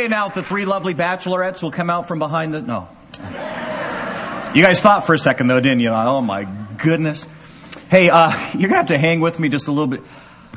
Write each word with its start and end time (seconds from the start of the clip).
Okay, 0.00 0.08
now 0.08 0.28
the 0.28 0.42
three 0.42 0.64
lovely 0.64 0.94
bachelorettes 0.94 1.62
will 1.62 1.70
come 1.70 1.90
out 1.90 2.08
from 2.08 2.18
behind 2.20 2.54
the. 2.54 2.62
No. 2.62 2.88
You 4.54 4.62
guys 4.62 4.80
thought 4.80 5.04
for 5.04 5.12
a 5.12 5.18
second, 5.18 5.48
though, 5.48 5.60
didn't 5.60 5.80
you? 5.80 5.90
Oh, 5.90 6.22
my 6.22 6.44
goodness. 6.78 7.28
Hey, 7.90 8.08
uh, 8.08 8.30
you're 8.54 8.70
going 8.70 8.70
to 8.70 8.76
have 8.76 8.86
to 8.86 8.96
hang 8.96 9.20
with 9.20 9.38
me 9.38 9.50
just 9.50 9.68
a 9.68 9.72
little 9.72 9.88
bit. 9.88 10.00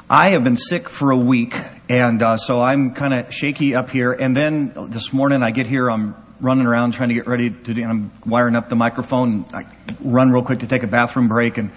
I 0.10 0.30
have 0.30 0.46
been 0.46 0.56
sick 0.56 0.88
for 0.88 1.12
a 1.12 1.18
week, 1.18 1.58
and 1.90 2.24
uh, 2.24 2.38
so 2.38 2.62
I'm 2.62 2.94
kind 2.94 3.14
of 3.14 3.34
shaky 3.34 3.76
up 3.76 3.90
here. 3.90 4.14
And 4.14 4.34
then 4.34 4.72
this 4.88 5.12
morning 5.12 5.44
I 5.44 5.52
get 5.52 5.68
here, 5.68 5.92
I'm 5.92 6.16
running 6.40 6.66
around 6.66 6.94
trying 6.94 7.10
to 7.10 7.16
get 7.16 7.28
ready 7.28 7.50
to 7.50 7.74
do, 7.74 7.82
and 7.82 7.92
I'm 7.92 8.12
wiring 8.26 8.56
up 8.56 8.70
the 8.70 8.78
microphone. 8.78 9.44
I 9.54 9.66
run 10.00 10.32
real 10.32 10.44
quick 10.44 10.60
to 10.60 10.68
take 10.68 10.84
a 10.84 10.88
bathroom 10.88 11.28
break 11.28 11.58
and 11.58 11.70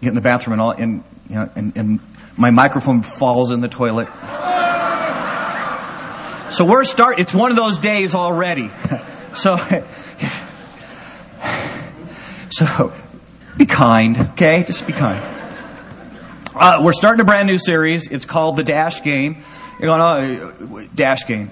get 0.00 0.08
in 0.08 0.16
the 0.16 0.22
bathroom 0.22 0.54
and 0.54 0.60
all, 0.60 0.72
and, 0.72 1.04
you 1.28 1.36
know, 1.36 1.48
and, 1.54 1.72
and 1.76 2.00
my 2.36 2.50
microphone 2.50 3.02
falls 3.02 3.52
in 3.52 3.60
the 3.60 3.68
toilet. 3.68 4.08
So 6.52 6.64
we're 6.66 6.84
start. 6.84 7.18
It's 7.18 7.32
one 7.32 7.50
of 7.50 7.56
those 7.56 7.78
days 7.78 8.14
already. 8.14 8.70
So, 9.34 9.56
so 12.50 12.92
be 13.56 13.64
kind, 13.64 14.18
okay? 14.32 14.62
Just 14.62 14.86
be 14.86 14.92
kind. 14.92 15.24
Uh, 16.54 16.82
we're 16.82 16.92
starting 16.92 17.22
a 17.22 17.24
brand 17.24 17.46
new 17.46 17.56
series. 17.56 18.08
It's 18.08 18.26
called 18.26 18.56
the 18.56 18.62
Dash 18.62 19.02
Game. 19.02 19.42
You're 19.80 19.86
going, 19.86 20.02
oh, 20.02 20.86
Dash 20.94 21.26
Game. 21.26 21.50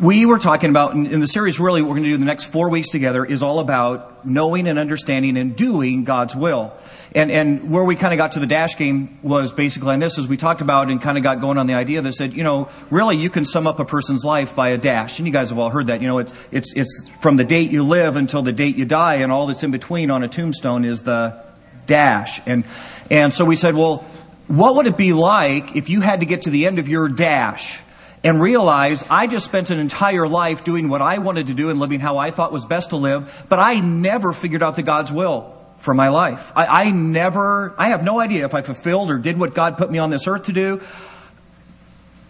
We 0.00 0.26
were 0.26 0.38
talking 0.38 0.70
about 0.70 0.92
in, 0.92 1.06
in 1.06 1.18
the 1.18 1.26
series. 1.26 1.58
Really, 1.58 1.82
what 1.82 1.88
we're 1.88 1.96
going 1.96 2.04
to 2.04 2.10
do 2.10 2.16
the 2.18 2.24
next 2.24 2.44
four 2.44 2.68
weeks 2.68 2.90
together 2.90 3.24
is 3.24 3.42
all 3.42 3.58
about 3.58 4.24
knowing 4.24 4.68
and 4.68 4.78
understanding 4.78 5.36
and 5.36 5.56
doing 5.56 6.04
God's 6.04 6.36
will. 6.36 6.72
And, 7.16 7.32
and 7.32 7.68
where 7.68 7.82
we 7.82 7.96
kind 7.96 8.14
of 8.14 8.18
got 8.18 8.32
to 8.32 8.38
the 8.38 8.46
dash 8.46 8.76
game 8.76 9.18
was 9.24 9.52
basically 9.52 9.94
on 9.94 9.98
this, 9.98 10.16
as 10.16 10.28
we 10.28 10.36
talked 10.36 10.60
about 10.60 10.88
and 10.88 11.02
kind 11.02 11.18
of 11.18 11.24
got 11.24 11.40
going 11.40 11.58
on 11.58 11.66
the 11.66 11.74
idea 11.74 12.00
that 12.00 12.12
said, 12.12 12.32
you 12.32 12.44
know, 12.44 12.68
really 12.90 13.16
you 13.16 13.28
can 13.28 13.44
sum 13.44 13.66
up 13.66 13.80
a 13.80 13.84
person's 13.84 14.24
life 14.24 14.54
by 14.54 14.68
a 14.68 14.78
dash. 14.78 15.18
And 15.18 15.26
you 15.26 15.32
guys 15.32 15.48
have 15.48 15.58
all 15.58 15.70
heard 15.70 15.88
that. 15.88 16.00
You 16.00 16.06
know, 16.06 16.18
it's, 16.18 16.32
it's, 16.52 16.72
it's 16.76 17.04
from 17.20 17.36
the 17.36 17.44
date 17.44 17.72
you 17.72 17.82
live 17.82 18.14
until 18.14 18.42
the 18.42 18.52
date 18.52 18.76
you 18.76 18.84
die, 18.84 19.16
and 19.16 19.32
all 19.32 19.48
that's 19.48 19.64
in 19.64 19.72
between 19.72 20.12
on 20.12 20.22
a 20.22 20.28
tombstone 20.28 20.84
is 20.84 21.02
the 21.02 21.42
dash. 21.86 22.40
And, 22.46 22.64
and 23.10 23.34
so 23.34 23.44
we 23.44 23.56
said, 23.56 23.74
well, 23.74 24.04
what 24.46 24.76
would 24.76 24.86
it 24.86 24.96
be 24.96 25.12
like 25.12 25.74
if 25.74 25.90
you 25.90 26.02
had 26.02 26.20
to 26.20 26.26
get 26.26 26.42
to 26.42 26.50
the 26.50 26.66
end 26.66 26.78
of 26.78 26.88
your 26.88 27.08
dash? 27.08 27.80
And 28.24 28.40
realize 28.40 29.04
I 29.08 29.26
just 29.26 29.44
spent 29.44 29.70
an 29.70 29.78
entire 29.78 30.26
life 30.26 30.64
doing 30.64 30.88
what 30.88 31.02
I 31.02 31.18
wanted 31.18 31.48
to 31.48 31.54
do 31.54 31.70
and 31.70 31.78
living 31.78 32.00
how 32.00 32.18
I 32.18 32.30
thought 32.30 32.52
was 32.52 32.64
best 32.64 32.90
to 32.90 32.96
live, 32.96 33.46
but 33.48 33.58
I 33.58 33.80
never 33.80 34.32
figured 34.32 34.62
out 34.62 34.76
the 34.76 34.82
God's 34.82 35.12
will 35.12 35.54
for 35.78 35.94
my 35.94 36.08
life. 36.08 36.52
I, 36.56 36.84
I 36.86 36.90
never, 36.90 37.74
I 37.78 37.88
have 37.88 38.02
no 38.02 38.18
idea 38.18 38.44
if 38.44 38.54
I 38.54 38.62
fulfilled 38.62 39.10
or 39.10 39.18
did 39.18 39.38
what 39.38 39.54
God 39.54 39.78
put 39.78 39.90
me 39.90 39.98
on 39.98 40.10
this 40.10 40.26
earth 40.26 40.44
to 40.44 40.52
do. 40.52 40.80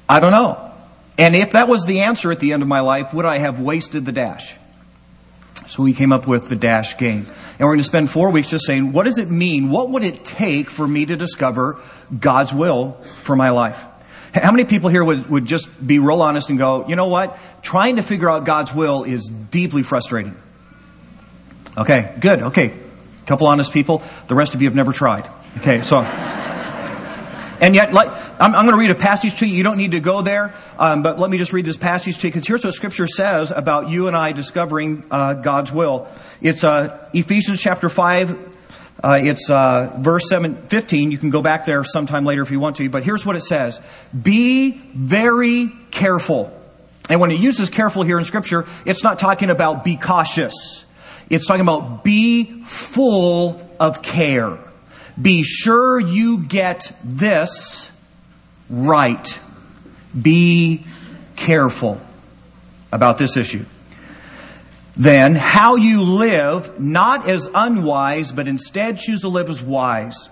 I 0.09 0.21
don't 0.21 0.33
know. 0.33 0.73
And 1.17 1.35
if 1.35 1.53
that 1.53 1.69
was 1.69 1.85
the 1.85 2.01
answer 2.01 2.31
at 2.31 2.41
the 2.41 2.53
end 2.53 2.63
of 2.63 2.69
my 2.69 2.81
life, 2.81 3.13
would 3.13 3.25
I 3.25 3.39
have 3.39 3.59
wasted 3.59 4.05
the 4.05 4.13
dash? 4.13 4.55
So 5.67 5.83
we 5.83 5.93
came 5.93 6.13
up 6.13 6.27
with 6.27 6.49
the 6.49 6.57
dash 6.57 6.97
game. 6.97 7.27
And 7.59 7.61
we're 7.61 7.73
going 7.73 7.79
to 7.79 7.85
spend 7.85 8.11
four 8.11 8.31
weeks 8.31 8.51
just 8.51 8.65
saying, 8.65 8.93
what 8.93 9.05
does 9.05 9.19
it 9.19 9.29
mean? 9.29 9.69
What 9.71 9.91
would 9.91 10.05
it 10.05 10.25
take 10.25 10.71
for 10.71 10.87
me 10.87 11.07
to 11.07 11.17
discover 11.17 11.81
God's 12.19 12.55
will 12.55 12.93
for 12.93 13.35
my 13.35 13.51
life? 13.51 13.85
How 14.41 14.53
many 14.53 14.65
people 14.65 14.89
here 14.89 15.05
would, 15.05 15.29
would 15.29 15.47
just 15.47 15.69
be 15.85 15.99
real 15.99 16.23
honest 16.23 16.49
and 16.51 16.59
go, 16.59 16.87
you 16.89 16.97
know 16.97 17.09
what? 17.09 17.39
Trying 17.63 17.97
to 17.97 18.03
figure 18.03 18.29
out 18.29 18.45
God's 18.45 18.75
will 18.75 19.05
is 19.05 19.29
deeply 19.29 19.83
frustrating. 19.83 20.37
Okay, 21.77 22.15
good. 22.19 22.43
Okay, 22.43 22.67
A 22.67 23.27
couple 23.27 23.47
honest 23.47 23.73
people. 23.73 24.03
The 24.27 24.35
rest 24.35 24.55
of 24.55 24.63
you 24.63 24.69
have 24.69 24.75
never 24.75 24.93
tried. 24.93 25.29
Okay, 25.59 25.83
so. 25.83 26.03
And 27.61 27.75
yet, 27.75 27.93
like, 27.93 28.09
I'm, 28.41 28.55
I'm 28.55 28.67
going 28.67 28.75
to 28.75 28.79
read 28.79 28.91
a 28.91 28.95
passage 28.95 29.41
to 29.41 29.47
you. 29.47 29.57
You 29.57 29.63
don't 29.65 29.79
need 29.79 29.91
to 29.91 30.01
go 30.01 30.23
there, 30.23 30.55
um, 30.79 31.03
but 31.03 31.19
let 31.19 31.29
me 31.29 31.39
just 31.39 31.53
read 31.53 31.65
this 31.65 31.77
passage 31.77 32.19
to 32.19 32.29
you 32.29 32.33
because 32.33 32.47
here's 32.47 32.65
what 32.65 32.75
Scripture 32.75 33.07
says 33.07 33.51
about 33.51 33.91
you 33.91 34.07
and 34.07 34.17
I 34.17 34.31
discovering 34.31 35.05
uh, 35.11 35.35
God's 35.35 35.73
will. 35.73 36.07
It's 36.41 36.63
uh, 36.63 37.09
Ephesians 37.13 37.61
chapter 37.61 37.89
5. 37.89 38.48
Uh, 39.03 39.21
it's 39.23 39.49
uh, 39.49 39.95
verse 39.99 40.29
7, 40.29 40.57
15. 40.57 41.11
You 41.13 41.19
can 41.19 41.31
go 41.31 41.41
back 41.41 41.65
there 41.65 41.85
sometime 41.85 42.25
later 42.25 42.43
if 42.43 42.51
you 42.51 42.59
want 42.59 42.77
to, 42.77 42.91
but 42.91 43.05
here's 43.05 43.25
what 43.25 43.37
it 43.37 43.43
says 43.43 43.81
Be 44.21 44.73
very 44.73 45.71
careful. 45.91 46.55
And 47.09 47.21
when 47.21 47.31
it 47.31 47.41
uses 47.41 47.71
careful 47.71 48.03
here 48.03 48.19
in 48.19 48.25
Scripture, 48.25 48.67
it's 48.85 49.03
not 49.03 49.19
talking 49.19 49.51
about 49.51 49.85
be 49.85 49.97
cautious. 49.97 50.85
It's 51.31 51.47
talking 51.47 51.63
about 51.63 52.05
be 52.05 52.63
full 52.63 53.63
of 53.81 54.03
care. 54.03 54.59
Be 55.21 55.43
sure 55.43 55.99
you 55.99 56.39
get 56.45 56.93
this 57.03 57.91
right. 58.69 59.39
Be 60.21 60.85
careful 61.37 62.01
about 62.93 63.19
this 63.19 63.37
issue. 63.37 63.65
Then, 64.99 65.37
how 65.37 65.77
you 65.77 66.03
live, 66.03 66.81
not 66.81 67.29
as 67.29 67.49
unwise, 67.55 68.33
but 68.33 68.49
instead 68.49 68.99
choose 68.99 69.21
to 69.21 69.29
live 69.29 69.49
as 69.49 69.63
wise. 69.63 70.29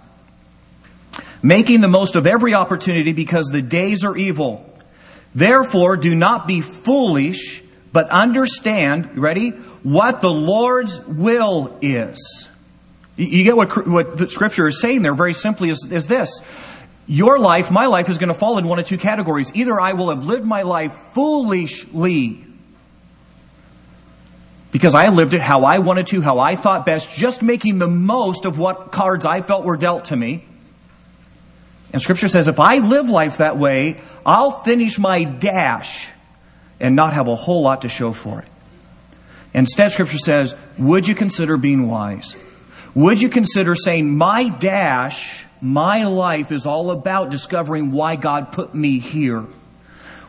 Making 1.40 1.80
the 1.80 1.88
most 1.88 2.16
of 2.16 2.26
every 2.26 2.52
opportunity 2.52 3.12
because 3.12 3.46
the 3.46 3.62
days 3.62 4.04
are 4.04 4.16
evil. 4.16 4.68
Therefore, 5.34 5.96
do 5.96 6.14
not 6.14 6.48
be 6.48 6.60
foolish, 6.60 7.62
but 7.92 8.10
understand, 8.10 9.16
ready? 9.16 9.52
what 9.86 10.20
the 10.20 10.32
Lord's 10.32 11.00
will 11.06 11.78
is. 11.80 12.48
You 13.16 13.44
get 13.44 13.56
what, 13.56 13.86
what 13.86 14.18
the 14.18 14.28
scripture 14.28 14.66
is 14.66 14.80
saying 14.80 15.02
there 15.02 15.14
very 15.14 15.32
simply 15.32 15.70
is, 15.70 15.86
is 15.88 16.08
this. 16.08 16.40
Your 17.06 17.38
life, 17.38 17.70
my 17.70 17.86
life, 17.86 18.08
is 18.08 18.18
going 18.18 18.30
to 18.30 18.34
fall 18.34 18.58
in 18.58 18.66
one 18.66 18.80
of 18.80 18.84
two 18.84 18.98
categories. 18.98 19.52
Either 19.54 19.80
I 19.80 19.92
will 19.92 20.10
have 20.10 20.24
lived 20.24 20.44
my 20.44 20.62
life 20.62 20.92
foolishly 21.14 22.44
because 24.76 24.94
I 24.94 25.08
lived 25.08 25.32
it 25.32 25.40
how 25.40 25.64
I 25.64 25.78
wanted 25.78 26.06
to, 26.08 26.20
how 26.20 26.38
I 26.38 26.54
thought 26.54 26.84
best, 26.84 27.10
just 27.10 27.40
making 27.40 27.78
the 27.78 27.88
most 27.88 28.44
of 28.44 28.58
what 28.58 28.92
cards 28.92 29.24
I 29.24 29.40
felt 29.40 29.64
were 29.64 29.78
dealt 29.78 30.04
to 30.06 30.16
me. 30.16 30.44
And 31.94 32.02
scripture 32.02 32.28
says 32.28 32.46
if 32.46 32.60
I 32.60 32.80
live 32.80 33.08
life 33.08 33.38
that 33.38 33.56
way, 33.56 33.98
I'll 34.26 34.50
finish 34.50 34.98
my 34.98 35.24
dash 35.24 36.10
and 36.78 36.94
not 36.94 37.14
have 37.14 37.26
a 37.26 37.34
whole 37.34 37.62
lot 37.62 37.82
to 37.82 37.88
show 37.88 38.12
for 38.12 38.42
it. 38.42 38.48
Instead, 39.54 39.92
Scripture 39.92 40.18
says, 40.18 40.54
would 40.76 41.08
you 41.08 41.14
consider 41.14 41.56
being 41.56 41.88
wise? 41.88 42.36
Would 42.94 43.22
you 43.22 43.30
consider 43.30 43.74
saying, 43.74 44.14
my 44.14 44.50
dash, 44.50 45.46
my 45.62 46.04
life 46.04 46.52
is 46.52 46.66
all 46.66 46.90
about 46.90 47.30
discovering 47.30 47.90
why 47.90 48.16
God 48.16 48.52
put 48.52 48.74
me 48.74 48.98
here? 48.98 49.46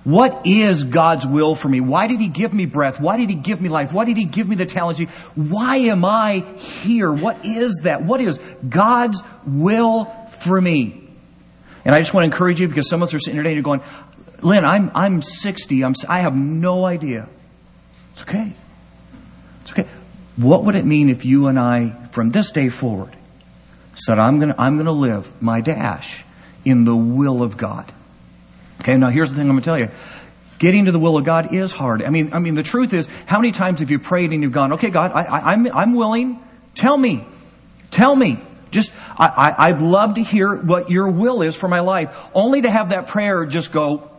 What 0.07 0.47
is 0.47 0.85
God's 0.85 1.27
will 1.27 1.53
for 1.53 1.67
me? 1.67 1.81
Why 1.81 2.07
did 2.07 2.21
He 2.21 2.29
give 2.29 2.53
me 2.53 2.65
breath? 2.65 2.97
Why 2.97 3.17
did 3.17 3.29
He 3.29 3.35
give 3.35 3.59
me 3.59 3.67
life? 3.67 3.91
Why 3.91 4.05
did 4.05 4.15
He 4.15 4.23
give 4.23 4.47
me 4.47 4.55
the 4.55 4.65
talents? 4.65 5.01
Why 5.35 5.75
am 5.79 6.05
I 6.05 6.45
here? 6.55 7.11
What 7.11 7.43
is 7.43 7.81
that? 7.83 8.03
What 8.03 8.21
is 8.21 8.39
God's 8.69 9.21
will 9.45 10.05
for 10.39 10.61
me? 10.61 11.09
And 11.83 11.93
I 11.93 11.99
just 11.99 12.13
want 12.13 12.23
to 12.23 12.27
encourage 12.33 12.61
you 12.61 12.69
because 12.69 12.89
some 12.89 13.01
of 13.01 13.09
us 13.09 13.15
are 13.15 13.19
sitting 13.19 13.33
here 13.33 13.43
today 13.43 13.61
going, 13.61 13.81
Lynn, 14.41 14.63
I'm, 14.63 14.91
I'm 14.95 15.21
60. 15.21 15.83
I'm, 15.83 15.93
I 16.07 16.21
have 16.21 16.37
no 16.37 16.85
idea. 16.85 17.27
It's 18.13 18.21
okay. 18.21 18.53
It's 19.63 19.73
okay. 19.73 19.89
What 20.37 20.63
would 20.63 20.75
it 20.75 20.85
mean 20.85 21.09
if 21.09 21.25
you 21.25 21.47
and 21.47 21.59
I, 21.59 21.89
from 22.11 22.31
this 22.31 22.51
day 22.51 22.69
forward, 22.69 23.13
said, 23.95 24.19
I'm 24.19 24.39
going 24.39 24.53
to 24.53 24.61
I'm 24.61 24.75
going 24.75 24.85
to 24.85 24.93
live 24.93 25.29
my 25.41 25.59
dash 25.59 26.23
in 26.63 26.85
the 26.85 26.95
will 26.95 27.43
of 27.43 27.57
God? 27.57 27.91
Okay, 28.87 28.95
now 28.95 29.09
here's 29.09 29.29
the 29.29 29.35
thing 29.35 29.49
I'm 29.49 29.49
going 29.49 29.59
to 29.59 29.65
tell 29.65 29.77
you. 29.77 29.89
Getting 30.59 30.85
to 30.85 30.93
the 30.93 30.99
will 30.99 31.17
of 31.17 31.25
God 31.25 31.53
is 31.53 31.73
hard. 31.73 32.01
I 32.01 32.09
mean, 32.09 32.31
I 32.31 32.39
mean, 32.39 32.55
the 32.55 32.63
truth 32.63 32.93
is, 32.93 33.05
how 33.25 33.37
many 33.37 33.51
times 33.51 33.81
have 33.81 33.91
you 33.91 33.99
prayed 33.99 34.31
and 34.31 34.41
you've 34.41 34.53
gone, 34.53 34.73
okay, 34.73 34.91
God, 34.91 35.11
I, 35.11 35.23
I, 35.23 35.51
I'm, 35.51 35.67
I'm 35.75 35.93
willing. 35.93 36.41
Tell 36.73 36.97
me. 36.97 37.25
Tell 37.91 38.15
me. 38.15 38.39
Just, 38.71 38.93
I, 39.17 39.27
I, 39.27 39.67
I'd 39.67 39.81
love 39.81 40.13
to 40.13 40.23
hear 40.23 40.55
what 40.55 40.89
your 40.89 41.09
will 41.09 41.41
is 41.41 41.53
for 41.53 41.67
my 41.67 41.81
life. 41.81 42.15
Only 42.33 42.61
to 42.61 42.69
have 42.69 42.91
that 42.91 43.07
prayer 43.07 43.45
just 43.45 43.73
go, 43.73 44.09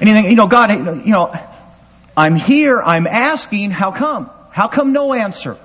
anything, 0.00 0.26
you 0.26 0.36
know, 0.36 0.46
God, 0.46 0.70
you 0.70 1.10
know, 1.10 1.34
I'm 2.16 2.36
here, 2.36 2.80
I'm 2.80 3.08
asking, 3.08 3.72
how 3.72 3.90
come? 3.90 4.30
How 4.52 4.68
come 4.68 4.92
no 4.92 5.14
answer? 5.14 5.58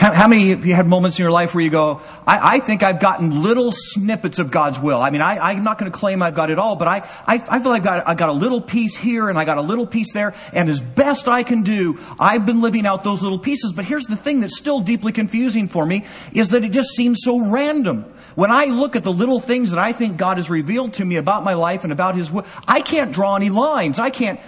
How, 0.00 0.14
how, 0.14 0.28
many 0.28 0.52
of 0.52 0.64
you 0.64 0.72
had 0.72 0.86
moments 0.86 1.18
in 1.18 1.24
your 1.24 1.30
life 1.30 1.54
where 1.54 1.62
you 1.62 1.68
go, 1.68 2.00
I, 2.26 2.54
I 2.54 2.60
think 2.60 2.82
I've 2.82 3.00
gotten 3.00 3.42
little 3.42 3.70
snippets 3.70 4.38
of 4.38 4.50
God's 4.50 4.80
will. 4.80 4.98
I 4.98 5.10
mean, 5.10 5.20
I, 5.20 5.52
am 5.52 5.62
not 5.62 5.76
going 5.76 5.92
to 5.92 5.98
claim 5.98 6.22
I've 6.22 6.34
got 6.34 6.50
it 6.50 6.58
all, 6.58 6.74
but 6.74 6.88
I, 6.88 7.06
I, 7.26 7.34
I 7.46 7.60
feel 7.60 7.70
I've 7.72 7.82
got, 7.82 8.08
I 8.08 8.14
got 8.14 8.30
a 8.30 8.32
little 8.32 8.62
piece 8.62 8.96
here 8.96 9.28
and 9.28 9.38
I 9.38 9.44
got 9.44 9.58
a 9.58 9.60
little 9.60 9.86
piece 9.86 10.14
there, 10.14 10.34
and 10.54 10.70
as 10.70 10.80
best 10.80 11.28
I 11.28 11.42
can 11.42 11.60
do, 11.60 11.98
I've 12.18 12.46
been 12.46 12.62
living 12.62 12.86
out 12.86 13.04
those 13.04 13.22
little 13.22 13.38
pieces. 13.38 13.74
But 13.74 13.84
here's 13.84 14.06
the 14.06 14.16
thing 14.16 14.40
that's 14.40 14.56
still 14.56 14.80
deeply 14.80 15.12
confusing 15.12 15.68
for 15.68 15.84
me, 15.84 16.06
is 16.32 16.48
that 16.52 16.64
it 16.64 16.72
just 16.72 16.96
seems 16.96 17.18
so 17.22 17.38
random. 17.38 18.06
When 18.36 18.50
I 18.50 18.66
look 18.66 18.96
at 18.96 19.04
the 19.04 19.12
little 19.12 19.38
things 19.38 19.70
that 19.72 19.78
I 19.78 19.92
think 19.92 20.16
God 20.16 20.38
has 20.38 20.48
revealed 20.48 20.94
to 20.94 21.04
me 21.04 21.16
about 21.16 21.44
my 21.44 21.52
life 21.52 21.84
and 21.84 21.92
about 21.92 22.14
His 22.14 22.30
will, 22.30 22.46
I 22.66 22.80
can't 22.80 23.12
draw 23.12 23.36
any 23.36 23.50
lines. 23.50 23.98
I 23.98 24.08
can't, 24.08 24.40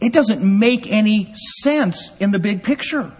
it 0.00 0.12
doesn't 0.12 0.42
make 0.42 0.90
any 0.90 1.32
sense 1.34 2.10
in 2.18 2.32
the 2.32 2.40
big 2.40 2.64
picture. 2.64 3.12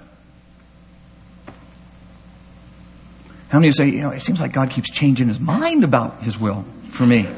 How 3.52 3.58
many 3.58 3.70
say, 3.70 3.90
you 3.90 4.00
know, 4.00 4.12
it 4.12 4.20
seems 4.20 4.40
like 4.40 4.54
God 4.54 4.70
keeps 4.70 4.88
changing 4.88 5.28
his 5.28 5.38
mind 5.38 5.84
about 5.84 6.22
his 6.22 6.38
will 6.38 6.64
for 6.88 7.04
me? 7.04 7.28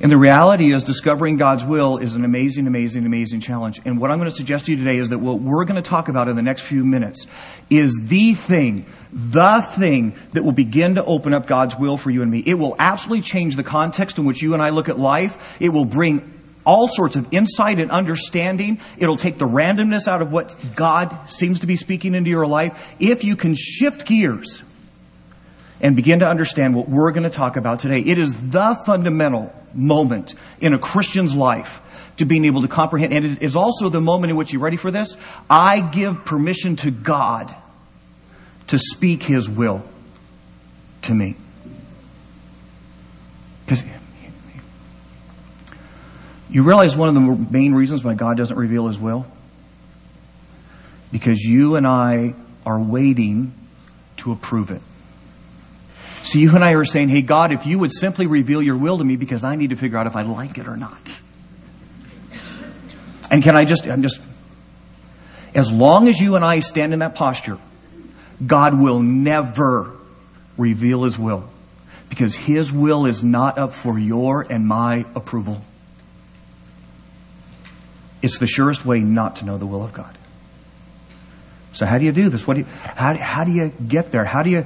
And 0.00 0.10
the 0.10 0.16
reality 0.16 0.72
is, 0.72 0.82
discovering 0.82 1.36
God's 1.36 1.64
will 1.64 1.98
is 1.98 2.16
an 2.16 2.24
amazing, 2.24 2.66
amazing, 2.66 3.06
amazing 3.06 3.38
challenge. 3.38 3.80
And 3.84 4.00
what 4.00 4.10
I'm 4.10 4.18
going 4.18 4.28
to 4.28 4.34
suggest 4.34 4.66
to 4.66 4.72
you 4.72 4.78
today 4.78 4.96
is 4.96 5.10
that 5.10 5.18
what 5.18 5.38
we're 5.38 5.64
going 5.66 5.80
to 5.80 5.88
talk 5.88 6.08
about 6.08 6.26
in 6.26 6.34
the 6.34 6.42
next 6.42 6.62
few 6.62 6.84
minutes 6.84 7.28
is 7.70 7.96
the 8.02 8.34
thing, 8.34 8.86
the 9.12 9.60
thing 9.60 10.16
that 10.32 10.42
will 10.42 10.50
begin 10.50 10.96
to 10.96 11.04
open 11.04 11.32
up 11.32 11.46
God's 11.46 11.76
will 11.76 11.96
for 11.96 12.10
you 12.10 12.22
and 12.22 12.30
me. 12.30 12.40
It 12.44 12.54
will 12.54 12.74
absolutely 12.80 13.22
change 13.22 13.54
the 13.54 13.62
context 13.62 14.18
in 14.18 14.24
which 14.24 14.42
you 14.42 14.52
and 14.52 14.60
I 14.60 14.70
look 14.70 14.88
at 14.88 14.98
life. 14.98 15.56
It 15.60 15.68
will 15.68 15.84
bring 15.84 16.35
all 16.66 16.88
sorts 16.88 17.16
of 17.16 17.32
insight 17.32 17.80
and 17.80 17.90
understanding. 17.90 18.80
It'll 18.98 19.16
take 19.16 19.38
the 19.38 19.46
randomness 19.46 20.08
out 20.08 20.20
of 20.20 20.32
what 20.32 20.54
God 20.74 21.30
seems 21.30 21.60
to 21.60 21.66
be 21.66 21.76
speaking 21.76 22.14
into 22.14 22.28
your 22.28 22.46
life. 22.46 22.94
If 22.98 23.24
you 23.24 23.36
can 23.36 23.54
shift 23.54 24.04
gears 24.04 24.62
and 25.80 25.94
begin 25.94 26.18
to 26.18 26.28
understand 26.28 26.74
what 26.74 26.88
we're 26.88 27.12
going 27.12 27.22
to 27.22 27.30
talk 27.30 27.56
about 27.56 27.80
today, 27.80 28.00
it 28.00 28.18
is 28.18 28.34
the 28.50 28.74
fundamental 28.84 29.54
moment 29.72 30.34
in 30.60 30.74
a 30.74 30.78
Christian's 30.78 31.34
life 31.34 31.80
to 32.16 32.24
being 32.24 32.44
able 32.44 32.62
to 32.62 32.68
comprehend. 32.68 33.12
And 33.14 33.24
it 33.24 33.42
is 33.42 33.56
also 33.56 33.88
the 33.88 34.00
moment 34.00 34.30
in 34.30 34.36
which, 34.36 34.52
you 34.52 34.58
ready 34.58 34.76
for 34.76 34.90
this? 34.90 35.16
I 35.48 35.80
give 35.80 36.24
permission 36.24 36.76
to 36.76 36.90
God 36.90 37.54
to 38.68 38.78
speak 38.78 39.22
His 39.22 39.48
will 39.48 39.84
to 41.02 41.14
me. 41.14 41.36
Because 43.64 43.84
you 46.56 46.62
realize 46.62 46.96
one 46.96 47.10
of 47.10 47.14
the 47.14 47.52
main 47.52 47.74
reasons 47.74 48.02
why 48.02 48.14
God 48.14 48.38
doesn't 48.38 48.56
reveal 48.56 48.86
His 48.86 48.98
will? 48.98 49.26
Because 51.12 51.44
you 51.44 51.76
and 51.76 51.86
I 51.86 52.32
are 52.64 52.80
waiting 52.80 53.52
to 54.16 54.32
approve 54.32 54.70
it. 54.70 54.80
So 56.22 56.38
you 56.38 56.54
and 56.54 56.64
I 56.64 56.72
are 56.72 56.86
saying, 56.86 57.10
hey, 57.10 57.20
God, 57.20 57.52
if 57.52 57.66
you 57.66 57.78
would 57.80 57.92
simply 57.92 58.26
reveal 58.26 58.62
your 58.62 58.78
will 58.78 58.96
to 58.96 59.04
me 59.04 59.16
because 59.16 59.44
I 59.44 59.56
need 59.56 59.68
to 59.68 59.76
figure 59.76 59.98
out 59.98 60.06
if 60.06 60.16
I 60.16 60.22
like 60.22 60.56
it 60.56 60.66
or 60.66 60.78
not. 60.78 61.20
And 63.30 63.42
can 63.42 63.54
I 63.54 63.66
just, 63.66 63.86
I'm 63.86 64.00
just, 64.00 64.18
as 65.54 65.70
long 65.70 66.08
as 66.08 66.18
you 66.18 66.36
and 66.36 66.44
I 66.44 66.60
stand 66.60 66.94
in 66.94 67.00
that 67.00 67.16
posture, 67.16 67.58
God 68.46 68.80
will 68.80 69.00
never 69.00 69.92
reveal 70.56 71.02
His 71.02 71.18
will 71.18 71.50
because 72.08 72.34
His 72.34 72.72
will 72.72 73.04
is 73.04 73.22
not 73.22 73.58
up 73.58 73.74
for 73.74 73.98
your 73.98 74.40
and 74.48 74.66
my 74.66 75.04
approval. 75.14 75.60
It's 78.26 78.38
the 78.40 78.46
surest 78.48 78.84
way 78.84 78.98
not 78.98 79.36
to 79.36 79.44
know 79.44 79.56
the 79.56 79.66
will 79.66 79.84
of 79.84 79.92
God. 79.92 80.18
So 81.72 81.86
how 81.86 81.98
do 81.98 82.04
you 82.04 82.10
do 82.10 82.28
this? 82.28 82.44
What 82.44 82.54
do 82.54 82.60
you, 82.60 82.66
how, 82.66 83.16
how 83.16 83.44
do 83.44 83.52
you 83.52 83.72
get 83.86 84.10
there? 84.10 84.24
How 84.24 84.42
do 84.42 84.50
you 84.50 84.64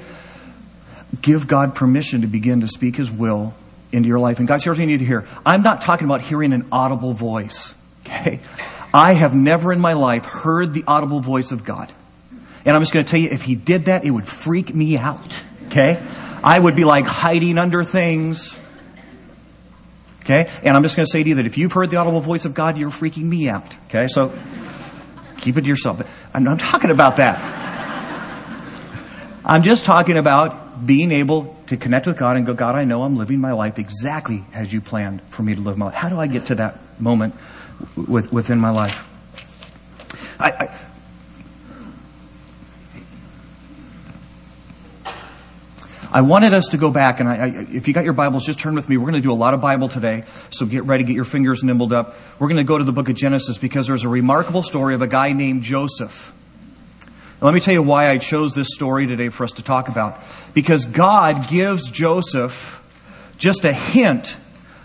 give 1.21 1.47
God 1.47 1.75
permission 1.75 2.23
to 2.23 2.27
begin 2.27 2.63
to 2.63 2.69
speak 2.69 2.97
His 2.97 3.11
will 3.11 3.53
into 3.93 4.09
your 4.09 4.19
life? 4.19 4.39
And 4.39 4.49
guys, 4.49 4.65
here's 4.65 4.79
what 4.79 4.83
you 4.83 4.87
need 4.87 5.01
to 5.01 5.05
hear. 5.05 5.27
I'm 5.45 5.61
not 5.61 5.83
talking 5.83 6.07
about 6.07 6.23
hearing 6.23 6.55
an 6.55 6.69
audible 6.73 7.13
voice. 7.13 7.75
Okay? 8.07 8.41
I 8.95 9.13
have 9.13 9.35
never 9.35 9.75
in 9.75 9.79
my 9.81 9.93
life 9.93 10.25
heard 10.25 10.73
the 10.73 10.85
audible 10.87 11.21
voice 11.21 11.53
of 11.53 11.63
God. 11.63 11.93
And 12.65 12.75
I'm 12.75 12.81
just 12.81 12.95
going 12.95 13.05
to 13.05 13.11
tell 13.11 13.21
you, 13.21 13.29
if 13.29 13.43
He 13.43 13.57
did 13.57 13.85
that, 13.87 14.07
it 14.07 14.11
would 14.11 14.27
freak 14.27 14.75
me 14.75 14.97
out. 14.97 15.45
Okay? 15.67 16.03
I 16.43 16.59
would 16.59 16.77
be 16.77 16.85
like 16.85 17.05
hiding 17.05 17.59
under 17.59 17.85
things. 17.85 18.59
Okay? 20.31 20.49
And 20.63 20.77
I'm 20.77 20.85
just 20.85 20.95
going 20.95 21.07
to 21.07 21.11
say 21.11 21.23
to 21.25 21.29
you 21.29 21.35
that 21.37 21.47
if 21.47 21.59
you've 21.59 21.73
heard 21.73 21.91
the 21.91 21.97
audible 21.97 22.21
voice 22.21 22.45
of 22.45 22.55
God, 22.55 22.79
you're 22.79 22.91
freaking 22.91 23.25
me 23.25 23.49
out. 23.49 23.77
Okay? 23.87 24.07
So 24.07 24.33
keep 25.39 25.57
it 25.57 25.63
to 25.63 25.67
yourself. 25.67 26.01
I'm 26.33 26.45
not 26.45 26.61
talking 26.61 26.91
about 26.91 27.17
that. 27.17 27.59
I'm 29.45 29.65
just 29.65 29.85
talking 29.85 30.17
about 30.17 30.87
being 30.87 31.11
able 31.11 31.57
to 31.67 31.77
connect 31.77 32.07
with 32.07 32.17
God 32.17 32.37
and 32.37 32.47
go, 32.47 32.55
God, 32.55 32.77
I 32.77 32.85
know 32.85 33.03
I'm 33.03 33.17
living 33.17 33.41
my 33.41 33.53
life 33.53 33.79
exactly 33.79 34.45
as 34.55 34.73
you 34.73 34.81
planned 34.81 35.23
for 35.23 35.43
me 35.43 35.55
to 35.57 35.61
live 35.61 35.77
my 35.77 35.87
life. 35.87 35.95
How 35.95 36.09
do 36.09 36.21
I 36.21 36.29
get 36.29 36.47
to 36.47 36.55
that 36.57 36.79
moment 37.01 37.35
with, 37.97 38.33
within 38.33 38.61
my 38.61 38.71
life? 38.71 39.07
I, 40.39 40.51
I, 40.51 40.79
I 46.13 46.23
wanted 46.23 46.55
us 46.55 46.67
to 46.69 46.77
go 46.77 46.91
back, 46.91 47.21
and 47.21 47.29
I, 47.29 47.35
I, 47.35 47.47
if 47.71 47.87
you 47.87 47.95
got 47.95 48.05
your 48.05 48.15
Bibles, 48.15 48.45
just 48.45 48.59
turn 48.59 48.75
with 48.75 48.89
me. 48.89 48.97
We're 48.97 49.11
going 49.11 49.23
to 49.23 49.27
do 49.27 49.33
a 49.33 49.35
lot 49.35 49.55
of 49.55 49.61
Bible 49.61 49.89
today, 49.89 50.25
so 50.51 50.67
get 50.67 50.85
ready, 50.85 51.05
get 51.05 51.15
your 51.15 51.25
fingers 51.25 51.63
nimbled 51.63 51.93
up. 51.93 52.17
We're 52.41 52.49
going 52.49 52.57
to 52.57 52.65
go 52.65 52.77
to 52.79 52.83
the 52.85 52.93
book 52.93 53.09
of 53.09 53.15
Genesis 53.15 53.59
because 53.59 53.87
there's 53.87 54.03
a 54.03 54.09
remarkable 54.09 54.65
story 54.65 54.95
of 54.95 55.03
a 55.03 55.07
guy 55.07 55.33
named 55.33 55.63
Joseph. 55.63 56.33
Now, 57.41 57.47
let 57.47 57.55
me 57.55 57.61
tell 57.61 57.75
you 57.75 57.83
why 57.83 58.11
I 58.11 58.19
chose 58.19 58.55
this 58.55 58.69
story 58.75 59.07
today 59.07 59.29
for 59.29 59.45
us 59.45 59.53
to 59.53 59.63
talk 59.63 59.89
about. 59.89 60.21
Because 60.53 60.85
God 60.85 61.49
gives 61.49 61.89
Joseph 61.91 62.83
just 63.39 63.65
a 63.65 63.73
hint 63.73 64.37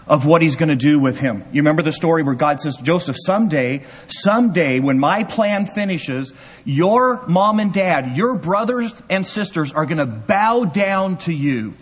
of 0.08 0.26
what 0.26 0.42
he's 0.42 0.56
going 0.56 0.70
to 0.70 0.76
do 0.76 1.00
with 1.00 1.20
him. 1.20 1.44
You 1.52 1.62
remember 1.62 1.82
the 1.82 1.92
story 1.92 2.22
where 2.22 2.36
God 2.36 2.60
says, 2.60 2.78
Joseph, 2.78 3.16
someday, 3.20 3.84
someday, 4.08 4.80
when 4.80 5.00
my 5.00 5.24
plan 5.24 5.66
finishes, 5.66 6.34
your 6.64 7.26
mom 7.28 7.60
and 7.60 7.74
dad, 7.74 8.16
your 8.16 8.38
brothers 8.38 9.02
and 9.10 9.26
sisters 9.26 9.72
are 9.72 9.86
going 9.86 9.98
to 9.98 10.06
bow 10.06 10.66
down 10.66 11.18
to 11.20 11.34
you. 11.34 11.74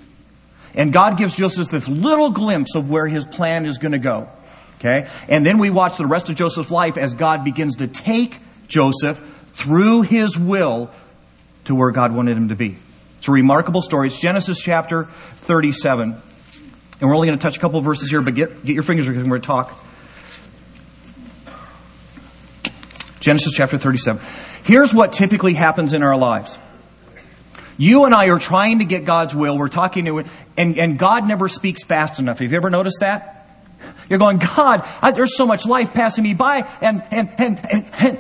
And 0.74 0.94
God 0.94 1.18
gives 1.18 1.36
Joseph 1.36 1.70
this 1.70 1.88
little 1.88 2.32
glimpse 2.32 2.76
of 2.76 2.90
where 2.90 3.08
his 3.08 3.26
plan 3.26 3.66
is 3.66 3.78
going 3.78 3.92
to 3.92 4.00
go. 4.00 4.30
Okay? 4.80 5.08
And 5.28 5.46
then 5.46 5.58
we 5.58 5.70
watch 5.70 5.98
the 5.98 6.08
rest 6.08 6.30
of 6.30 6.36
Joseph's 6.36 6.72
life 6.72 6.98
as 6.98 7.14
God 7.14 7.44
begins 7.44 7.78
to 7.78 7.88
take 7.88 8.38
Joseph 8.68 9.22
through 9.56 10.02
his 10.02 10.38
will 10.38 10.90
to 11.66 11.76
where 11.76 11.92
God 11.92 12.14
wanted 12.14 12.38
him 12.38 12.50
to 12.50 12.56
be. 12.56 12.78
It's 13.18 13.28
a 13.28 13.32
remarkable 13.32 13.82
story. 13.82 14.08
It's 14.08 14.20
Genesis 14.20 14.62
chapter 14.62 15.06
37. 15.06 16.18
And 17.04 17.10
we're 17.10 17.16
only 17.18 17.28
going 17.28 17.38
to 17.38 17.44
touch 17.44 17.58
a 17.58 17.60
couple 17.60 17.80
of 17.80 17.84
verses 17.84 18.10
here, 18.10 18.22
but 18.22 18.34
get, 18.34 18.64
get 18.66 18.76
your 18.76 18.84
fingers 18.84 19.06
because 19.06 19.24
we're 19.26 19.30
going 19.30 19.42
to 19.42 19.46
talk. 19.46 19.78
Genesis 23.20 23.52
chapter 23.54 23.78
37. 23.78 24.22
Here's 24.64 24.94
what 24.94 25.12
typically 25.12 25.54
happens 25.54 25.92
in 25.92 26.02
our 26.02 26.16
lives. 26.16 26.58
You 27.78 28.06
and 28.06 28.16
I 28.16 28.28
are 28.30 28.40
trying 28.40 28.80
to 28.80 28.86
get 28.86 29.04
God's 29.04 29.36
will. 29.36 29.58
We're 29.58 29.68
talking 29.68 30.06
to 30.06 30.20
it, 30.20 30.28
and, 30.56 30.78
and 30.78 30.98
God 30.98 31.28
never 31.28 31.50
speaks 31.50 31.84
fast 31.84 32.20
enough. 32.20 32.40
Have 32.40 32.50
you 32.50 32.56
ever 32.56 32.70
noticed 32.70 33.02
that? 33.02 33.50
You're 34.10 34.20
going, 34.20 34.38
God, 34.38 34.88
I, 35.02 35.12
there's 35.12 35.36
so 35.36 35.46
much 35.46 35.66
life 35.66 35.92
passing 35.94 36.24
me 36.24 36.34
by, 36.34 36.66
and, 36.80 37.04
and, 37.12 37.30
and, 37.38 37.66
and, 37.70 37.86
and, 38.00 38.20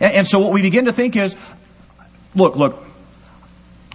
and 0.00 0.26
so 0.26 0.38
what 0.38 0.54
we 0.54 0.62
begin 0.62 0.86
to 0.86 0.92
think 0.94 1.16
is, 1.16 1.36
look, 2.34 2.56
look, 2.56 2.82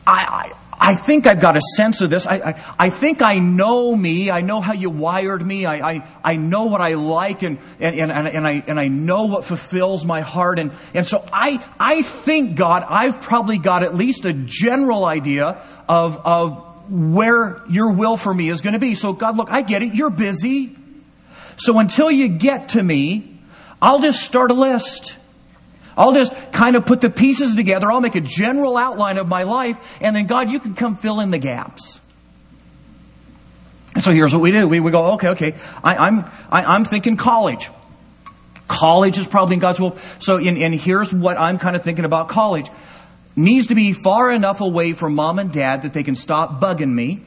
I, 0.06 0.54
I 0.84 0.96
think 0.96 1.28
I've 1.28 1.40
got 1.40 1.56
a 1.56 1.62
sense 1.76 2.02
of 2.02 2.10
this. 2.10 2.26
I, 2.26 2.38
I, 2.38 2.64
I, 2.80 2.90
think 2.90 3.22
I 3.22 3.38
know 3.38 3.96
me. 3.96 4.32
I 4.32 4.42
know 4.42 4.62
how 4.62 4.74
you 4.74 4.90
wired 4.90 5.46
me. 5.46 5.64
I, 5.68 5.92
I, 5.92 6.08
I 6.24 6.36
know 6.38 6.66
what 6.66 6.82
I 6.82 6.96
like 6.96 7.44
and, 7.44 7.60
and, 7.80 8.12
and, 8.12 8.28
and, 8.28 8.48
I, 8.48 8.64
and 8.66 8.80
I 8.80 8.88
know 8.88 9.26
what 9.26 9.46
fulfills 9.46 10.04
my 10.04 10.22
heart. 10.22 10.58
And, 10.58 10.72
and 10.96 11.06
so 11.06 11.24
I, 11.32 11.64
I 11.80 12.02
think, 12.02 12.56
God, 12.56 12.84
I've 12.90 13.22
probably 13.22 13.60
got 13.60 13.84
at 13.84 13.94
least 13.94 14.26
a 14.26 14.34
general 14.34 15.06
idea 15.06 15.62
of, 15.88 16.20
of 16.26 16.90
where 16.90 17.62
your 17.70 17.92
will 17.92 18.18
for 18.18 18.34
me 18.34 18.50
is 18.50 18.62
going 18.62 18.74
to 18.74 18.80
be. 18.80 18.96
So 18.96 19.14
God, 19.14 19.38
look, 19.38 19.52
I 19.52 19.62
get 19.62 19.84
it. 19.84 19.94
You're 19.94 20.10
busy. 20.10 20.76
So 21.58 21.78
until 21.78 22.10
you 22.10 22.28
get 22.28 22.70
to 22.70 22.82
me, 22.82 23.38
I'll 23.80 24.02
just 24.02 24.24
start 24.24 24.50
a 24.50 24.56
list. 24.56 25.16
I'll 25.98 26.14
just 26.14 26.34
kind 26.52 26.76
of 26.76 26.86
put 26.86 27.02
the 27.02 27.10
pieces 27.10 27.56
together. 27.56 27.92
I'll 27.92 28.02
make 28.02 28.16
a 28.16 28.22
general 28.22 28.78
outline 28.78 29.18
of 29.18 29.28
my 29.28 29.44
life, 29.44 29.78
and 30.00 30.16
then 30.16 30.28
God, 30.28 30.50
you 30.50 30.60
can 30.60 30.74
come 30.74 30.96
fill 30.96 31.20
in 31.20 31.32
the 31.32 31.40
gaps. 31.40 32.00
And 33.94 34.04
so 34.04 34.12
here's 34.12 34.34
what 34.34 34.42
we 34.42 34.52
do. 34.52 34.68
We, 34.68 34.80
we 34.80 34.92
go, 34.92 35.14
okay, 35.14 35.30
okay, 35.30 35.56
I, 35.84 35.96
I'm, 35.96 36.20
I, 36.50 36.62
am 36.62 36.70
i 36.70 36.76
am 36.76 36.86
thinking 36.86 37.18
college. 37.18 37.70
College 38.68 39.18
is 39.18 39.28
probably 39.28 39.56
in 39.56 39.60
God's 39.60 39.82
will. 39.82 39.98
So, 40.20 40.38
in, 40.38 40.58
and 40.58 40.74
here's 40.74 41.14
what 41.14 41.38
I'm 41.38 41.58
kind 41.58 41.76
of 41.76 41.84
thinking 41.84 42.06
about 42.06 42.30
college. 42.30 42.70
Needs 43.36 43.68
to 43.68 43.76
be 43.76 43.92
far 43.92 44.32
enough 44.32 44.62
away 44.62 44.94
from 44.94 45.16
mom 45.16 45.40
and 45.40 45.52
dad 45.52 45.82
that 45.82 45.94
they 45.94 46.04
can 46.04 46.16
stop 46.16 46.62
bugging 46.62 46.92
me, 46.92 47.22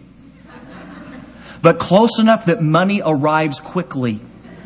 but 1.60 1.78
close 1.78 2.18
enough 2.18 2.46
that 2.46 2.62
money 2.62 3.02
arrives 3.04 3.60
quickly. 3.60 4.20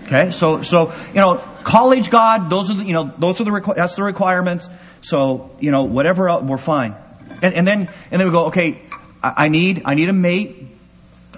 Okay, 0.04 0.30
so 0.30 0.62
so 0.62 0.92
you 1.08 1.14
know, 1.14 1.42
college 1.68 2.10
God, 2.10 2.48
those 2.50 2.70
are 2.70 2.74
the, 2.74 2.84
you 2.84 2.94
know 2.94 3.12
those 3.18 3.40
are 3.40 3.44
the 3.44 3.72
that's 3.76 3.94
the 3.94 4.02
requirements. 4.02 4.68
So, 5.02 5.50
you 5.60 5.70
know, 5.70 5.84
whatever, 5.84 6.28
else, 6.28 6.42
we're 6.42 6.58
fine. 6.58 6.94
And, 7.42 7.54
and 7.54 7.66
then, 7.66 7.88
and 8.10 8.20
then 8.20 8.26
we 8.26 8.32
go, 8.32 8.46
okay, 8.46 8.80
I, 9.22 9.44
I 9.44 9.48
need, 9.48 9.82
I 9.84 9.94
need 9.94 10.08
a 10.08 10.12
mate. 10.12 10.66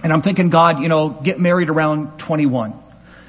And 0.02 0.12
I'm 0.12 0.22
thinking, 0.22 0.48
God, 0.48 0.80
you 0.80 0.88
know, 0.88 1.10
get 1.10 1.38
married 1.38 1.68
around 1.68 2.18
21. 2.18 2.74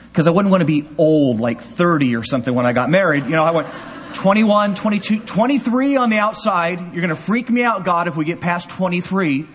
Because 0.10 0.27
I 0.27 0.31
wouldn't 0.31 0.51
want 0.51 0.62
to 0.62 0.67
be 0.67 0.88
old, 0.98 1.39
like 1.39 1.62
30 1.62 2.15
or 2.15 2.24
something 2.24 2.53
when 2.53 2.65
I 2.65 2.74
got 2.74 2.89
married. 2.89 3.25
You 3.25 3.31
know, 3.31 3.43
I 3.43 3.51
went 3.51 3.67
21, 4.13 4.75
22, 4.75 5.20
23 5.22 5.96
on 5.98 6.10
the 6.10 6.17
outside. 6.17 6.79
You're 6.79 7.01
going 7.01 7.10
to 7.10 7.15
freak 7.15 7.50
me 7.50 7.63
out, 7.63 7.84
God, 7.84 8.08
if 8.08 8.15
we 8.15 8.25
get 8.25 8.39
past 8.39 8.70
23. 8.70 9.48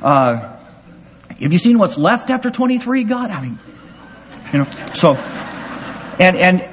Uh, 0.00 0.56
have 1.40 1.52
you 1.52 1.58
seen 1.58 1.78
what's 1.78 1.98
left 1.98 2.30
after 2.30 2.50
23, 2.50 3.04
God? 3.04 3.30
I 3.30 3.42
mean, 3.42 3.58
you 4.52 4.58
know, 4.60 4.70
so, 4.94 5.14
and, 5.14 6.36
and, 6.36 6.71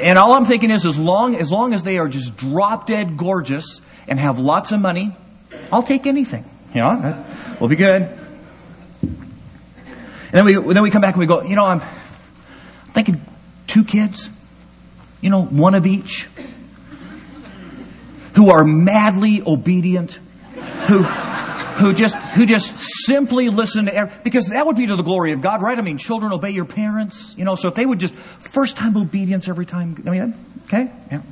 and 0.00 0.18
all 0.18 0.32
I'm 0.32 0.44
thinking 0.44 0.70
is 0.70 0.86
as 0.86 0.98
long, 0.98 1.36
as 1.36 1.50
long 1.50 1.74
as 1.74 1.84
they 1.84 1.98
are 1.98 2.08
just 2.08 2.36
drop 2.36 2.86
dead 2.86 3.16
gorgeous 3.16 3.80
and 4.08 4.18
have 4.18 4.38
lots 4.38 4.72
of 4.72 4.80
money, 4.80 5.14
I'll 5.70 5.82
take 5.82 6.06
anything. 6.06 6.44
Know, 6.74 7.00
that, 7.00 7.60
we'll 7.60 7.68
be 7.68 7.76
good. 7.76 8.02
And 9.02 9.10
then 10.32 10.44
we, 10.46 10.72
then 10.72 10.82
we 10.82 10.90
come 10.90 11.02
back 11.02 11.14
and 11.14 11.20
we 11.20 11.26
go, 11.26 11.42
you 11.42 11.56
know, 11.56 11.66
I'm 11.66 11.82
thinking 12.92 13.20
two 13.66 13.84
kids, 13.84 14.30
you 15.20 15.28
know, 15.28 15.42
one 15.42 15.74
of 15.74 15.86
each, 15.86 16.28
who 18.34 18.50
are 18.50 18.64
madly 18.64 19.42
obedient, 19.46 20.18
who, 20.88 21.02
who 21.74 21.92
just, 21.92 22.14
who 22.14 22.46
just 22.46 22.78
simply 23.06 23.48
listen 23.48 23.86
to, 23.86 23.94
every, 23.94 24.14
because 24.22 24.46
that 24.48 24.66
would 24.66 24.76
be 24.76 24.86
to 24.86 24.96
the 24.96 25.02
glory 25.02 25.32
of 25.32 25.40
God, 25.40 25.62
right? 25.62 25.78
I 25.78 25.82
mean, 25.82 25.98
children 25.98 26.32
obey 26.32 26.50
your 26.50 26.64
parents, 26.64 27.34
you 27.36 27.44
know, 27.44 27.54
so 27.54 27.68
if 27.68 27.74
they 27.74 27.86
would 27.86 27.98
just, 27.98 28.14
first 28.14 28.76
time 28.76 28.96
obedience 28.96 29.48
every 29.48 29.66
time, 29.66 30.02
I 30.06 30.10
mean, 30.10 30.34
okay, 30.66 30.90
yeah. 31.10 31.22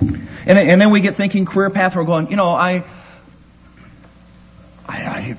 And 0.00 0.58
then, 0.58 0.68
and 0.70 0.80
then 0.80 0.90
we 0.90 1.00
get 1.00 1.14
thinking 1.14 1.46
career 1.46 1.70
path, 1.70 1.94
we're 1.94 2.04
going, 2.04 2.28
you 2.28 2.36
know, 2.36 2.48
I, 2.48 2.84
I, 4.88 4.96
I 4.96 5.36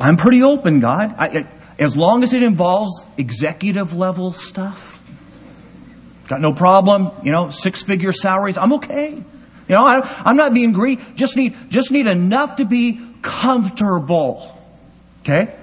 I'm 0.00 0.16
pretty 0.16 0.42
open, 0.42 0.80
God. 0.80 1.14
I, 1.16 1.46
as 1.78 1.96
long 1.96 2.24
as 2.24 2.32
it 2.32 2.42
involves 2.42 3.04
executive 3.16 3.94
level 3.94 4.32
stuff, 4.32 5.00
got 6.26 6.40
no 6.40 6.52
problem. 6.52 7.10
You 7.22 7.32
know, 7.32 7.50
six 7.50 7.82
figure 7.82 8.12
salaries, 8.12 8.58
I'm 8.58 8.72
okay. 8.74 9.22
You 9.68 9.76
know, 9.76 9.84
I, 9.84 10.30
am 10.30 10.36
not 10.36 10.52
being 10.52 10.72
greedy. 10.72 11.02
Just 11.14 11.36
need, 11.36 11.54
just 11.70 11.90
need 11.90 12.06
enough 12.06 12.56
to 12.56 12.64
be 12.64 13.00
comfortable. 13.22 14.58
Okay? 15.22 15.54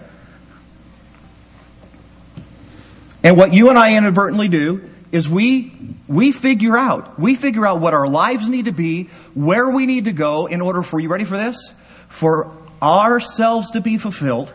And 3.23 3.37
what 3.37 3.53
you 3.53 3.69
and 3.69 3.77
I 3.77 3.95
inadvertently 3.95 4.47
do 4.47 4.89
is 5.11 5.29
we, 5.29 5.71
we 6.07 6.31
figure 6.31 6.75
out, 6.75 7.19
we 7.19 7.35
figure 7.35 7.65
out 7.65 7.79
what 7.79 7.93
our 7.93 8.07
lives 8.07 8.47
need 8.47 8.65
to 8.65 8.71
be, 8.71 9.03
where 9.35 9.69
we 9.69 9.85
need 9.85 10.05
to 10.05 10.11
go 10.11 10.47
in 10.47 10.61
order 10.61 10.81
for, 10.81 10.99
you 10.99 11.09
ready 11.09 11.25
for 11.25 11.37
this? 11.37 11.71
For 12.09 12.51
ourselves 12.81 13.71
to 13.71 13.81
be 13.81 13.97
fulfilled, 13.97 14.51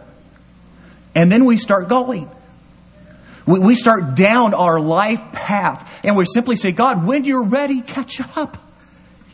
and 1.15 1.31
then 1.31 1.45
we 1.45 1.57
start 1.57 1.88
going. 1.88 2.29
We, 3.47 3.61
we 3.61 3.75
start 3.76 4.17
down 4.17 4.55
our 4.55 4.81
life 4.81 5.23
path, 5.33 6.00
and 6.05 6.17
we 6.17 6.25
simply 6.25 6.57
say, 6.57 6.73
God, 6.73 7.07
when 7.07 7.25
you're 7.25 7.45
ready, 7.45 7.81
catch 7.83 8.21
up. 8.37 8.59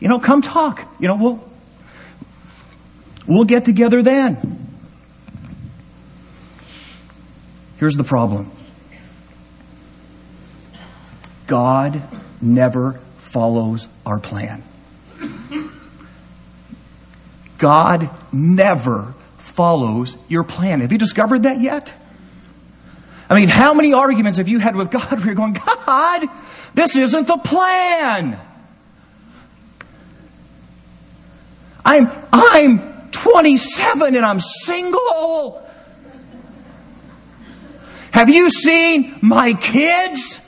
You 0.03 0.09
know, 0.09 0.19
come 0.19 0.41
talk. 0.41 0.85
You 0.99 1.07
know, 1.07 1.15
we'll, 1.15 1.51
we'll 3.25 3.45
get 3.45 3.63
together 3.63 4.03
then. 4.03 4.67
Here's 7.77 7.95
the 7.95 8.03
problem 8.03 8.51
God 11.47 12.03
never 12.41 12.99
follows 13.19 13.87
our 14.05 14.19
plan. 14.19 14.61
God 17.57 18.09
never 18.33 19.13
follows 19.37 20.17
your 20.27 20.43
plan. 20.43 20.81
Have 20.81 20.91
you 20.91 20.97
discovered 20.97 21.43
that 21.43 21.61
yet? 21.61 21.93
I 23.29 23.39
mean, 23.39 23.47
how 23.47 23.73
many 23.73 23.93
arguments 23.93 24.37
have 24.37 24.49
you 24.49 24.59
had 24.59 24.75
with 24.75 24.91
God 24.91 25.09
where 25.11 25.27
you're 25.27 25.35
going, 25.35 25.53
God, 25.53 26.27
this 26.73 26.97
isn't 26.97 27.25
the 27.25 27.37
plan? 27.37 28.37
I'm, 31.85 32.09
I'm 32.31 33.11
27 33.11 34.15
and 34.15 34.25
I'm 34.25 34.39
single. 34.39 35.67
Have 38.11 38.29
you 38.29 38.49
seen 38.49 39.17
my 39.21 39.53
kids? 39.53 40.39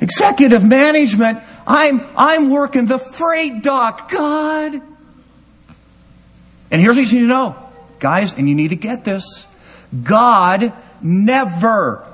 Executive 0.00 0.64
management, 0.64 1.40
I'm, 1.66 2.00
I'm 2.16 2.50
working 2.50 2.86
the 2.86 2.98
freight 2.98 3.62
dock. 3.62 4.10
God. 4.10 4.80
And 6.70 6.80
here's 6.80 6.96
what 6.96 7.10
you 7.10 7.20
need 7.20 7.24
to 7.24 7.28
know. 7.28 7.56
Guys, 7.98 8.34
and 8.34 8.48
you 8.48 8.54
need 8.54 8.68
to 8.68 8.76
get 8.76 9.04
this. 9.04 9.46
God 10.02 10.72
never, 11.02 12.06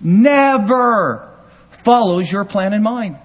never 0.00 1.29
follows 1.82 2.30
your 2.30 2.44
plan 2.44 2.72
in 2.72 2.82
mind. 2.82 3.16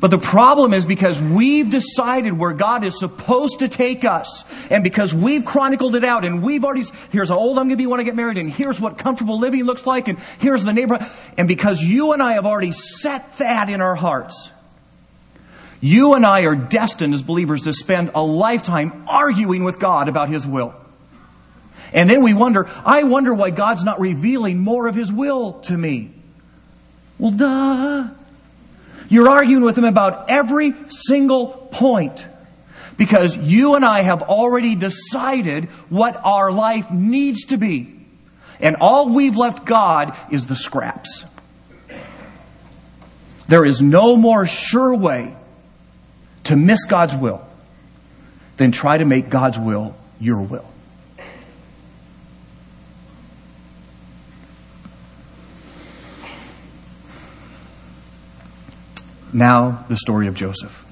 But 0.00 0.12
the 0.12 0.18
problem 0.18 0.74
is 0.74 0.86
because 0.86 1.20
we've 1.20 1.68
decided 1.68 2.38
where 2.38 2.52
God 2.52 2.84
is 2.84 2.98
supposed 3.00 3.60
to 3.60 3.68
take 3.68 4.04
us, 4.04 4.44
and 4.70 4.84
because 4.84 5.12
we've 5.12 5.44
chronicled 5.44 5.96
it 5.96 6.04
out, 6.04 6.24
and 6.24 6.40
we've 6.40 6.64
already, 6.64 6.84
here's 7.10 7.30
how 7.30 7.36
old 7.36 7.58
I'm 7.58 7.64
going 7.66 7.70
to 7.70 7.76
be 7.76 7.86
when 7.86 7.98
I 7.98 8.04
get 8.04 8.14
married, 8.14 8.38
and 8.38 8.48
here's 8.48 8.80
what 8.80 8.96
comfortable 8.96 9.40
living 9.40 9.64
looks 9.64 9.86
like, 9.86 10.06
and 10.06 10.18
here's 10.38 10.62
the 10.62 10.72
neighborhood, 10.72 11.10
and 11.36 11.48
because 11.48 11.82
you 11.82 12.12
and 12.12 12.22
I 12.22 12.34
have 12.34 12.46
already 12.46 12.70
set 12.70 13.38
that 13.38 13.70
in 13.70 13.80
our 13.80 13.96
hearts, 13.96 14.50
you 15.80 16.14
and 16.14 16.24
I 16.24 16.42
are 16.42 16.56
destined 16.56 17.12
as 17.12 17.22
believers 17.22 17.62
to 17.62 17.72
spend 17.72 18.12
a 18.14 18.22
lifetime 18.22 19.04
arguing 19.08 19.64
with 19.64 19.80
God 19.80 20.08
about 20.08 20.28
His 20.28 20.46
will. 20.46 20.74
And 21.92 22.08
then 22.08 22.22
we 22.22 22.34
wonder, 22.34 22.68
I 22.84 23.02
wonder 23.04 23.34
why 23.34 23.50
God's 23.50 23.82
not 23.82 23.98
revealing 23.98 24.58
more 24.58 24.86
of 24.86 24.94
His 24.94 25.12
will 25.12 25.54
to 25.62 25.76
me. 25.76 26.12
Well, 27.18 27.32
duh. 27.32 28.08
You're 29.08 29.28
arguing 29.28 29.62
with 29.64 29.76
him 29.76 29.84
about 29.84 30.28
every 30.28 30.74
single 30.88 31.48
point 31.48 32.26
because 32.96 33.36
you 33.36 33.74
and 33.74 33.84
I 33.84 34.02
have 34.02 34.22
already 34.22 34.74
decided 34.74 35.66
what 35.88 36.20
our 36.22 36.52
life 36.52 36.90
needs 36.90 37.46
to 37.46 37.56
be. 37.56 37.94
And 38.60 38.76
all 38.80 39.08
we've 39.08 39.36
left 39.36 39.64
God 39.64 40.16
is 40.30 40.46
the 40.46 40.56
scraps. 40.56 41.24
There 43.46 43.64
is 43.64 43.80
no 43.80 44.16
more 44.16 44.46
sure 44.46 44.94
way 44.94 45.34
to 46.44 46.56
miss 46.56 46.84
God's 46.84 47.14
will 47.14 47.40
than 48.58 48.72
try 48.72 48.98
to 48.98 49.04
make 49.04 49.30
God's 49.30 49.58
will 49.58 49.94
your 50.20 50.42
will. 50.42 50.66
Now, 59.32 59.84
the 59.88 59.96
story 59.96 60.26
of 60.26 60.34
Joseph. 60.34 60.84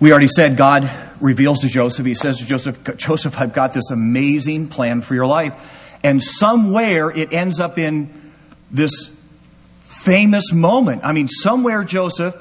We 0.00 0.10
already 0.10 0.28
said 0.28 0.56
God 0.56 0.90
reveals 1.20 1.60
to 1.60 1.68
Joseph, 1.68 2.04
he 2.04 2.14
says 2.14 2.38
to 2.38 2.46
Joseph, 2.46 2.96
Joseph, 2.96 3.38
I've 3.38 3.52
got 3.52 3.72
this 3.72 3.90
amazing 3.90 4.68
plan 4.68 5.00
for 5.00 5.14
your 5.14 5.26
life. 5.26 5.54
And 6.02 6.20
somewhere 6.22 7.10
it 7.10 7.32
ends 7.32 7.60
up 7.60 7.78
in 7.78 8.32
this 8.72 9.08
famous 9.82 10.52
moment. 10.52 11.02
I 11.04 11.12
mean, 11.12 11.28
somewhere, 11.28 11.84
Joseph, 11.84 12.36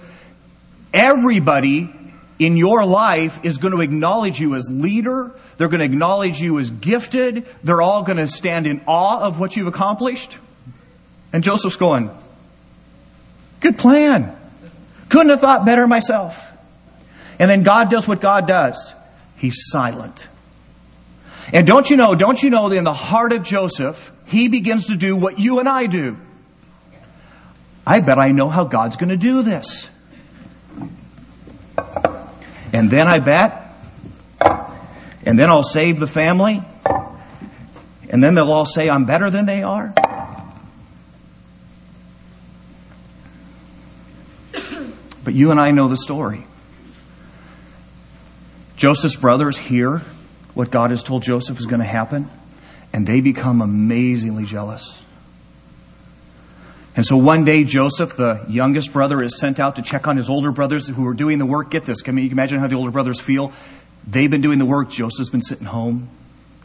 everybody 0.92 1.94
in 2.40 2.58
your 2.58 2.84
life 2.86 3.46
is 3.46 3.60
going 3.60 3.74
to 3.74 3.82
acknowledge 3.82 4.40
you 4.40 4.56
as 4.56 4.68
leader. 4.72 5.32
They're 5.58 5.68
going 5.68 5.80
to 5.80 5.86
acknowledge 5.86 6.42
you 6.42 6.58
as 6.58 6.72
gifted. 6.72 7.46
They're 7.64 7.84
all 7.84 8.02
going 8.02 8.18
to 8.18 8.26
stand 8.26 8.66
in 8.66 8.82
awe 8.88 9.22
of 9.22 9.40
what 9.40 9.56
you've 9.56 9.68
accomplished. 9.68 10.40
And 11.32 11.44
Joseph's 11.44 11.76
going, 11.76 12.10
Good 13.62 13.78
plan. 13.78 14.36
Couldn't 15.10 15.30
have 15.30 15.42
thought 15.42 15.66
better 15.66 15.88
myself. 15.88 16.52
And 17.40 17.50
then 17.50 17.64
God 17.64 17.90
does 17.90 18.08
what 18.08 18.22
God 18.22 18.48
does. 18.48 18.94
He's 19.38 19.56
silent. 19.72 20.28
And 21.54 21.66
don't 21.66 21.90
you 21.90 21.98
know, 21.98 22.16
don't 22.16 22.42
you 22.42 22.50
know 22.50 22.70
that 22.70 22.76
in 22.76 22.84
the 22.84 22.94
heart 22.94 23.34
of 23.34 23.44
Joseph, 23.44 24.12
he 24.26 24.48
begins 24.48 24.88
to 24.88 24.96
do 24.96 25.16
what 25.16 25.40
you 25.40 25.60
and 25.60 25.68
I 25.68 25.86
do. 25.86 26.18
I 27.86 28.00
bet 28.00 28.20
I 28.20 28.32
know 28.32 28.50
how 28.50 28.64
God's 28.64 28.98
going 28.98 29.10
to 29.10 29.18
do 29.18 29.42
this. 29.42 29.90
And 32.74 32.90
then 32.90 33.08
I 33.08 33.20
bet, 33.20 33.74
and 35.26 35.38
then 35.38 35.50
I'll 35.50 35.64
save 35.64 36.00
the 36.00 36.08
family, 36.08 36.64
and 38.10 38.24
then 38.24 38.36
they'll 38.36 38.52
all 38.52 38.66
say 38.66 38.90
I'm 38.90 39.06
better 39.06 39.30
than 39.30 39.46
they 39.46 39.62
are. 39.62 39.94
But 45.24 45.34
you 45.34 45.52
and 45.52 45.60
I 45.60 45.72
know 45.72 45.88
the 45.88 45.98
story. 45.98 46.44
Joseph's 48.76 49.16
brothers 49.16 49.58
hear 49.58 50.02
what 50.54 50.72
God 50.72 50.90
has 50.90 51.04
told 51.04 51.24
Joseph 51.24 51.60
is 51.60 51.66
going 51.66 51.82
to 51.82 51.86
happen, 51.86 52.30
and 52.92 53.06
they 53.06 53.22
become 53.22 53.62
amazingly 53.62 54.46
jealous. 54.46 55.02
And 56.96 57.06
so 57.06 57.16
one 57.16 57.46
day, 57.46 57.64
Joseph, 57.64 58.18
the 58.18 58.46
youngest 58.50 58.92
brother, 58.92 59.24
is 59.24 59.40
sent 59.40 59.60
out 59.60 59.78
to 59.78 59.82
check 59.82 60.08
on 60.08 60.18
his 60.18 60.30
older 60.30 60.52
brothers 60.52 60.88
who 60.88 61.08
are 61.08 61.14
doing 61.14 61.38
the 61.38 61.46
work. 61.46 61.72
Get 61.72 61.86
this. 61.86 62.02
Can 62.02 62.18
you 62.18 62.30
imagine 62.30 62.60
how 62.60 62.68
the 62.68 62.76
older 62.76 62.92
brothers 62.92 63.20
feel? 63.20 63.54
They've 64.06 64.30
been 64.30 64.42
doing 64.42 64.60
the 64.60 64.66
work. 64.66 64.90
Joseph's 64.90 65.30
been 65.30 65.42
sitting 65.42 65.66
home. 65.66 66.10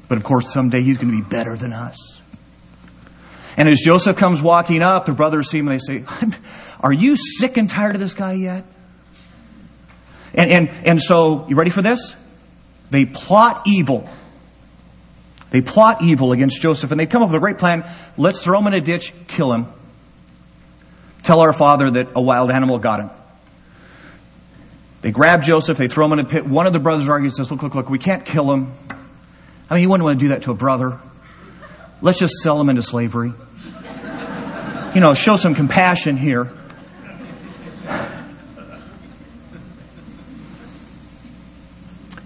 But 0.08 0.18
of 0.18 0.24
course, 0.24 0.52
someday 0.52 0.82
he's 0.82 0.98
going 0.98 1.10
to 1.10 1.22
be 1.22 1.28
better 1.28 1.56
than 1.56 1.72
us. 1.72 2.20
And 3.56 3.68
as 3.68 3.80
Joseph 3.80 4.16
comes 4.16 4.42
walking 4.42 4.82
up, 4.82 5.06
the 5.06 5.12
brothers 5.12 5.48
see 5.48 5.58
him 5.58 5.68
and 5.68 5.80
they 5.80 5.98
say, 6.00 6.04
Are 6.86 6.92
you 6.92 7.16
sick 7.16 7.56
and 7.56 7.68
tired 7.68 7.96
of 7.96 8.00
this 8.00 8.14
guy 8.14 8.34
yet? 8.34 8.64
And, 10.34 10.50
and, 10.52 10.86
and 10.86 11.02
so, 11.02 11.44
you 11.48 11.56
ready 11.56 11.70
for 11.70 11.82
this? 11.82 12.14
They 12.92 13.06
plot 13.06 13.62
evil. 13.66 14.08
They 15.50 15.62
plot 15.62 16.00
evil 16.02 16.30
against 16.30 16.62
Joseph, 16.62 16.92
and 16.92 17.00
they 17.00 17.06
come 17.06 17.24
up 17.24 17.30
with 17.30 17.34
a 17.38 17.40
great 17.40 17.58
plan. 17.58 17.84
Let's 18.16 18.44
throw 18.44 18.60
him 18.60 18.68
in 18.68 18.74
a 18.74 18.80
ditch, 18.80 19.12
kill 19.26 19.52
him. 19.52 19.66
Tell 21.24 21.40
our 21.40 21.52
father 21.52 21.90
that 21.90 22.10
a 22.14 22.22
wild 22.22 22.52
animal 22.52 22.78
got 22.78 23.00
him. 23.00 23.10
They 25.02 25.10
grab 25.10 25.42
Joseph, 25.42 25.78
they 25.78 25.88
throw 25.88 26.06
him 26.06 26.12
in 26.12 26.18
a 26.20 26.24
pit. 26.24 26.46
One 26.46 26.68
of 26.68 26.72
the 26.72 26.78
brothers 26.78 27.08
argues, 27.08 27.36
says, 27.36 27.50
Look, 27.50 27.64
look, 27.64 27.74
look, 27.74 27.90
we 27.90 27.98
can't 27.98 28.24
kill 28.24 28.52
him. 28.52 28.72
I 29.68 29.74
mean, 29.74 29.82
you 29.82 29.88
wouldn't 29.88 30.04
want 30.04 30.20
to 30.20 30.24
do 30.24 30.28
that 30.28 30.42
to 30.42 30.52
a 30.52 30.54
brother. 30.54 31.00
Let's 32.00 32.20
just 32.20 32.34
sell 32.34 32.60
him 32.60 32.68
into 32.68 32.82
slavery. 32.82 33.32
You 34.94 35.00
know, 35.00 35.14
show 35.14 35.34
some 35.34 35.56
compassion 35.56 36.16
here. 36.16 36.52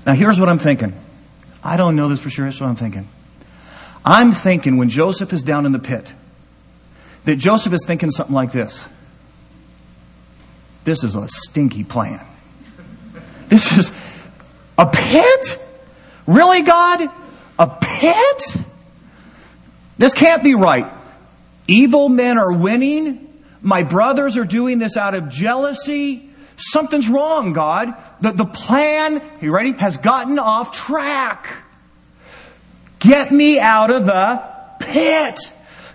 Now, 0.07 0.15
here's 0.15 0.41
what 0.41 0.49
I'm 0.49 0.59
thinking. 0.59 0.95
I 1.63 1.77
don't 1.77 1.97
know 1.97 2.09
this 2.09 2.21
for 2.21 2.31
sure. 2.31 2.47
Here's 2.47 2.61
what 2.61 2.69
I'm 2.69 2.77
thinking. 2.77 3.07
I'm 4.05 4.33
thinking 4.33 4.77
when 4.77 4.89
Joseph 4.89 5.33
is 5.33 5.43
down 5.43 5.67
in 5.67 5.73
the 5.73 5.79
pit, 5.79 6.13
that 7.25 7.37
Joseph 7.37 7.73
is 7.73 7.85
thinking 7.87 8.11
something 8.11 8.35
like 8.35 8.53
this 8.53 8.87
This 10.85 11.05
is 11.05 11.15
a 11.15 11.29
stinky 11.29 11.85
plan. 11.85 12.25
This 13.49 13.77
is 13.77 13.93
a 14.79 14.87
pit? 14.87 15.67
Really, 16.27 16.63
God? 16.63 17.03
A 17.59 17.67
pit? 17.69 18.57
This 19.99 20.15
can't 20.15 20.43
be 20.43 20.55
right. 20.55 20.91
Evil 21.67 22.09
men 22.09 22.39
are 22.39 22.53
winning. 22.53 23.27
My 23.61 23.83
brothers 23.83 24.39
are 24.39 24.45
doing 24.45 24.79
this 24.79 24.97
out 24.97 25.15
of 25.15 25.29
jealousy. 25.29 26.30
Something's 26.61 27.09
wrong, 27.09 27.55
God. 27.55 27.95
The, 28.21 28.33
the 28.33 28.45
plan, 28.45 29.23
you 29.41 29.51
ready, 29.53 29.73
has 29.73 29.97
gotten 29.97 30.39
off 30.39 30.73
track. 30.73 31.49
Get 32.99 33.33
me 33.33 33.59
out 33.59 33.91
of 33.91 34.05
the 34.05 34.43
pit. 34.79 35.39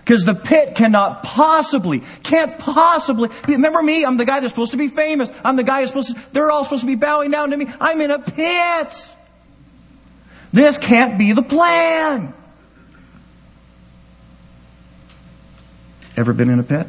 Because 0.00 0.24
the 0.24 0.34
pit 0.34 0.74
cannot 0.74 1.22
possibly, 1.22 2.02
can't 2.22 2.58
possibly. 2.58 3.28
Remember 3.46 3.82
me? 3.82 4.04
I'm 4.04 4.16
the 4.16 4.24
guy 4.24 4.40
that's 4.40 4.52
supposed 4.52 4.72
to 4.72 4.76
be 4.76 4.88
famous. 4.88 5.30
I'm 5.44 5.56
the 5.56 5.64
guy 5.64 5.80
who's 5.80 5.88
supposed 5.88 6.14
to, 6.14 6.22
they're 6.32 6.50
all 6.50 6.64
supposed 6.64 6.82
to 6.82 6.86
be 6.86 6.94
bowing 6.96 7.30
down 7.30 7.50
to 7.50 7.56
me. 7.56 7.66
I'm 7.80 8.00
in 8.00 8.10
a 8.10 8.18
pit. 8.18 9.10
This 10.52 10.78
can't 10.78 11.16
be 11.18 11.32
the 11.32 11.42
plan. 11.42 12.34
Ever 16.16 16.32
been 16.32 16.50
in 16.50 16.58
a 16.58 16.64
pit? 16.64 16.86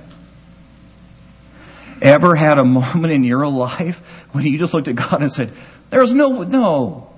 Ever 2.01 2.36
had 2.36 2.60
a 2.60 2.66
moment 2.66 3.13
in 3.13 3.24
your 3.24 3.48
life 3.48 4.00
when 4.32 4.46
you 4.46 4.58
just 4.58 4.74
looked 4.74 4.88
at 4.88 4.96
God 4.96 5.22
and 5.22 5.32
said, 5.32 5.51
There's 5.89 6.13
no, 6.13 6.44
no. 6.44 7.10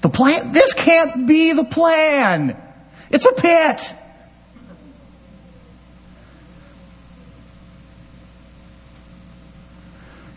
The 0.00 0.08
plan, 0.08 0.52
this 0.52 0.72
can't 0.72 1.26
be 1.26 1.52
the 1.52 1.64
plan. 1.64 2.60
It's 3.10 3.26
a 3.26 3.32
pit. 3.32 3.94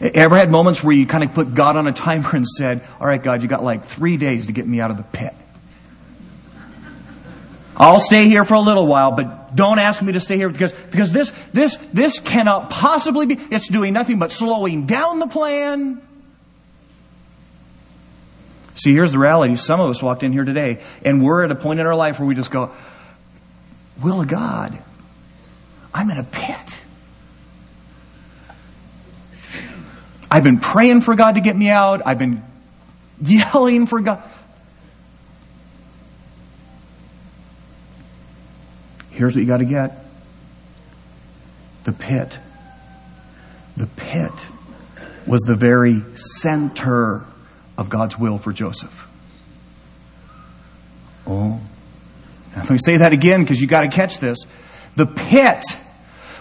Ever 0.02 0.36
had 0.36 0.52
moments 0.52 0.84
where 0.84 0.96
you 0.96 1.08
kind 1.08 1.24
of 1.24 1.34
put 1.34 1.56
God 1.56 1.78
on 1.78 1.88
a 1.88 1.94
timer 1.94 2.30
and 2.34 2.46
said, 2.48 2.86
All 3.00 3.08
right, 3.08 3.22
God, 3.22 3.42
you 3.42 3.48
got 3.48 3.64
like 3.64 3.86
three 3.86 4.18
days 4.18 4.48
to 4.48 4.54
get 4.54 4.68
me 4.68 4.80
out 4.80 4.92
of 4.92 4.98
the 4.98 5.04
pit. 5.04 5.34
I'll 7.78 8.00
stay 8.00 8.26
here 8.26 8.46
for 8.46 8.54
a 8.54 8.60
little 8.60 8.88
while, 8.88 9.12
but 9.12 9.56
don't 9.56 9.80
ask 9.80 10.02
me 10.02 10.14
to 10.14 10.20
stay 10.20 10.38
here 10.38 10.50
because, 10.50 10.72
because 10.72 11.12
this, 11.12 11.32
this, 11.54 11.78
this 11.94 12.20
cannot 12.20 12.70
possibly 12.70 13.26
be, 13.26 13.38
it's 13.52 13.68
doing 13.68 13.94
nothing 13.94 14.20
but 14.20 14.32
slowing 14.32 14.86
down 14.86 15.20
the 15.20 15.28
plan. 15.28 16.02
See, 18.76 18.94
here's 18.94 19.14
the 19.14 19.20
reality. 19.20 19.56
Some 19.56 19.80
of 19.80 19.90
us 19.90 20.02
walked 20.02 20.24
in 20.24 20.32
here 20.32 20.46
today 20.46 20.82
and 21.04 21.24
we're 21.24 21.44
at 21.44 21.52
a 21.52 21.56
point 21.56 21.80
in 21.80 21.86
our 21.86 21.96
life 21.96 22.20
where 22.20 22.28
we 22.28 22.36
just 22.36 22.52
go, 22.52 22.72
Will 24.02 24.22
of 24.22 24.28
God, 24.28 24.78
I'm 25.94 26.10
in 26.10 26.18
a 26.18 26.24
pit. 26.24 26.80
I've 30.30 30.44
been 30.44 30.60
praying 30.60 31.02
for 31.02 31.16
God 31.16 31.36
to 31.36 31.42
get 31.42 31.56
me 31.56 31.70
out. 31.70 32.02
I've 32.06 32.20
been 32.20 32.44
yelling 33.22 33.88
for 33.88 34.02
God. 34.02 34.22
Here's 39.16 39.34
what 39.34 39.40
you 39.40 39.48
got 39.48 39.58
to 39.58 39.66
get 39.66 39.98
the 41.86 41.94
pit. 41.94 42.38
The 43.78 43.88
pit 43.88 44.48
was 45.26 45.42
the 45.42 45.56
very 45.56 46.02
center 46.16 47.26
of 47.78 47.90
God's 47.90 48.20
will 48.20 48.40
for 48.40 48.52
Joseph. 48.52 49.08
Oh. 51.26 51.62
Let 52.58 52.70
me 52.70 52.78
say 52.78 52.98
that 52.98 53.14
again 53.14 53.42
because 53.42 53.62
you 53.62 53.68
got 53.68 53.82
to 53.84 53.90
catch 53.90 54.20
this. 54.20 54.40
The 54.96 55.06
pit 55.06 55.64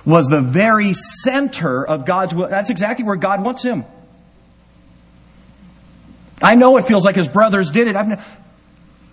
was 0.05 0.27
the 0.27 0.41
very 0.41 0.95
center 0.95 1.87
of 1.87 2.05
God's 2.05 2.35
will. 2.35 2.49
That's 2.49 2.71
exactly 2.71 3.05
where 3.05 3.17
God 3.17 3.45
wants 3.45 3.63
him. 3.63 3.85
I 6.43 6.57
know 6.57 6.77
it 6.77 6.87
feels 6.89 7.05
like 7.05 7.17
his 7.17 7.29
brothers 7.29 7.71
did 7.71 7.87
it, 7.89 7.95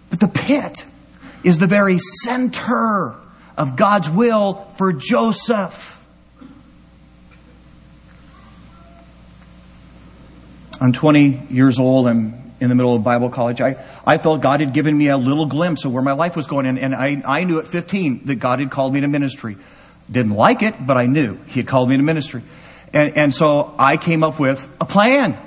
but 0.10 0.20
the 0.20 0.28
pit 0.28 0.84
is 1.44 1.60
the 1.60 1.68
very 1.68 1.98
center 1.98 3.21
of 3.62 3.76
God's 3.76 4.10
will 4.10 4.56
for 4.76 4.92
Joseph. 4.92 6.04
I'm 10.80 10.94
20 10.94 11.42
years 11.52 11.78
old. 11.80 12.08
I'm 12.08 12.54
in 12.60 12.70
the 12.70 12.76
middle 12.76 12.96
of 12.96 13.04
Bible 13.04 13.30
college. 13.30 13.62
I, 13.62 13.76
I 14.04 14.18
felt 14.18 14.42
God 14.42 14.62
had 14.62 14.74
given 14.74 14.98
me 14.98 15.10
a 15.10 15.18
little 15.18 15.46
glimpse 15.46 15.86
of 15.86 15.94
where 15.94 16.02
my 16.02 16.14
life 16.14 16.36
was 16.36 16.48
going. 16.48 16.66
And, 16.66 16.80
and 16.80 16.96
I, 16.96 17.22
I 17.24 17.44
knew 17.44 17.60
at 17.60 17.68
15 17.68 18.26
that 18.26 18.36
God 18.38 18.58
had 18.58 18.72
called 18.72 18.96
me 18.96 19.02
to 19.02 19.08
ministry. 19.08 19.58
Didn't 20.10 20.34
like 20.34 20.64
it, 20.64 20.74
but 20.84 20.98
I 20.98 21.06
knew 21.06 21.38
He 21.46 21.60
had 21.60 21.68
called 21.68 21.88
me 21.88 21.98
to 21.98 22.04
ministry. 22.04 22.42
And, 22.94 23.16
and 23.16 23.34
so 23.34 23.76
I 23.78 23.98
came 23.98 24.24
up 24.24 24.40
with 24.40 24.68
a 24.82 24.86
plan. 24.86 25.38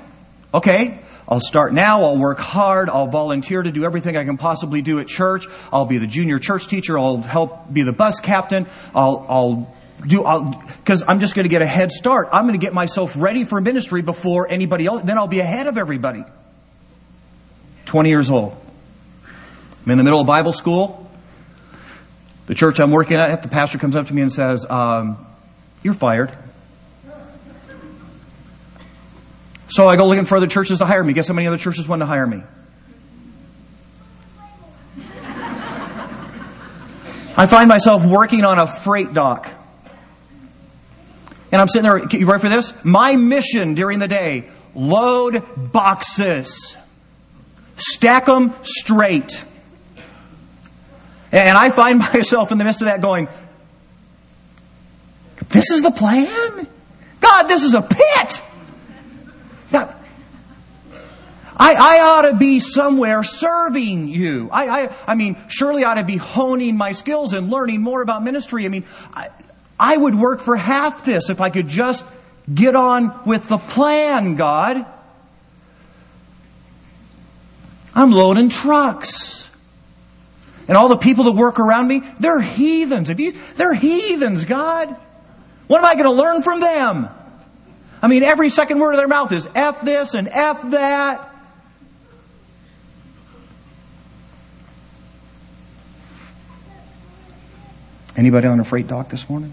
Okay, 0.55 1.00
I'll 1.29 1.41
start 1.41 1.73
now. 1.73 2.03
I'll 2.03 2.19
work 2.19 2.39
hard. 2.39 2.91
I'll 2.91 3.07
volunteer 3.07 3.63
to 3.63 3.73
do 3.73 3.85
everything 3.85 4.17
I 4.17 4.25
can 4.25 4.37
possibly 4.37 4.83
do 4.83 5.01
at 5.01 5.07
church. 5.07 5.47
I'll 5.73 5.87
be 5.87 5.99
the 5.99 6.07
junior 6.07 6.39
church 6.39 6.69
teacher. 6.69 6.99
I'll 6.99 7.23
help 7.23 7.73
be 7.73 7.83
the 7.83 7.93
bus 7.93 8.21
captain. 8.21 8.67
I'll, 8.95 9.25
I'll 9.29 9.77
do, 10.07 10.23
because 10.79 11.03
I'm 11.07 11.21
just 11.21 11.35
going 11.35 11.45
to 11.45 11.49
get 11.49 11.63
a 11.63 11.67
head 11.67 11.93
start. 11.93 12.29
I'm 12.33 12.47
going 12.47 12.59
to 12.59 12.65
get 12.65 12.75
myself 12.75 13.15
ready 13.17 13.45
for 13.45 13.61
ministry 13.61 14.03
before 14.03 14.51
anybody 14.51 14.85
else. 14.87 15.03
Then 15.03 15.17
I'll 15.17 15.27
be 15.27 15.41
ahead 15.41 15.67
of 15.67 15.79
everybody. 15.79 16.25
20 17.87 18.09
years 18.09 18.31
old. 18.31 18.57
I'm 19.85 19.93
in 19.93 19.99
the 19.99 20.05
middle 20.05 20.21
of 20.21 20.27
Bible 20.27 20.53
school. 20.53 21.11
The 22.47 22.55
church 22.55 22.81
I'm 22.81 22.91
working 22.91 23.17
at, 23.17 23.43
the 23.43 23.49
pastor 23.49 23.79
comes 23.79 23.97
up 23.97 24.09
to 24.09 24.15
me 24.15 24.21
and 24.21 24.33
says, 24.33 24.67
um, 24.69 25.25
You're 25.83 25.95
fired. 25.95 26.37
So 29.68 29.87
I 29.87 29.96
go 29.96 30.07
looking 30.07 30.24
for 30.24 30.37
other 30.37 30.46
churches 30.46 30.79
to 30.79 30.87
hire 30.87 31.03
me. 31.03 31.12
Guess 31.12 31.29
how 31.29 31.35
many 31.35 31.46
other 31.46 31.59
churches 31.59 31.88
want 31.88 32.00
to 32.00 32.07
hire 32.07 32.27
me? 32.27 32.42
I 37.37 37.46
find 37.46 37.68
myself 37.68 38.07
working 38.07 38.44
on 38.44 38.59
a 38.59 38.66
freight 38.66 39.12
dock. 39.12 39.50
And 41.50 41.61
I'm 41.61 41.68
sitting 41.68 41.88
there, 41.88 41.98
you 41.98 42.27
ready 42.27 42.40
for 42.40 42.48
this? 42.48 42.72
My 42.85 43.16
mission 43.16 43.74
during 43.74 43.98
the 43.98 44.09
day 44.09 44.48
load 44.74 45.42
boxes, 45.72 46.77
stack 47.77 48.27
them 48.27 48.55
straight. 48.62 49.44
And 51.33 51.57
I 51.59 51.70
find 51.70 51.98
myself 52.14 52.53
in 52.53 52.59
the 52.59 52.64
midst 52.64 52.83
of 52.83 52.87
that 52.87 53.00
going, 53.00 53.29
This 55.48 55.70
is 55.70 55.83
the 55.83 55.90
plan? 55.90 56.68
God, 57.20 57.44
this 57.44 57.64
is 57.64 57.74
a 57.74 57.83
pit. 57.83 58.42
I, 61.57 61.75
I 61.75 62.01
ought 62.01 62.23
to 62.23 62.35
be 62.35 62.61
somewhere 62.61 63.23
serving 63.23 64.09
you. 64.09 64.49
I, 64.53 64.83
I, 64.83 64.95
I 65.07 65.15
mean, 65.15 65.37
surely 65.49 65.85
I 65.85 65.93
ought 65.93 65.95
to 65.95 66.05
be 66.05 66.17
honing 66.17 66.77
my 66.77 66.93
skills 66.93 67.33
and 67.33 67.51
learning 67.51 67.81
more 67.81 68.03
about 68.03 68.25
ministry. 68.25 68.65
I 68.65 68.69
mean, 68.69 68.85
I, 69.13 69.31
I 69.79 69.97
would 69.97 70.15
work 70.15 70.41
for 70.41 70.57
half 70.57 71.05
this 71.05 71.31
if 71.31 71.41
I 71.41 71.51
could 71.51 71.69
just 71.69 72.05
get 72.53 72.75
on 72.75 73.21
with 73.25 73.49
the 73.49 73.59
plan, 73.59 74.35
God. 74.35 74.85
I'm 77.95 78.11
loading 78.11 78.49
trucks. 78.49 79.49
And 80.67 80.77
all 80.77 80.89
the 80.89 80.97
people 80.97 81.25
that 81.25 81.33
work 81.33 81.61
around 81.61 81.87
me, 81.89 82.03
they're 82.19 82.41
heathens. 82.41 83.11
If 83.11 83.21
you, 83.21 83.35
they're 83.57 83.75
heathens, 83.75 84.45
God. 84.45 84.97
What 85.67 85.79
am 85.79 85.85
I 85.85 85.95
going 85.95 86.05
to 86.05 86.11
learn 86.11 86.43
from 86.43 86.61
them? 86.61 87.09
I 88.05 88.07
mean, 88.07 88.23
every 88.23 88.51
second 88.51 88.81
word 88.81 88.90
of 88.90 88.99
their 88.99 89.09
mouth 89.09 89.33
is 89.33 89.49
F 89.55 89.81
this 89.81 90.12
and 90.12 90.29
F 90.29 90.61
that. 90.73 91.35
Anybody 98.14 98.47
on 98.47 98.61
a 98.61 98.64
freight 98.64 98.88
dock 98.88 99.09
this 99.09 99.27
morning? 99.31 99.53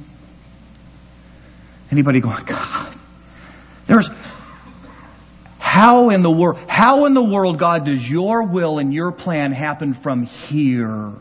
Anybody 1.92 2.20
going, 2.20 2.44
God, 2.44 2.94
there's, 3.88 4.10
how 5.58 6.10
in 6.10 6.22
the 6.22 6.30
world, 6.30 6.60
how 6.68 7.06
in 7.06 7.14
the 7.14 7.24
world, 7.24 7.58
God, 7.58 7.86
does 7.86 8.10
your 8.10 8.44
will 8.44 8.80
and 8.80 8.94
your 8.94 9.14
plan 9.14 9.54
happen 9.54 9.94
from 9.94 10.24
here? 10.24 11.14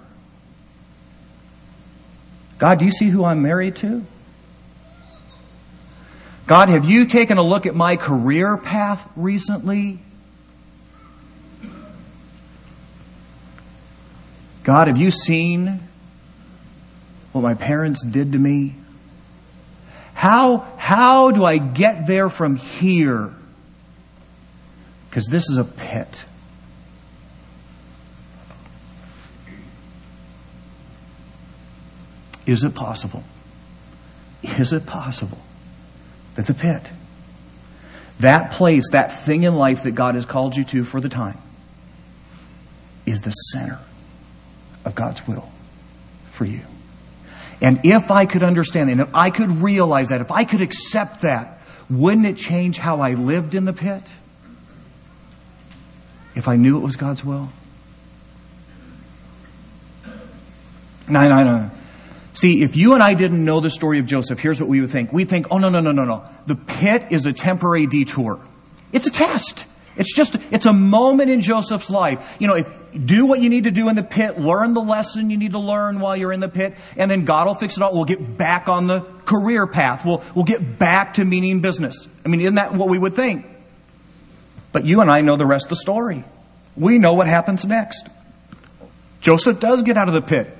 God, 2.59 2.81
do 2.81 2.87
you 2.87 2.90
see 2.90 3.07
who 3.07 3.23
I'm 3.23 3.40
married 3.40 3.77
to? 3.77 4.05
God, 6.51 6.69
have 6.69 6.85
you 6.87 7.07
taken 7.07 7.39
a 7.39 7.45
look 7.45 7.65
at 7.65 7.77
my 7.77 7.95
career 7.95 8.57
path 8.57 9.09
recently? 9.15 10.01
God, 14.65 14.89
have 14.89 14.99
you 14.99 15.13
seen 15.13 15.79
what 17.31 17.43
my 17.43 17.55
parents 17.55 18.05
did 18.05 18.33
to 18.33 18.39
me? 18.41 18.75
How, 20.15 20.67
how 20.77 21.31
do 21.31 21.45
I 21.45 21.59
get 21.59 22.09
there 22.09 22.29
from 22.29 22.57
here? 22.57 23.33
Because 25.09 25.27
this 25.27 25.49
is 25.51 25.57
a 25.57 25.63
pit. 25.63 26.25
Is 32.45 32.65
it 32.65 32.75
possible? 32.75 33.23
Is 34.43 34.73
it 34.73 34.85
possible 34.85 35.39
the 36.46 36.55
pit, 36.55 36.90
that 38.20 38.53
place, 38.53 38.90
that 38.92 39.12
thing 39.12 39.42
in 39.42 39.55
life 39.55 39.83
that 39.85 39.92
God 39.92 40.14
has 40.14 40.26
called 40.26 40.57
you 40.57 40.64
to 40.64 40.85
for 40.85 41.00
the 41.00 41.09
time, 41.09 41.38
is 43.07 43.22
the 43.22 43.31
center 43.31 43.79
of 44.85 44.94
God's 44.94 45.26
will 45.26 45.50
for 46.33 46.44
you? 46.44 46.61
And 47.61 47.81
if 47.85 48.11
I 48.11 48.26
could 48.26 48.42
understand 48.42 48.88
that, 48.88 48.92
and 48.92 49.00
if 49.03 49.14
I 49.14 49.31
could 49.31 49.62
realize 49.62 50.09
that, 50.09 50.20
if 50.20 50.31
I 50.31 50.44
could 50.44 50.62
accept 50.62 51.22
that, 51.22 51.61
wouldn't 51.90 52.26
it 52.26 52.37
change 52.37 52.79
how 52.79 53.00
I 53.00 53.14
lived 53.14 53.55
in 53.55 53.64
the 53.64 53.72
pit? 53.72 54.03
If 56.35 56.46
I 56.48 56.57
knew 56.57 56.76
it 56.76 56.81
was 56.81 56.96
God's 56.96 57.24
will? 57.24 57.48
No, 61.09 61.29
no, 61.29 61.44
no. 61.44 61.70
See, 62.33 62.62
if 62.62 62.77
you 62.77 62.95
and 62.95 63.03
I 63.03 63.14
didn't 63.14 63.45
know 63.45 63.61
the 63.61 63.71
story 63.71 63.99
of 63.99 64.07
Joseph, 64.07 64.38
here's 64.38 64.61
what 64.61 64.69
we 64.69 64.81
would 64.81 64.90
think. 64.90 65.12
We'd 65.12 65.29
think, 65.29 65.49
oh, 65.51 65.59
no, 65.59 65.69
no, 65.69 65.81
no, 65.81 65.93
no, 65.93 66.05
no. 66.05 66.25
The 66.47 66.55
pit 66.55 67.07
is 67.11 67.27
a 67.27 67.33
temporary 67.33 67.87
detour. 67.87 68.40
It's 68.93 69.07
a 69.07 69.11
test. 69.11 69.66
It's 69.97 70.14
just, 70.14 70.37
it's 70.51 70.66
a 70.66 70.73
moment 70.73 71.31
in 71.31 71.40
Joseph's 71.40 71.90
life. 71.90 72.37
You 72.38 72.47
know, 72.47 72.55
if, 72.55 72.69
do 73.05 73.27
what 73.27 73.40
you 73.40 73.49
need 73.49 73.64
to 73.64 73.71
do 73.71 73.88
in 73.88 73.97
the 73.97 74.03
pit, 74.03 74.38
learn 74.38 74.75
the 74.75 74.81
lesson 74.81 75.31
you 75.31 75.37
need 75.37 75.53
to 75.53 75.59
learn 75.59 76.01
while 76.01 76.16
you're 76.16 76.33
in 76.33 76.40
the 76.40 76.49
pit, 76.49 76.75
and 76.97 77.11
then 77.11 77.25
God 77.25 77.47
will 77.47 77.55
fix 77.55 77.77
it 77.77 77.83
all. 77.83 77.93
We'll 77.93 78.05
get 78.05 78.38
back 78.38 78.69
on 78.69 78.87
the 78.87 79.01
career 79.25 79.66
path. 79.66 80.05
We'll, 80.05 80.23
we'll 80.35 80.45
get 80.45 80.79
back 80.79 81.14
to 81.14 81.25
meaning 81.25 81.61
business. 81.61 82.09
I 82.25 82.29
mean, 82.29 82.40
isn't 82.40 82.55
that 82.55 82.75
what 82.75 82.88
we 82.88 82.99
would 82.99 83.14
think? 83.14 83.47
But 84.73 84.85
you 84.85 85.01
and 85.01 85.11
I 85.11 85.21
know 85.21 85.37
the 85.37 85.47
rest 85.47 85.66
of 85.66 85.71
the 85.71 85.77
story. 85.77 86.25
We 86.77 86.99
know 86.99 87.14
what 87.14 87.27
happens 87.27 87.64
next. 87.64 88.09
Joseph 89.21 89.61
does 89.61 89.83
get 89.83 89.97
out 89.97 90.09
of 90.09 90.14
the 90.14 90.23
pit. 90.23 90.57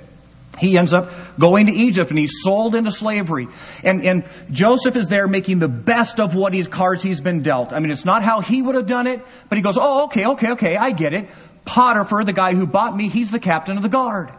He 0.61 0.77
ends 0.77 0.93
up 0.93 1.11
going 1.39 1.67
to 1.67 1.73
Egypt 1.73 2.11
and 2.11 2.19
he's 2.19 2.43
sold 2.43 2.75
into 2.75 2.91
slavery. 2.91 3.49
And, 3.83 4.05
and 4.05 4.25
Joseph 4.51 4.95
is 4.95 5.09
there 5.09 5.27
making 5.27 5.59
the 5.59 5.69
best 5.69 6.21
of 6.21 6.35
what 6.35 6.53
his 6.53 6.69
cards 6.69 7.03
he's 7.03 7.23
been 7.23 7.41
dealt. 7.41 7.73
I 7.73 7.79
mean, 7.79 7.91
it's 7.91 8.05
not 8.05 8.23
how 8.23 8.43
he 8.43 8.61
would 8.61 8.75
have 8.75 8.87
done 8.87 9.07
it, 9.07 9.25
but 9.49 9.57
he 9.57 9.63
goes, 9.63 9.79
oh, 9.81 10.05
okay, 10.05 10.27
okay, 10.27 10.53
okay, 10.53 10.77
I 10.77 10.91
get 10.91 11.15
it. 11.15 11.29
Potiphar, 11.65 12.25
the 12.25 12.35
guy 12.35 12.55
who 12.55 12.67
bought 12.67 12.95
me, 12.95 13.09
he's 13.09 13.31
the 13.31 13.39
captain 13.39 13.79
of 13.79 13.83
the 13.83 13.89
guard. 13.89 14.31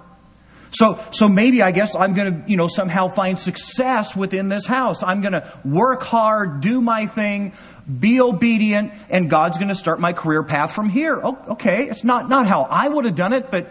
So, 0.73 1.03
so 1.11 1.27
maybe 1.27 1.61
I 1.61 1.71
guess 1.71 1.95
I'm 1.95 2.13
going 2.13 2.43
to, 2.43 2.49
you 2.49 2.55
know, 2.55 2.67
somehow 2.67 3.09
find 3.09 3.37
success 3.37 4.15
within 4.15 4.47
this 4.47 4.65
house. 4.65 5.03
I'm 5.03 5.21
going 5.21 5.33
to 5.33 5.51
work 5.65 6.01
hard, 6.03 6.61
do 6.61 6.79
my 6.79 7.07
thing, 7.07 7.53
be 7.99 8.21
obedient, 8.21 8.93
and 9.09 9.29
God's 9.29 9.57
going 9.57 9.67
to 9.69 9.75
start 9.75 9.99
my 9.99 10.13
career 10.13 10.43
path 10.43 10.71
from 10.71 10.87
here. 10.87 11.19
Oh, 11.21 11.37
okay, 11.49 11.85
it's 11.85 12.03
not, 12.03 12.29
not 12.29 12.47
how 12.47 12.61
I 12.69 12.87
would 12.87 13.05
have 13.05 13.15
done 13.15 13.33
it, 13.33 13.51
but 13.51 13.69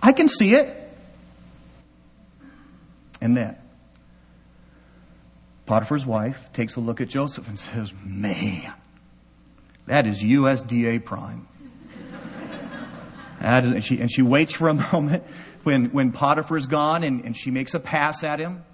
I 0.00 0.12
can 0.12 0.28
see 0.28 0.54
it. 0.54 0.76
And 3.20 3.36
then, 3.36 3.56
Potiphar's 5.66 6.06
wife 6.06 6.52
takes 6.52 6.76
a 6.76 6.80
look 6.80 7.00
at 7.00 7.08
Joseph 7.08 7.46
and 7.46 7.58
says, 7.58 7.92
Man, 8.04 8.72
that 9.86 10.06
is 10.06 10.22
USDA 10.22 11.04
prime. 11.04 11.46
and, 13.40 13.84
she, 13.84 14.00
and 14.00 14.10
she 14.10 14.22
waits 14.22 14.54
for 14.54 14.68
a 14.68 14.74
moment 14.92 15.24
when, 15.62 15.86
when 15.86 16.12
Potiphar's 16.12 16.66
gone 16.66 17.04
and, 17.04 17.24
and 17.24 17.36
she 17.36 17.50
makes 17.50 17.74
a 17.74 17.80
pass 17.80 18.24
at 18.24 18.40
him. 18.40 18.64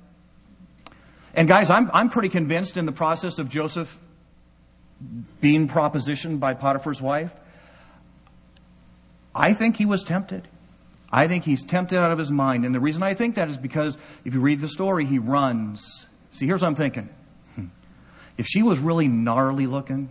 And 1.35 1.46
guys, 1.46 1.68
I'm, 1.68 1.90
I'm 1.92 2.09
pretty 2.09 2.30
convinced 2.30 2.76
in 2.76 2.87
the 2.87 2.92
process 2.92 3.38
of 3.38 3.50
Joseph 3.50 3.94
being 5.40 5.68
propositioned 5.68 6.40
by 6.40 6.54
Potiphar's 6.54 7.02
wife, 7.02 7.35
I 9.35 9.52
think 9.52 9.76
he 9.76 9.85
was 9.85 10.02
tempted. 10.02 10.48
I 11.11 11.29
think 11.29 11.45
he's 11.45 11.64
tempted 11.64 11.99
out 11.99 12.11
of 12.11 12.19
his 12.19 12.31
mind. 12.31 12.64
And 12.64 12.75
the 12.75 12.81
reason 12.81 13.03
I 13.03 13.14
think 13.14 13.37
that 13.37 13.49
is 13.49 13.57
because 13.57 13.97
if 14.25 14.35
you 14.35 14.40
read 14.40 14.61
the 14.61 14.69
story, 14.69 15.05
he 15.05 15.19
runs. 15.19 16.07
See, 16.33 16.47
here's 16.47 16.62
what 16.62 16.69
I'm 16.69 16.75
thinking. 16.75 17.09
Hmm. 17.55 17.66
If 18.37 18.47
she 18.47 18.62
was 18.62 18.79
really 18.79 19.09
gnarly 19.09 19.66
looking, 19.66 20.09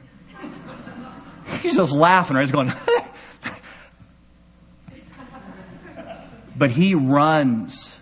he's 1.62 1.76
just 1.76 1.92
laughing, 1.92 2.38
right? 2.38 2.44
He's 2.44 2.52
going, 2.52 2.72
but 6.58 6.72
he 6.72 6.96
runs. 6.96 7.98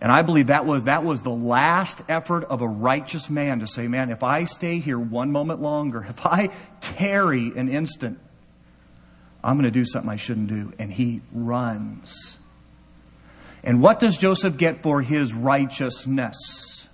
And 0.00 0.10
I 0.10 0.22
believe 0.22 0.46
that 0.46 0.64
was, 0.64 0.84
that 0.84 1.04
was 1.04 1.22
the 1.22 1.30
last 1.30 2.02
effort 2.08 2.44
of 2.44 2.62
a 2.62 2.68
righteous 2.68 3.28
man 3.28 3.60
to 3.60 3.66
say, 3.66 3.86
man, 3.86 4.10
if 4.10 4.22
I 4.22 4.44
stay 4.44 4.78
here 4.78 4.98
one 4.98 5.30
moment 5.30 5.60
longer, 5.60 6.04
if 6.08 6.24
I 6.24 6.48
tarry 6.80 7.52
an 7.54 7.68
instant, 7.68 8.18
I'm 9.42 9.56
going 9.56 9.64
to 9.64 9.70
do 9.70 9.84
something 9.84 10.10
I 10.10 10.16
shouldn't 10.16 10.48
do. 10.48 10.72
And 10.78 10.92
he 10.92 11.20
runs. 11.32 12.36
And 13.62 13.82
what 13.82 13.98
does 13.98 14.16
Joseph 14.16 14.56
get 14.56 14.82
for 14.82 15.02
his 15.02 15.32
righteousness? 15.34 16.88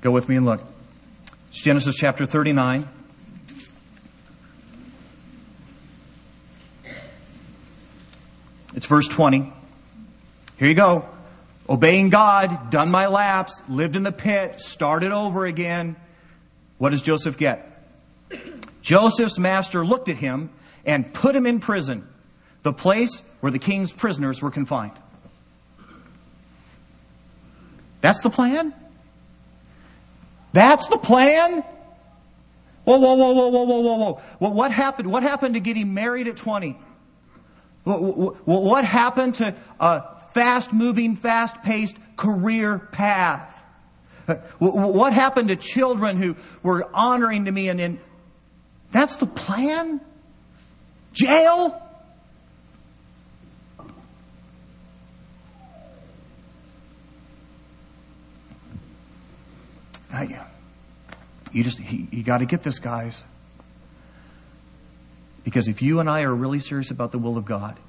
Go 0.00 0.10
with 0.10 0.28
me 0.28 0.36
and 0.36 0.44
look. 0.44 0.62
It's 1.50 1.62
Genesis 1.62 1.96
chapter 1.96 2.26
39. 2.26 2.88
It's 8.74 8.86
verse 8.86 9.06
20. 9.06 9.52
Here 10.58 10.68
you 10.68 10.74
go. 10.74 11.08
Obeying 11.68 12.10
God, 12.10 12.70
done 12.70 12.90
my 12.90 13.06
laps, 13.06 13.62
lived 13.68 13.96
in 13.96 14.02
the 14.02 14.12
pit, 14.12 14.60
started 14.60 15.12
over 15.12 15.46
again. 15.46 15.96
What 16.78 16.90
does 16.90 17.02
Joseph 17.02 17.38
get? 17.38 17.68
Joseph's 18.82 19.38
master 19.38 19.86
looked 19.86 20.08
at 20.08 20.16
him 20.16 20.50
and 20.84 21.14
put 21.14 21.34
him 21.34 21.46
in 21.46 21.60
prison, 21.60 22.06
the 22.62 22.72
place 22.72 23.22
where 23.40 23.52
the 23.52 23.58
king's 23.58 23.92
prisoners 23.92 24.42
were 24.42 24.50
confined. 24.50 24.92
That's 28.00 28.20
the 28.20 28.30
plan? 28.30 28.74
That's 30.52 30.88
the 30.88 30.98
plan? 30.98 31.64
Whoa, 32.84 32.98
whoa, 32.98 33.14
whoa, 33.14 33.32
whoa, 33.32 33.48
whoa, 33.48 33.64
whoa, 33.64 33.96
whoa. 33.96 34.22
Well, 34.40 34.52
what 34.52 34.72
happened? 34.72 35.10
What 35.10 35.22
happened 35.22 35.54
to 35.54 35.60
getting 35.60 35.94
married 35.94 36.26
at 36.26 36.36
20? 36.36 36.76
What 37.84 38.84
happened 38.84 39.36
to 39.36 39.54
a 39.78 40.02
fast 40.32 40.72
moving, 40.72 41.14
fast 41.14 41.62
paced 41.62 41.96
career 42.16 42.78
path? 42.78 43.60
Uh, 44.26 44.36
what 44.58 45.12
happened 45.12 45.48
to 45.48 45.56
children 45.56 46.16
who 46.16 46.36
were 46.62 46.88
honoring 46.94 47.46
to 47.46 47.52
me 47.52 47.68
and, 47.68 47.80
and 47.80 47.98
that's 48.92 49.16
the 49.16 49.26
plan? 49.26 50.00
Jail? 51.12 51.82
Uh, 60.12 60.26
you 61.52 61.64
just, 61.64 61.80
you, 61.80 62.06
you 62.10 62.22
got 62.22 62.38
to 62.38 62.46
get 62.46 62.60
this, 62.60 62.78
guys. 62.78 63.24
Because 65.42 65.68
if 65.68 65.82
you 65.82 65.98
and 65.98 66.08
I 66.08 66.22
are 66.22 66.34
really 66.34 66.58
serious 66.58 66.90
about 66.90 67.10
the 67.10 67.18
will 67.18 67.36
of 67.36 67.44
God, 67.44 67.80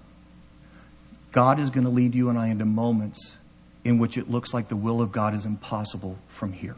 God 1.31 1.59
is 1.59 1.69
going 1.69 1.83
to 1.83 1.89
lead 1.89 2.15
you 2.15 2.29
and 2.29 2.39
I 2.39 2.47
into 2.47 2.65
moments 2.65 3.35
in 3.83 3.97
which 3.97 4.17
it 4.17 4.29
looks 4.29 4.53
like 4.53 4.69
the 4.69 4.75
will 4.75 5.01
of 5.01 5.11
God 5.11 5.35
is 5.35 5.45
impossible 5.45 6.17
from 6.29 6.53
here. 6.53 6.75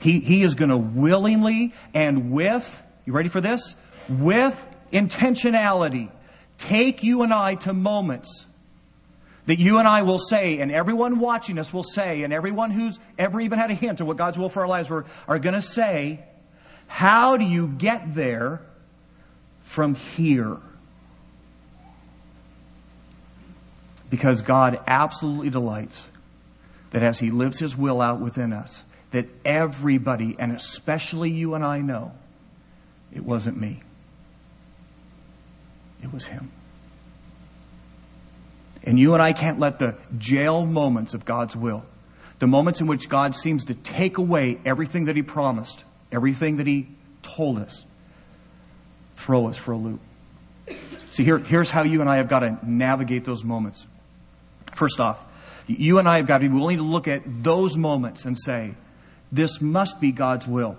He, 0.00 0.20
he 0.20 0.42
is 0.42 0.54
going 0.54 0.70
to 0.70 0.76
willingly 0.76 1.74
and 1.94 2.30
with, 2.30 2.82
you 3.04 3.12
ready 3.12 3.28
for 3.28 3.40
this? 3.40 3.74
With 4.08 4.66
intentionality 4.92 6.10
take 6.58 7.02
you 7.02 7.22
and 7.22 7.32
I 7.32 7.54
to 7.54 7.72
moments 7.72 8.46
that 9.46 9.58
you 9.58 9.78
and 9.78 9.88
I 9.88 10.02
will 10.02 10.18
say, 10.18 10.58
and 10.58 10.70
everyone 10.70 11.20
watching 11.20 11.58
us 11.58 11.72
will 11.72 11.82
say, 11.82 12.22
and 12.22 12.34
everyone 12.34 12.70
who's 12.70 12.98
ever 13.16 13.40
even 13.40 13.58
had 13.58 13.70
a 13.70 13.74
hint 13.74 14.00
of 14.00 14.06
what 14.06 14.18
God's 14.18 14.36
will 14.36 14.50
for 14.50 14.60
our 14.60 14.68
lives 14.68 14.90
were, 14.90 15.06
are 15.26 15.38
going 15.38 15.54
to 15.54 15.62
say, 15.62 16.22
How 16.86 17.38
do 17.38 17.46
you 17.46 17.66
get 17.66 18.14
there 18.14 18.60
from 19.62 19.94
here? 19.94 20.58
Because 24.10 24.42
God 24.42 24.80
absolutely 24.86 25.48
delights 25.48 26.08
that 26.90 27.02
as 27.02 27.18
He 27.18 27.30
lives 27.30 27.58
His 27.58 27.74
will 27.74 28.02
out 28.02 28.20
within 28.20 28.52
us, 28.52 28.82
that 29.10 29.26
everybody, 29.44 30.36
and 30.38 30.52
especially 30.52 31.30
you 31.30 31.54
and 31.54 31.64
I, 31.64 31.80
know 31.80 32.12
it 33.12 33.24
wasn't 33.24 33.60
me, 33.60 33.80
it 36.02 36.12
was 36.12 36.26
Him. 36.26 36.50
And 38.84 38.98
you 38.98 39.14
and 39.14 39.22
I 39.22 39.32
can't 39.32 39.58
let 39.58 39.78
the 39.78 39.96
jail 40.16 40.64
moments 40.64 41.14
of 41.14 41.24
God's 41.24 41.56
will, 41.56 41.84
the 42.38 42.46
moments 42.46 42.80
in 42.80 42.86
which 42.86 43.08
God 43.08 43.34
seems 43.34 43.66
to 43.66 43.74
take 43.74 44.18
away 44.18 44.58
everything 44.64 45.06
that 45.06 45.16
He 45.16 45.22
promised, 45.22 45.84
everything 46.12 46.58
that 46.58 46.66
He 46.66 46.88
told 47.22 47.58
us, 47.58 47.84
throw 49.16 49.48
us 49.48 49.56
for 49.56 49.72
a 49.72 49.76
loop. 49.76 50.00
See, 51.10 51.24
here, 51.24 51.38
here's 51.38 51.70
how 51.70 51.82
you 51.82 52.00
and 52.00 52.08
I 52.08 52.18
have 52.18 52.28
got 52.28 52.40
to 52.40 52.58
navigate 52.62 53.24
those 53.24 53.42
moments. 53.42 53.86
First 54.74 55.00
off, 55.00 55.18
you 55.66 55.98
and 55.98 56.08
I 56.08 56.18
have 56.18 56.26
got 56.26 56.38
to 56.38 56.48
be 56.48 56.54
willing 56.54 56.76
to 56.76 56.82
look 56.82 57.08
at 57.08 57.22
those 57.42 57.76
moments 57.76 58.24
and 58.24 58.38
say, 58.38 58.74
this 59.30 59.60
must 59.60 60.00
be 60.00 60.12
God's 60.12 60.46
will. 60.46 60.76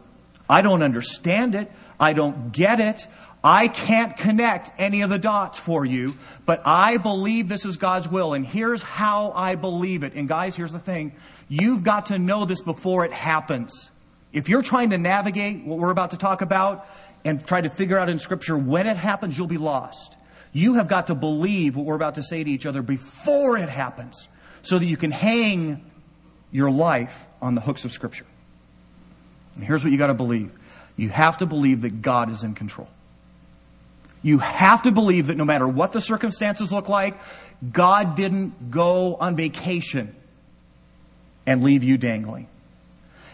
I 0.50 0.62
don't 0.62 0.82
understand 0.82 1.56
it. 1.56 1.72
I 2.00 2.14
don't 2.14 2.52
get 2.52 2.80
it. 2.80 3.08
I 3.44 3.70
can't 3.70 4.18
connect 4.18 4.72
any 4.78 5.02
of 5.02 5.10
the 5.10 5.20
dots 5.20 5.60
for 5.60 5.86
you, 5.86 6.16
but 6.46 6.62
I 6.66 6.98
believe 6.98 7.48
this 7.48 7.66
is 7.66 7.78
God's 7.78 8.10
will, 8.10 8.34
and 8.34 8.46
here's 8.46 8.84
how 8.84 9.32
I 9.34 9.56
believe 9.56 10.04
it. 10.04 10.14
And 10.14 10.28
guys, 10.28 10.58
here's 10.58 10.74
the 10.74 10.80
thing. 10.80 11.14
You've 11.48 11.84
got 11.84 12.08
to 12.08 12.20
know 12.20 12.44
this 12.44 12.62
before 12.62 13.06
it 13.06 13.14
happens. 13.14 13.92
If 14.34 14.50
you're 14.50 14.62
trying 14.62 14.90
to 14.90 14.98
navigate 14.98 15.64
what 15.64 15.80
we're 15.80 15.92
about 15.92 16.12
to 16.12 16.18
talk 16.18 16.42
about 16.42 16.86
and 17.24 17.46
try 17.46 17.62
to 17.62 17.70
figure 17.70 17.98
out 17.98 18.10
in 18.10 18.20
Scripture 18.20 18.58
when 18.58 18.88
it 18.88 18.98
happens, 18.98 19.38
you'll 19.38 19.48
be 19.48 19.58
lost. 19.58 20.18
You 20.52 20.74
have 20.76 20.88
got 20.88 21.08
to 21.08 21.16
believe 21.16 21.78
what 21.78 21.86
we're 21.86 21.96
about 21.96 22.16
to 22.16 22.24
say 22.24 22.44
to 22.44 22.50
each 22.50 22.66
other 22.66 22.82
before 22.82 23.58
it 23.58 23.70
happens 23.70 24.28
so 24.64 24.78
that 24.78 24.86
you 24.86 24.98
can 24.98 25.12
hang 25.12 25.86
your 26.52 26.70
life 26.70 27.26
on 27.42 27.56
the 27.56 27.62
hooks 27.62 27.86
of 27.86 27.92
Scripture. 27.92 28.26
And 29.56 29.64
here's 29.64 29.84
what 29.84 29.92
you 29.92 29.98
got 29.98 30.08
to 30.08 30.14
believe 30.14 30.52
you 30.98 31.10
have 31.10 31.38
to 31.38 31.46
believe 31.46 31.82
that 31.84 32.02
God 32.02 32.32
is 32.32 32.44
in 32.44 32.54
control. 32.56 32.90
You 34.22 34.40
have 34.40 34.82
to 34.82 34.92
believe 34.92 35.28
that 35.28 35.38
no 35.38 35.46
matter 35.46 35.68
what 35.68 35.94
the 35.94 36.02
circumstances 36.02 36.72
look 36.74 36.90
like, 36.90 37.18
God 37.72 38.16
didn't 38.16 38.70
go 38.70 39.16
on 39.16 39.36
vacation 39.36 40.14
and 41.46 41.64
leave 41.64 41.84
you 41.84 41.98
dangling. 41.98 42.48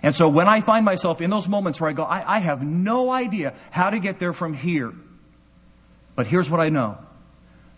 And 0.04 0.14
so 0.14 0.30
when 0.30 0.48
I 0.48 0.62
find 0.62 0.86
myself 0.86 1.22
in 1.22 1.32
those 1.32 1.48
moments 1.48 1.82
where 1.82 1.90
I 1.90 1.94
go, 1.94 2.04
I, 2.04 2.36
I 2.36 2.40
have 2.40 2.62
no 2.64 3.10
idea 3.10 3.56
how 3.72 3.90
to 3.90 3.98
get 3.98 4.20
there 4.20 4.34
from 4.34 4.54
here. 4.54 4.94
But 6.16 6.28
here's 6.28 6.50
what 6.50 6.60
I 6.60 6.70
know 6.70 7.00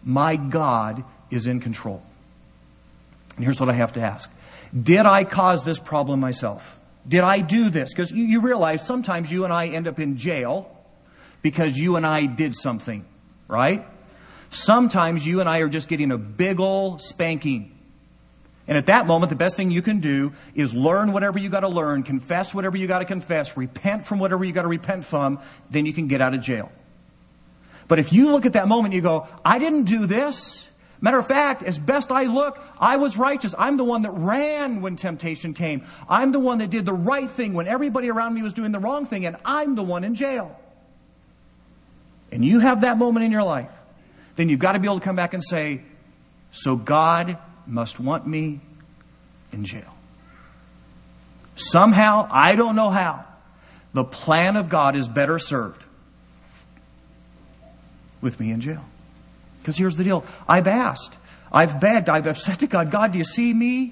my 0.04 0.36
God 0.36 1.04
is 1.32 1.47
in 1.47 1.62
control. 1.62 2.04
And 3.36 3.45
here's 3.45 3.60
what 3.60 3.69
I 3.69 3.73
have 3.73 3.93
to 3.93 4.02
ask 4.02 4.30
Did 4.78 5.06
I 5.06 5.23
cause 5.23 5.63
this 5.63 5.80
problem 5.80 6.19
myself? 6.19 6.76
Did 7.08 7.22
I 7.22 7.39
do 7.39 7.70
this? 7.70 7.93
Because 7.93 8.12
you, 8.12 8.41
realize 8.41 8.86
sometimes 8.86 9.32
you 9.32 9.46
and 9.46 9.54
I 9.54 9.67
end 9.67 9.88
up 9.88 10.00
in 10.00 10.17
jail 10.17 10.70
because 11.41 11.78
you 11.78 11.96
and 11.96 12.06
I 12.06 12.26
did 12.26 12.54
something, 12.56 13.06
right? 13.48 13.86
Sometimes 14.50 15.26
you 15.26 15.39
and 15.39 15.48
I 15.48 15.60
are 15.60 15.70
just 15.70 15.88
getting 15.88 16.12
a 16.12 16.17
big 16.17 16.60
ol' 16.60 16.98
spanking. 16.98 17.78
And 18.67 18.78
at 18.78 18.88
that 18.88 19.08
moment, 19.08 19.30
the 19.30 19.38
best 19.38 19.56
thing 19.56 19.72
you 19.72 19.82
can 19.82 20.00
do 20.00 20.34
is 20.54 20.74
learn 20.74 21.13
whatever 21.13 21.39
you 21.39 21.48
got 21.48 21.62
to 21.62 21.70
learn, 21.70 22.04
confess 22.04 22.54
whatever 22.54 22.76
you 22.76 22.88
got 22.88 23.00
to 23.00 23.06
confess, 23.06 23.56
repent 23.56 24.06
from 24.06 24.20
whatever 24.20 24.43
you 24.43 24.52
got 24.52 24.63
to 24.63 24.67
repent 24.67 25.06
from, 25.06 25.39
then 25.70 25.86
you 25.86 25.93
can 25.93 26.08
get 26.08 26.20
out 26.20 26.34
of 26.34 26.41
jail. 26.41 26.70
But 27.88 28.00
if 28.00 28.12
you 28.12 28.32
look 28.32 28.46
at 28.46 28.54
that 28.54 28.67
moment, 28.67 28.93
you 28.93 29.00
go, 29.00 29.28
I 29.46 29.60
didn't 29.60 29.84
do 29.84 30.06
this. 30.06 30.66
Matter 30.99 31.19
of 31.19 31.27
fact, 31.27 31.62
as 31.62 31.77
best 31.77 32.12
I 32.12 32.23
look, 32.23 32.60
I 32.79 32.97
was 32.97 33.17
righteous. 33.17 33.53
I'm 33.57 33.77
the 33.77 33.83
one 33.83 34.01
that 34.01 34.12
ran 34.12 34.81
when 34.81 34.95
temptation 34.95 35.53
came. 35.53 35.86
I'm 36.10 36.31
the 36.31 36.39
one 36.39 36.57
that 36.57 36.69
did 36.69 36.86
the 36.86 36.93
right 36.93 37.29
thing 37.29 37.53
when 37.53 37.67
everybody 37.67 38.10
around 38.10 38.33
me 38.33 38.41
was 38.41 38.53
doing 38.53 38.71
the 38.71 38.79
wrong 38.79 39.05
thing, 39.05 39.25
and 39.25 39.38
I'm 39.45 39.75
the 39.75 39.83
one 39.83 40.03
in 40.03 40.15
jail. 40.15 40.60
And 42.31 42.43
you 42.43 42.60
have 42.60 42.81
that 42.81 42.97
moment 42.97 43.25
in 43.25 43.31
your 43.31 43.43
life, 43.43 43.71
then 44.36 44.49
you've 44.49 44.60
got 44.60 44.73
to 44.73 44.79
be 44.79 44.88
able 44.88 44.99
to 44.99 45.05
come 45.05 45.15
back 45.15 45.33
and 45.33 45.43
say, 45.43 45.81
So 46.51 46.75
God 46.75 47.38
must 47.67 47.99
want 47.99 48.25
me 48.25 48.60
in 49.51 49.65
jail. 49.65 49.93
Somehow, 51.55 52.27
I 52.29 52.55
don't 52.55 52.75
know 52.75 52.89
how, 52.89 53.25
the 53.93 54.03
plan 54.03 54.55
of 54.55 54.69
God 54.69 54.95
is 54.95 55.07
better 55.07 55.39
served 55.39 55.83
with 58.21 58.39
me 58.39 58.51
in 58.51 58.62
jail. 58.62 58.83
Because 59.67 59.77
here's 59.77 59.97
the 59.97 60.06
deal 60.06 60.23
I've 60.47 60.65
asked, 60.65 61.17
I've 61.51 61.82
begged, 61.82 62.08
I've 62.08 62.38
said 62.38 62.60
to 62.60 62.67
God, 62.67 62.89
God, 62.89 63.12
do 63.12 63.17
you 63.17 63.25
see 63.25 63.53
me? 63.53 63.91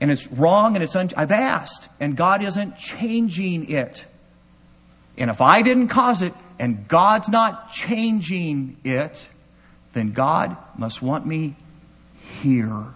And 0.00 0.10
it's 0.10 0.28
wrong 0.28 0.76
and 0.76 0.82
it's 0.82 0.96
un- 0.96 1.10
I've 1.14 1.30
asked, 1.30 1.90
and 2.00 2.16
God 2.16 2.42
isn't 2.42 2.78
changing 2.78 3.70
it. 3.70 4.06
And 5.18 5.28
if 5.30 5.42
I 5.42 5.60
didn't 5.60 5.88
cause 5.88 6.22
it 6.22 6.32
and 6.58 6.88
God's 6.88 7.28
not 7.28 7.70
changing 7.70 8.78
it, 8.82 9.28
then 9.92 10.12
God 10.12 10.56
must 10.78 11.02
want 11.02 11.26
me 11.26 11.54
here. 12.40 12.86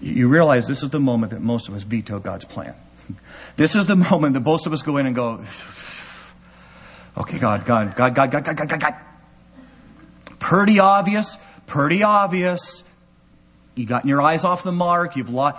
You 0.00 0.28
realize 0.28 0.66
this 0.66 0.82
is 0.82 0.88
the 0.88 0.98
moment 0.98 1.32
that 1.32 1.42
most 1.42 1.68
of 1.68 1.74
us 1.74 1.82
veto 1.82 2.20
God's 2.20 2.46
plan. 2.46 2.74
This 3.56 3.74
is 3.76 3.86
the 3.86 3.96
moment 3.96 4.34
that 4.34 4.40
most 4.40 4.66
of 4.66 4.72
us 4.72 4.82
go 4.82 4.96
in 4.96 5.06
and 5.06 5.14
go, 5.14 5.44
okay, 7.18 7.38
God, 7.38 7.64
God, 7.64 7.94
God, 7.94 8.14
God, 8.14 8.30
God, 8.30 8.44
God, 8.44 8.56
God, 8.56 8.68
God, 8.68 8.80
God. 8.80 8.94
Pretty 10.38 10.78
obvious, 10.78 11.38
pretty 11.66 12.02
obvious. 12.02 12.82
You 13.74 13.86
gotten 13.86 14.08
your 14.08 14.20
eyes 14.20 14.44
off 14.44 14.62
the 14.62 14.72
mark. 14.72 15.16
You've 15.16 15.30
lost. 15.30 15.58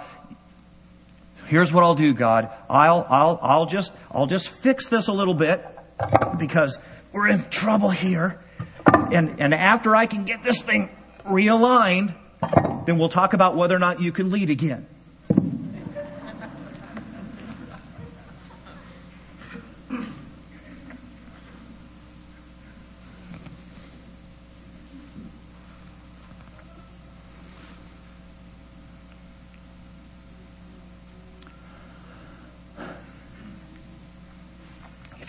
Here's 1.47 1.71
what 1.71 1.83
I'll 1.83 1.95
do, 1.95 2.13
God. 2.13 2.49
I'll, 2.69 3.05
I'll, 3.09 3.39
I'll 3.41 3.65
just, 3.65 3.91
I'll 4.11 4.27
just 4.27 4.47
fix 4.47 4.87
this 4.87 5.07
a 5.07 5.13
little 5.13 5.33
bit 5.33 5.65
because 6.37 6.79
we're 7.11 7.27
in 7.27 7.43
trouble 7.49 7.89
here. 7.89 8.39
And, 9.11 9.39
and 9.39 9.53
after 9.53 9.95
I 9.95 10.05
can 10.05 10.25
get 10.25 10.43
this 10.43 10.61
thing 10.61 10.89
realigned, 11.25 12.15
then 12.85 12.97
we'll 12.97 13.09
talk 13.09 13.33
about 13.33 13.55
whether 13.55 13.75
or 13.75 13.79
not 13.79 14.01
you 14.01 14.11
can 14.11 14.31
lead 14.31 14.49
again. 14.49 14.87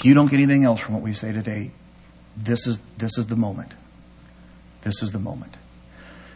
If 0.05 0.09
you 0.09 0.13
don't 0.13 0.31
get 0.31 0.37
anything 0.37 0.65
else 0.65 0.81
from 0.81 0.93
what 0.97 1.03
we 1.03 1.15
say 1.15 1.33
today, 1.33 1.71
this 2.37 2.67
is, 2.67 2.79
this 2.99 3.17
is 3.17 3.27
the 3.27 3.37
moment. 3.37 3.73
This 4.83 5.03
is 5.03 5.13
the 5.13 5.19
moment. 5.19 5.57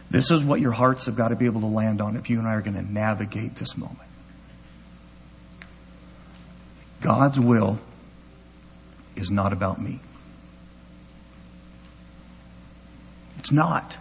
This 0.09 0.31
is 0.31 0.43
what 0.43 0.59
your 0.59 0.71
hearts 0.71 1.05
have 1.05 1.15
got 1.15 1.27
to 1.27 1.35
be 1.35 1.45
able 1.45 1.61
to 1.61 1.67
land 1.67 2.01
on 2.01 2.15
if 2.15 2.31
you 2.31 2.39
and 2.39 2.47
I 2.47 2.55
are 2.55 2.61
going 2.61 2.73
to 2.77 2.81
navigate 2.81 3.53
this 3.57 3.77
moment. 3.77 4.09
God's 7.01 7.39
will 7.39 7.77
is 9.15 9.29
not 9.29 9.53
about 9.53 9.79
me. 9.79 9.99
It's 13.37 13.51
not. 13.51 13.97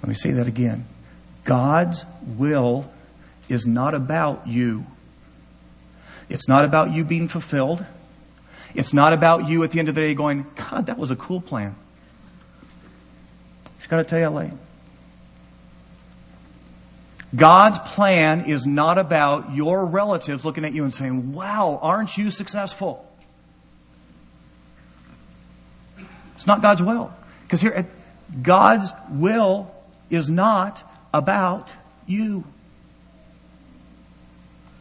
Let 0.00 0.08
me 0.08 0.14
say 0.14 0.30
that 0.30 0.46
again. 0.46 0.86
God's 1.42 2.04
will 2.24 2.88
is 3.48 3.66
not 3.66 3.96
about 3.96 4.46
you. 4.46 4.86
It's 6.28 6.46
not 6.46 6.64
about 6.64 6.92
you 6.92 7.04
being 7.04 7.26
fulfilled. 7.26 7.84
It's 8.74 8.92
not 8.92 9.12
about 9.12 9.48
you 9.48 9.62
at 9.64 9.70
the 9.70 9.78
end 9.78 9.88
of 9.88 9.94
the 9.94 10.00
day 10.00 10.14
going, 10.14 10.46
God, 10.54 10.86
that 10.86 10.98
was 10.98 11.10
a 11.10 11.16
cool 11.16 11.40
plan. 11.40 11.74
Just 13.78 13.90
got 13.90 13.98
to 13.98 14.04
tell 14.04 14.18
you, 14.18 14.28
LA. 14.28 14.50
God's 17.34 17.78
plan 17.78 18.48
is 18.48 18.66
not 18.66 18.98
about 18.98 19.54
your 19.54 19.86
relatives 19.86 20.44
looking 20.44 20.64
at 20.64 20.74
you 20.74 20.84
and 20.84 20.92
saying, 20.92 21.32
Wow, 21.32 21.78
aren't 21.80 22.16
you 22.18 22.30
successful? 22.30 23.08
It's 26.34 26.46
not 26.46 26.60
God's 26.60 26.82
will. 26.82 27.12
Because 27.44 27.60
here, 27.60 27.88
God's 28.42 28.90
will 29.10 29.72
is 30.10 30.28
not 30.28 30.82
about 31.14 31.72
you, 32.06 32.44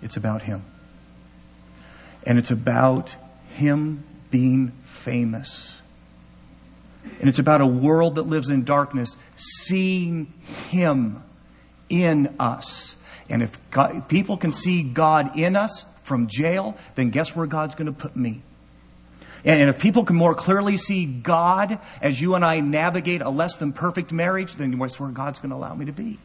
it's 0.01 0.17
about 0.17 0.41
Him. 0.41 0.63
And 2.25 2.37
it's 2.37 2.51
about 2.51 3.15
Him 3.55 4.03
being 4.29 4.71
famous. 4.83 5.79
And 7.19 7.29
it's 7.29 7.39
about 7.39 7.61
a 7.61 7.67
world 7.67 8.15
that 8.15 8.23
lives 8.23 8.49
in 8.49 8.63
darkness 8.63 9.17
seeing 9.35 10.33
Him 10.69 11.23
in 11.89 12.35
us. 12.39 12.95
And 13.29 13.41
if 13.41 13.71
God, 13.71 14.07
people 14.07 14.37
can 14.37 14.53
see 14.53 14.83
God 14.83 15.37
in 15.37 15.55
us 15.55 15.85
from 16.03 16.27
jail, 16.27 16.77
then 16.95 17.09
guess 17.09 17.35
where 17.35 17.47
God's 17.47 17.75
going 17.75 17.87
to 17.87 17.93
put 17.93 18.15
me? 18.15 18.41
And 19.43 19.69
if 19.69 19.79
people 19.79 20.03
can 20.03 20.15
more 20.15 20.35
clearly 20.35 20.77
see 20.77 21.05
God 21.05 21.79
as 22.01 22.21
you 22.21 22.35
and 22.35 22.45
I 22.45 22.59
navigate 22.59 23.21
a 23.21 23.29
less 23.29 23.57
than 23.57 23.73
perfect 23.73 24.11
marriage, 24.11 24.55
then 24.55 24.77
that's 24.77 24.99
where 24.99 25.09
God's 25.09 25.39
going 25.39 25.49
to 25.49 25.55
allow 25.55 25.73
me 25.73 25.85
to 25.85 25.91
be. 25.91 26.19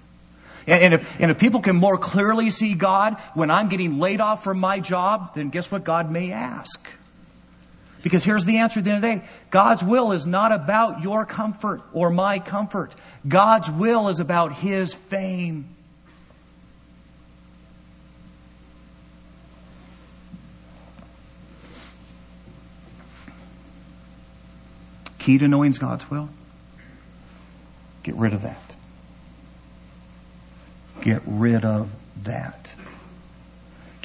And, 0.67 0.95
if, 0.95 1.21
and 1.21 1.31
if 1.31 1.39
people 1.39 1.61
can 1.61 1.77
more 1.77 1.97
clearly 1.97 2.51
see 2.51 2.75
God 2.75 3.15
when 3.35 3.51
I'm 3.51 3.69
getting 3.69 4.01
laid 4.01 4.21
off 4.21 4.43
from 4.43 4.59
my 4.59 4.81
job, 4.81 5.35
then 5.35 5.49
guess 5.49 5.71
what 5.71 5.85
God 5.85 6.11
may 6.11 6.33
ask? 6.33 6.87
Because 8.07 8.23
here's 8.23 8.45
the 8.45 8.59
answer 8.59 8.79
at 8.79 8.85
the 8.85 8.93
end 8.93 9.05
of 9.05 9.11
the 9.11 9.17
day 9.19 9.29
God's 9.51 9.83
will 9.83 10.13
is 10.13 10.29
not 10.29 10.53
about 10.53 11.03
your 11.03 11.27
comfort 11.27 11.83
or 11.93 12.09
my 12.09 12.39
comfort, 12.39 12.95
God's 13.27 13.69
will 13.69 14.07
is 14.07 14.21
about 14.21 14.53
His 14.53 14.95
fame. 14.95 15.69
Key 25.19 25.39
to 25.39 25.49
knowing 25.49 25.73
God's 25.73 26.09
will 26.09 26.29
get 28.05 28.15
rid 28.15 28.35
of 28.35 28.43
that. 28.43 28.77
Get 31.01 31.23
rid 31.27 31.65
of 31.65 31.91
that. 32.23 32.73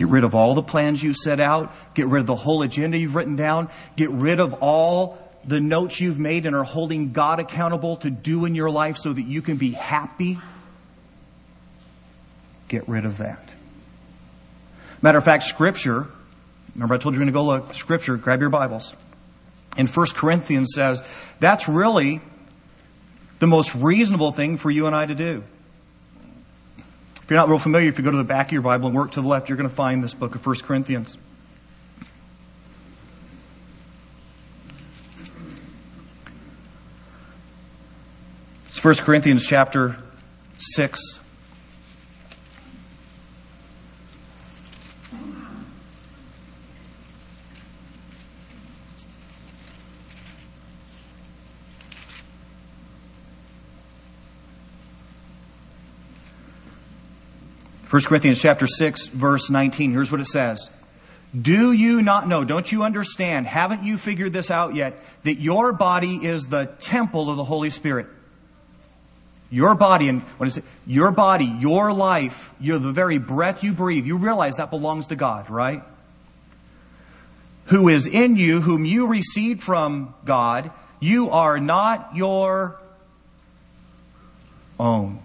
Get 0.01 0.07
rid 0.07 0.23
of 0.23 0.33
all 0.33 0.55
the 0.55 0.63
plans 0.63 1.03
you 1.03 1.13
set 1.13 1.39
out. 1.39 1.75
Get 1.93 2.07
rid 2.07 2.21
of 2.21 2.25
the 2.25 2.35
whole 2.35 2.63
agenda 2.63 2.97
you've 2.97 3.13
written 3.13 3.35
down. 3.35 3.69
Get 3.95 4.09
rid 4.09 4.39
of 4.39 4.55
all 4.55 5.19
the 5.45 5.59
notes 5.59 6.01
you've 6.01 6.17
made 6.17 6.47
and 6.47 6.55
are 6.55 6.63
holding 6.63 7.11
God 7.11 7.39
accountable 7.39 7.97
to 7.97 8.09
do 8.09 8.45
in 8.45 8.55
your 8.55 8.71
life 8.71 8.97
so 8.97 9.13
that 9.13 9.21
you 9.21 9.43
can 9.43 9.57
be 9.57 9.73
happy. 9.73 10.39
Get 12.67 12.89
rid 12.89 13.05
of 13.05 13.19
that. 13.19 13.53
Matter 15.03 15.19
of 15.19 15.23
fact, 15.23 15.43
Scripture, 15.43 16.07
remember 16.73 16.95
I 16.95 16.97
told 16.97 17.13
you 17.13 17.21
you're 17.21 17.31
going 17.31 17.31
to 17.31 17.39
go 17.39 17.45
look, 17.45 17.75
Scripture, 17.75 18.17
grab 18.17 18.41
your 18.41 18.49
Bibles. 18.49 18.95
In 19.77 19.85
1 19.85 20.07
Corinthians 20.15 20.71
says 20.73 21.03
that's 21.39 21.69
really 21.69 22.21
the 23.37 23.45
most 23.45 23.75
reasonable 23.75 24.31
thing 24.31 24.57
for 24.57 24.71
you 24.71 24.87
and 24.87 24.95
I 24.95 25.05
to 25.05 25.13
do. 25.13 25.43
If 27.23 27.29
you're 27.29 27.37
not 27.37 27.49
real 27.49 27.59
familiar, 27.59 27.87
if 27.87 27.97
you 27.97 28.03
go 28.03 28.11
to 28.11 28.17
the 28.17 28.23
back 28.23 28.47
of 28.47 28.51
your 28.51 28.61
Bible 28.61 28.87
and 28.87 28.95
work 28.95 29.11
to 29.11 29.21
the 29.21 29.27
left, 29.27 29.47
you're 29.47 29.57
going 29.57 29.69
to 29.69 29.75
find 29.75 30.03
this 30.03 30.13
book 30.13 30.35
of 30.35 30.45
1 30.45 30.55
Corinthians. 30.63 31.17
It's 38.67 38.83
1 38.83 38.95
Corinthians 38.95 39.45
chapter 39.45 39.97
6. 40.57 41.20
1 57.91 58.03
Corinthians 58.03 58.39
chapter 58.39 58.67
6 58.67 59.07
verse 59.07 59.49
19. 59.49 59.91
Here's 59.91 60.09
what 60.09 60.21
it 60.21 60.27
says. 60.27 60.69
Do 61.39 61.73
you 61.73 62.01
not 62.01 62.25
know? 62.25 62.45
Don't 62.45 62.71
you 62.71 62.83
understand? 62.83 63.47
Haven't 63.47 63.83
you 63.83 63.97
figured 63.97 64.31
this 64.31 64.49
out 64.49 64.75
yet? 64.75 64.95
That 65.23 65.41
your 65.41 65.73
body 65.73 66.15
is 66.15 66.47
the 66.47 66.67
temple 66.79 67.29
of 67.29 67.35
the 67.35 67.43
Holy 67.43 67.69
Spirit. 67.69 68.07
Your 69.49 69.75
body, 69.75 70.07
and 70.07 70.21
what 70.37 70.47
is 70.47 70.55
it? 70.55 70.63
Your 70.87 71.11
body, 71.11 71.53
your 71.59 71.91
life, 71.91 72.53
you're 72.61 72.79
the 72.79 72.93
very 72.93 73.17
breath 73.17 73.61
you 73.61 73.73
breathe. 73.73 74.05
You 74.05 74.15
realize 74.15 74.55
that 74.55 74.69
belongs 74.69 75.07
to 75.07 75.17
God, 75.17 75.49
right? 75.49 75.83
Who 77.65 77.89
is 77.89 78.07
in 78.07 78.37
you, 78.37 78.61
whom 78.61 78.85
you 78.85 79.07
received 79.07 79.61
from 79.61 80.13
God. 80.23 80.71
You 81.01 81.31
are 81.31 81.59
not 81.59 82.15
your 82.15 82.79
own. 84.79 85.19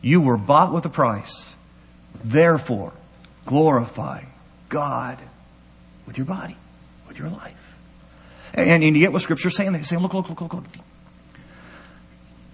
You 0.00 0.20
were 0.20 0.36
bought 0.36 0.72
with 0.72 0.84
a 0.84 0.88
price. 0.88 1.48
Therefore, 2.24 2.92
glorify 3.46 4.24
God 4.68 5.18
with 6.06 6.18
your 6.18 6.26
body, 6.26 6.56
with 7.06 7.18
your 7.18 7.28
life. 7.28 7.76
And, 8.54 8.82
and 8.82 8.96
you 8.96 9.00
get 9.00 9.12
what 9.12 9.22
Scripture's 9.22 9.56
saying? 9.56 9.72
They're 9.72 9.84
saying, 9.84 10.02
look, 10.02 10.14
look, 10.14 10.28
look, 10.28 10.40
look, 10.40 10.54
look. 10.54 10.64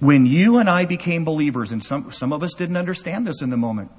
When 0.00 0.26
you 0.26 0.58
and 0.58 0.68
I 0.68 0.84
became 0.84 1.24
believers, 1.24 1.72
and 1.72 1.82
some, 1.82 2.12
some 2.12 2.32
of 2.32 2.42
us 2.42 2.52
didn't 2.54 2.76
understand 2.76 3.26
this 3.26 3.42
in 3.42 3.50
the 3.50 3.56
moment. 3.56 3.90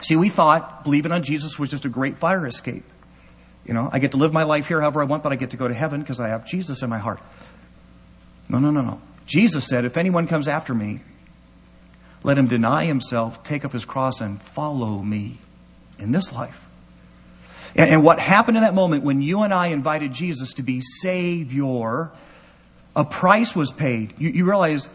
See, 0.00 0.16
we 0.16 0.28
thought 0.28 0.84
believing 0.84 1.12
on 1.12 1.22
Jesus 1.22 1.58
was 1.58 1.68
just 1.68 1.84
a 1.84 1.88
great 1.88 2.18
fire 2.18 2.46
escape. 2.46 2.84
You 3.66 3.74
know, 3.74 3.90
I 3.92 3.98
get 3.98 4.12
to 4.12 4.16
live 4.16 4.32
my 4.32 4.44
life 4.44 4.68
here 4.68 4.80
however 4.80 5.02
I 5.02 5.04
want, 5.04 5.22
but 5.22 5.32
I 5.32 5.36
get 5.36 5.50
to 5.50 5.56
go 5.56 5.68
to 5.68 5.74
heaven 5.74 6.00
because 6.00 6.20
I 6.20 6.28
have 6.28 6.46
Jesus 6.46 6.82
in 6.82 6.88
my 6.88 6.98
heart. 6.98 7.20
No, 8.48 8.58
no, 8.58 8.70
no, 8.70 8.80
no. 8.80 9.00
Jesus 9.26 9.66
said, 9.66 9.84
if 9.84 9.96
anyone 9.96 10.26
comes 10.26 10.48
after 10.48 10.74
me, 10.74 11.00
let 12.22 12.38
him 12.38 12.46
deny 12.46 12.84
himself, 12.84 13.42
take 13.42 13.64
up 13.64 13.72
his 13.72 13.84
cross, 13.84 14.20
and 14.20 14.40
follow 14.42 14.98
me 14.98 15.38
in 15.98 16.12
this 16.12 16.32
life. 16.32 16.66
And, 17.76 17.90
and, 17.90 18.04
what 18.04 18.18
happened 18.18 18.56
in 18.56 18.62
that 18.62 18.74
moment 18.74 19.04
when 19.04 19.22
you 19.22 19.42
and 19.42 19.52
I 19.52 19.68
invited 19.68 20.12
Jesus 20.12 20.54
to 20.54 20.62
be 20.62 20.80
Savior, 20.80 22.10
a 22.96 23.04
price 23.04 23.54
was 23.54 23.70
paid. 23.70 24.14
You, 24.18 24.30
you 24.30 24.44
realize 24.44 24.88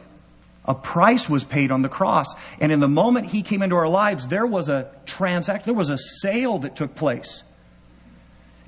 a 0.65 0.73
price 0.73 1.29
was 1.29 1.43
paid 1.43 1.71
on 1.71 1.81
the 1.81 1.89
cross. 1.89 2.33
And 2.59 2.71
in 2.71 2.79
the 2.79 2.87
moment 2.87 3.27
he 3.27 3.41
came 3.41 3.61
into 3.61 3.75
our 3.75 3.87
lives, 3.87 4.27
there 4.27 4.47
was 4.47 4.69
a 4.69 4.89
transaction, 5.05 5.65
there 5.65 5.77
was 5.77 5.89
a 5.89 5.97
sale 5.97 6.59
that 6.59 6.75
took 6.75 6.95
place. 6.95 7.43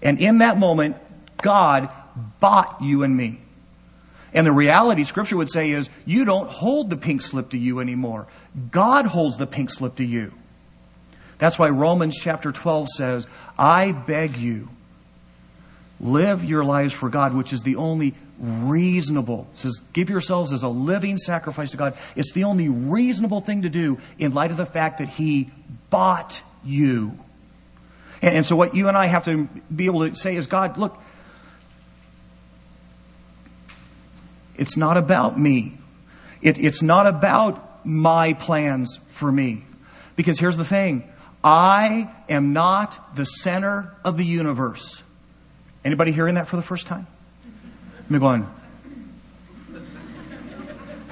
And 0.01 0.19
in 0.19 0.39
that 0.39 0.59
moment, 0.59 0.97
God 1.41 1.93
bought 2.39 2.81
you 2.81 3.03
and 3.03 3.15
me. 3.15 3.39
And 4.35 4.45
the 4.45 4.51
reality, 4.51 5.05
Scripture 5.05 5.37
would 5.37 5.49
say, 5.49 5.71
is 5.71 5.89
you 6.05 6.25
don't 6.25 6.49
hold 6.49 6.89
the 6.89 6.97
pink 6.97 7.21
slip 7.21 7.51
to 7.51 7.57
you 7.57 7.79
anymore. 7.79 8.27
God 8.69 9.05
holds 9.05 9.37
the 9.37 9.47
pink 9.47 9.69
slip 9.69 9.95
to 9.95 10.03
you. 10.03 10.33
That's 11.37 11.57
why 11.57 11.69
Romans 11.69 12.17
chapter 12.21 12.51
12 12.51 12.89
says, 12.97 13.27
I 13.57 13.93
beg 13.93 14.35
you, 14.35 14.67
live 16.01 16.43
your 16.43 16.65
lives 16.65 16.93
for 16.93 17.07
God, 17.09 17.33
which 17.33 17.53
is 17.53 17.61
the 17.61 17.77
only 17.77 18.13
reasonable. 18.37 19.47
It 19.53 19.59
says, 19.59 19.81
give 19.93 20.09
yourselves 20.09 20.51
as 20.51 20.63
a 20.63 20.69
living 20.69 21.17
sacrifice 21.17 21.71
to 21.71 21.77
God. 21.77 21.97
It's 22.17 22.33
the 22.33 22.43
only 22.43 22.67
reasonable 22.67 23.39
thing 23.39 23.61
to 23.61 23.69
do 23.69 23.99
in 24.19 24.33
light 24.33 24.51
of 24.51 24.57
the 24.57 24.65
fact 24.65 24.97
that 24.97 25.07
He 25.07 25.49
bought 25.89 26.41
you. 26.61 27.17
And, 28.21 28.35
and 28.35 28.45
so 28.45 28.57
what 28.57 28.75
you 28.75 28.89
and 28.89 28.97
I 28.97 29.05
have 29.05 29.23
to 29.25 29.45
be 29.73 29.85
able 29.85 30.09
to 30.09 30.15
say 30.15 30.35
is, 30.35 30.47
God, 30.47 30.77
look, 30.77 31.01
It's 34.57 34.77
not 34.77 34.97
about 34.97 35.39
me. 35.39 35.77
It, 36.41 36.57
it's 36.57 36.81
not 36.81 37.07
about 37.07 37.85
my 37.85 38.33
plans 38.33 38.99
for 39.13 39.31
me. 39.31 39.63
Because 40.15 40.39
here's 40.39 40.57
the 40.57 40.65
thing 40.65 41.03
I 41.43 42.11
am 42.29 42.53
not 42.53 43.15
the 43.15 43.25
center 43.25 43.95
of 44.03 44.17
the 44.17 44.25
universe. 44.25 45.03
Anybody 45.83 46.11
hearing 46.11 46.35
that 46.35 46.47
for 46.47 46.55
the 46.55 46.63
first 46.63 46.87
time? 46.87 47.05
I'm 48.09 48.19
going, 48.19 48.47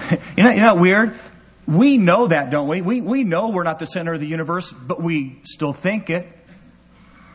you 0.37 0.43
know, 0.43 0.49
you 0.51 0.61
know 0.61 0.75
weird? 0.75 1.19
We 1.65 1.97
know 1.97 2.27
that, 2.27 2.49
don't 2.49 2.67
we? 2.67 2.81
we? 2.81 3.01
We 3.01 3.23
know 3.23 3.49
we're 3.49 3.63
not 3.63 3.79
the 3.79 3.85
center 3.85 4.13
of 4.13 4.19
the 4.19 4.27
universe, 4.27 4.71
but 4.71 5.01
we 5.01 5.39
still 5.43 5.73
think 5.73 6.09
it. 6.09 6.27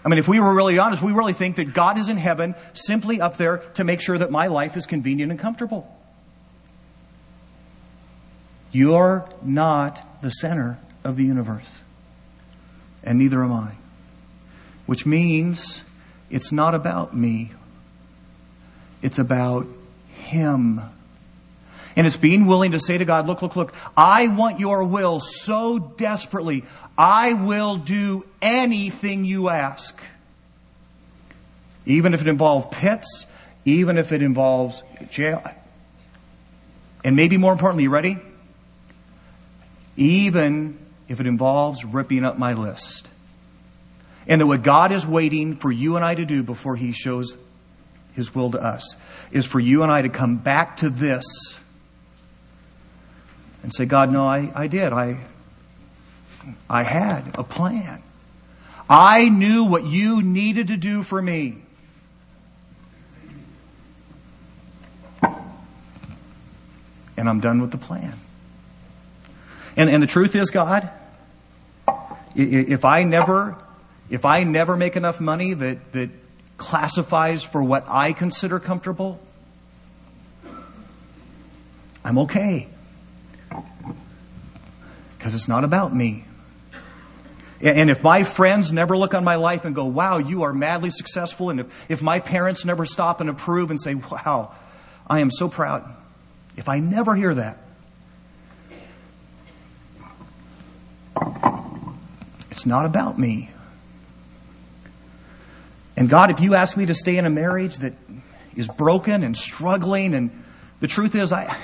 I 0.04 0.08
mean, 0.08 0.18
if 0.18 0.28
we 0.28 0.38
were 0.38 0.54
really 0.54 0.78
honest, 0.78 1.02
we 1.02 1.12
really 1.12 1.32
think 1.32 1.56
that 1.56 1.72
God 1.72 1.98
is 1.98 2.08
in 2.08 2.16
heaven 2.16 2.54
simply 2.72 3.20
up 3.20 3.36
there 3.36 3.58
to 3.74 3.84
make 3.84 4.00
sure 4.00 4.16
that 4.18 4.30
my 4.30 4.46
life 4.46 4.76
is 4.76 4.86
convenient 4.86 5.30
and 5.32 5.40
comfortable. 5.40 5.97
You're 8.72 9.28
not 9.42 10.02
the 10.22 10.30
center 10.30 10.78
of 11.04 11.16
the 11.16 11.24
universe. 11.24 11.78
And 13.02 13.18
neither 13.18 13.42
am 13.42 13.52
I. 13.52 13.72
Which 14.86 15.06
means 15.06 15.84
it's 16.30 16.52
not 16.52 16.74
about 16.74 17.16
me, 17.16 17.52
it's 19.02 19.18
about 19.18 19.66
Him. 20.10 20.80
And 21.96 22.06
it's 22.06 22.16
being 22.16 22.46
willing 22.46 22.72
to 22.72 22.80
say 22.80 22.96
to 22.96 23.04
God, 23.04 23.26
look, 23.26 23.42
look, 23.42 23.56
look, 23.56 23.74
I 23.96 24.28
want 24.28 24.60
your 24.60 24.84
will 24.84 25.18
so 25.18 25.80
desperately. 25.80 26.64
I 26.96 27.32
will 27.32 27.76
do 27.76 28.24
anything 28.40 29.24
you 29.24 29.48
ask. 29.48 30.00
Even 31.86 32.14
if 32.14 32.20
it 32.20 32.28
involves 32.28 32.68
pits, 32.70 33.26
even 33.64 33.98
if 33.98 34.12
it 34.12 34.22
involves 34.22 34.82
jail. 35.10 35.42
And 37.02 37.16
maybe 37.16 37.36
more 37.36 37.52
importantly, 37.52 37.84
you 37.84 37.90
ready? 37.90 38.18
Even 39.98 40.78
if 41.08 41.18
it 41.20 41.26
involves 41.26 41.84
ripping 41.84 42.24
up 42.24 42.38
my 42.38 42.52
list. 42.52 43.08
And 44.28 44.40
that 44.40 44.46
what 44.46 44.62
God 44.62 44.92
is 44.92 45.06
waiting 45.06 45.56
for 45.56 45.72
you 45.72 45.96
and 45.96 46.04
I 46.04 46.14
to 46.14 46.24
do 46.24 46.42
before 46.42 46.76
He 46.76 46.92
shows 46.92 47.36
His 48.14 48.34
will 48.34 48.52
to 48.52 48.62
us 48.64 48.94
is 49.32 49.44
for 49.44 49.58
you 49.58 49.82
and 49.82 49.90
I 49.90 50.02
to 50.02 50.08
come 50.08 50.36
back 50.36 50.76
to 50.78 50.88
this 50.88 51.24
and 53.62 53.74
say, 53.74 53.86
God, 53.86 54.12
no, 54.12 54.22
I, 54.22 54.52
I 54.54 54.66
did. 54.68 54.92
I, 54.92 55.18
I 56.70 56.84
had 56.84 57.36
a 57.36 57.42
plan. 57.42 58.00
I 58.88 59.28
knew 59.28 59.64
what 59.64 59.84
you 59.84 60.22
needed 60.22 60.68
to 60.68 60.76
do 60.76 61.02
for 61.02 61.20
me. 61.20 61.58
And 67.16 67.28
I'm 67.28 67.40
done 67.40 67.60
with 67.60 67.72
the 67.72 67.78
plan. 67.78 68.14
And, 69.78 69.88
and 69.88 70.02
the 70.02 70.08
truth 70.08 70.34
is, 70.34 70.50
God, 70.50 70.90
if 72.34 72.84
I 72.84 73.04
never, 73.04 73.56
if 74.10 74.24
I 74.24 74.42
never 74.42 74.76
make 74.76 74.96
enough 74.96 75.20
money 75.20 75.54
that, 75.54 75.92
that 75.92 76.10
classifies 76.56 77.44
for 77.44 77.62
what 77.62 77.84
I 77.86 78.12
consider 78.12 78.58
comfortable, 78.58 79.20
I'm 82.04 82.18
okay. 82.18 82.66
Because 85.16 85.36
it's 85.36 85.46
not 85.46 85.62
about 85.62 85.94
me. 85.94 86.24
And 87.60 87.88
if 87.88 88.02
my 88.02 88.24
friends 88.24 88.72
never 88.72 88.96
look 88.96 89.14
on 89.14 89.22
my 89.22 89.36
life 89.36 89.64
and 89.64 89.76
go, 89.76 89.84
wow, 89.84 90.18
you 90.18 90.42
are 90.42 90.52
madly 90.52 90.90
successful, 90.90 91.50
and 91.50 91.60
if, 91.60 91.84
if 91.88 92.02
my 92.02 92.18
parents 92.18 92.64
never 92.64 92.84
stop 92.84 93.20
and 93.20 93.30
approve 93.30 93.70
and 93.70 93.80
say, 93.80 93.94
wow, 93.94 94.52
I 95.06 95.20
am 95.20 95.30
so 95.30 95.48
proud, 95.48 95.88
if 96.56 96.68
I 96.68 96.80
never 96.80 97.14
hear 97.14 97.34
that, 97.36 97.60
it's 102.58 102.66
not 102.66 102.86
about 102.86 103.16
me. 103.16 103.50
And 105.96 106.08
God, 106.08 106.32
if 106.32 106.40
you 106.40 106.56
ask 106.56 106.76
me 106.76 106.86
to 106.86 106.94
stay 106.94 107.16
in 107.16 107.24
a 107.24 107.30
marriage 107.30 107.76
that 107.76 107.92
is 108.56 108.66
broken 108.66 109.22
and 109.22 109.36
struggling, 109.36 110.12
and 110.12 110.44
the 110.80 110.88
truth 110.88 111.14
is, 111.14 111.32
I, 111.32 111.56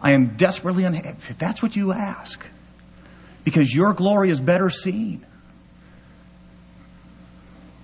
I 0.00 0.12
am 0.12 0.36
desperately 0.38 0.84
unhappy, 0.84 1.08
if 1.08 1.36
that's 1.36 1.62
what 1.62 1.76
you 1.76 1.92
ask, 1.92 2.42
because 3.44 3.74
your 3.74 3.92
glory 3.92 4.30
is 4.30 4.40
better 4.40 4.70
seen 4.70 5.26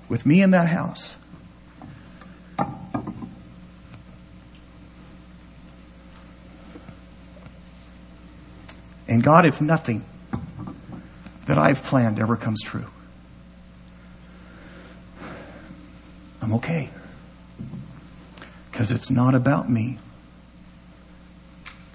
with 0.09 0.25
me 0.25 0.41
in 0.41 0.53
that 0.53 0.69
house. 0.69 1.15
And 9.07 9.23
God, 9.23 9.45
if 9.45 9.61
nothing 9.61 10.03
that 11.47 11.59
I've 11.59 11.83
planned 11.83 12.19
ever 12.19 12.37
comes 12.37 12.63
true, 12.63 12.87
I'm 16.41 16.55
okay. 16.55 16.91
Because 18.71 18.91
it's 18.91 19.11
not 19.11 19.35
about 19.35 19.69
me, 19.69 19.99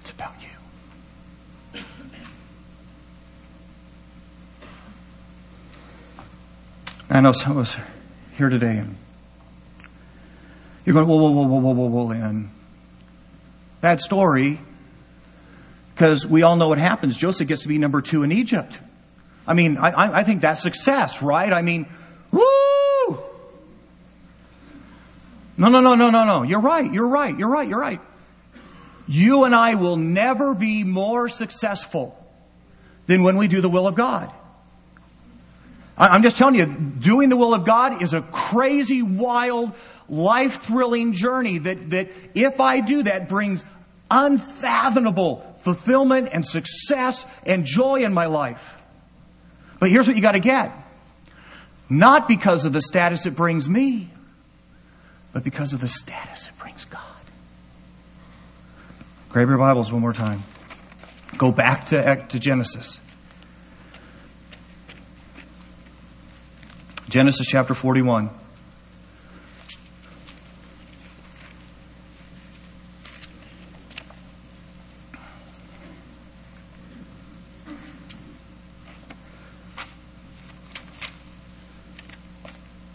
it's 0.00 0.10
about 0.10 0.34
you. 0.40 1.80
I 7.10 7.20
know 7.20 7.32
some 7.32 7.52
of 7.52 7.58
us 7.58 7.76
are 7.76 7.86
here 8.36 8.48
today 8.48 8.76
and 8.76 8.96
you're 10.84 10.94
going, 10.94 11.06
whoa, 11.06 11.16
whoa, 11.16 11.30
whoa, 11.30 11.46
whoa, 11.46 11.58
whoa, 11.58 11.72
whoa, 11.72 12.04
whoa, 12.04 12.10
and 12.12 12.48
bad 13.80 14.00
story 14.00 14.60
because 15.94 16.26
we 16.26 16.42
all 16.42 16.56
know 16.56 16.68
what 16.68 16.78
happens. 16.78 17.16
Joseph 17.16 17.48
gets 17.48 17.62
to 17.62 17.68
be 17.68 17.76
number 17.76 18.00
two 18.00 18.22
in 18.22 18.30
Egypt. 18.30 18.78
I 19.48 19.54
mean, 19.54 19.78
I, 19.78 20.18
I 20.18 20.24
think 20.24 20.42
that's 20.42 20.62
success, 20.62 21.22
right? 21.22 21.50
I 21.50 21.62
mean, 21.62 21.86
woo! 22.30 23.18
No, 25.56 25.68
no, 25.68 25.80
no, 25.80 25.94
no, 25.94 26.10
no, 26.10 26.24
no. 26.24 26.42
You're 26.42 26.60
right. 26.60 26.92
You're 26.92 27.08
right. 27.08 27.36
You're 27.36 27.48
right. 27.48 27.66
You're 27.66 27.80
right. 27.80 28.00
You 29.08 29.44
and 29.44 29.54
I 29.54 29.74
will 29.74 29.96
never 29.96 30.54
be 30.54 30.84
more 30.84 31.30
successful 31.30 32.14
than 33.06 33.22
when 33.22 33.38
we 33.38 33.48
do 33.48 33.62
the 33.62 33.70
will 33.70 33.86
of 33.86 33.94
God. 33.94 34.30
I'm 35.96 36.22
just 36.22 36.36
telling 36.36 36.54
you, 36.54 36.66
doing 36.66 37.30
the 37.30 37.36
will 37.36 37.54
of 37.54 37.64
God 37.64 38.02
is 38.02 38.12
a 38.12 38.20
crazy, 38.20 39.00
wild, 39.00 39.72
life 40.10 40.62
thrilling 40.62 41.14
journey 41.14 41.56
that, 41.56 41.88
that 41.90 42.10
if 42.34 42.60
I 42.60 42.80
do 42.80 43.02
that 43.04 43.30
brings 43.30 43.64
unfathomable 44.10 45.56
fulfillment 45.60 46.28
and 46.32 46.46
success 46.46 47.26
and 47.46 47.64
joy 47.64 48.04
in 48.04 48.12
my 48.12 48.26
life. 48.26 48.77
But 49.78 49.90
here's 49.90 50.06
what 50.06 50.16
you 50.16 50.22
got 50.22 50.32
to 50.32 50.40
get. 50.40 50.72
Not 51.88 52.28
because 52.28 52.64
of 52.64 52.72
the 52.72 52.82
status 52.82 53.26
it 53.26 53.34
brings 53.34 53.68
me, 53.68 54.10
but 55.32 55.44
because 55.44 55.72
of 55.72 55.80
the 55.80 55.88
status 55.88 56.48
it 56.48 56.58
brings 56.58 56.84
God. 56.84 57.02
Grab 59.30 59.48
your 59.48 59.58
Bibles 59.58 59.92
one 59.92 60.00
more 60.00 60.12
time. 60.12 60.42
Go 61.36 61.52
back 61.52 61.86
to, 61.86 62.26
to 62.28 62.38
Genesis. 62.38 63.00
Genesis 67.08 67.46
chapter 67.46 67.74
41. 67.74 68.30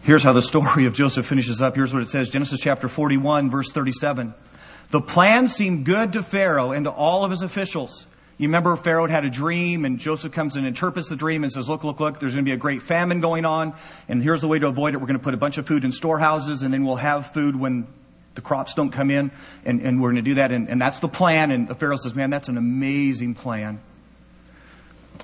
Here's 0.04 0.22
how 0.22 0.34
the 0.34 0.42
story 0.42 0.86
of 0.86 0.92
Joseph 0.92 1.26
finishes 1.26 1.62
up. 1.62 1.76
Here's 1.76 1.94
what 1.94 2.04
it 2.04 2.10
says 2.10 2.30
Genesis 2.30 2.60
chapter 2.60 2.90
41, 2.90 3.50
verse 3.50 3.72
37. 3.72 4.34
The 4.92 5.00
plan 5.00 5.48
seemed 5.48 5.86
good 5.86 6.14
to 6.14 6.22
Pharaoh 6.22 6.72
and 6.72 6.84
to 6.84 6.92
all 6.92 7.24
of 7.24 7.32
his 7.32 7.42
officials. 7.42 8.06
You 8.38 8.50
remember 8.50 8.76
Pharaoh 8.76 9.08
had 9.08 9.24
a 9.24 9.30
dream, 9.30 9.86
and 9.86 9.98
Joseph 9.98 10.34
comes 10.34 10.58
and 10.58 10.68
interprets 10.68 11.08
the 11.08 11.16
dream 11.16 11.44
and 11.44 11.54
says, 11.54 11.70
Look, 11.70 11.86
look, 11.86 12.02
look, 12.02 12.20
there's 12.20 12.34
going 12.34 12.44
to 12.44 12.50
be 12.50 12.54
a 12.54 12.58
great 12.58 12.82
famine 12.82 13.22
going 13.22 13.46
on, 13.46 13.74
and 14.10 14.22
here's 14.22 14.42
the 14.42 14.48
way 14.50 14.60
to 14.60 14.68
avoid 14.68 14.94
it. 14.94 14.98
We're 14.98 15.08
going 15.08 15.20
to 15.20 15.24
put 15.24 15.36
a 15.36 15.38
bunch 15.38 15.58
of 15.58 15.66
food 15.66 15.86
in 15.86 15.94
storehouses, 15.94 16.64
and 16.64 16.74
then 16.74 16.84
we'll 16.84 16.98
have 16.98 17.32
food 17.32 17.56
when 17.56 17.88
the 18.36 18.42
crops 18.42 18.74
don't 18.74 18.90
come 18.90 19.10
in, 19.10 19.32
and, 19.64 19.82
and 19.82 20.02
we're 20.02 20.12
going 20.12 20.24
to 20.24 20.30
do 20.30 20.36
that. 20.36 20.52
And, 20.52 20.68
and 20.68 20.82
that's 20.82 21.00
the 21.00 21.08
plan. 21.08 21.50
And 21.50 21.66
the 21.66 21.76
Pharaoh 21.76 21.96
says, 21.96 22.14
Man, 22.14 22.30
that's 22.30 22.50
an 22.50 22.58
amazing 22.58 23.36
plan. 23.36 23.80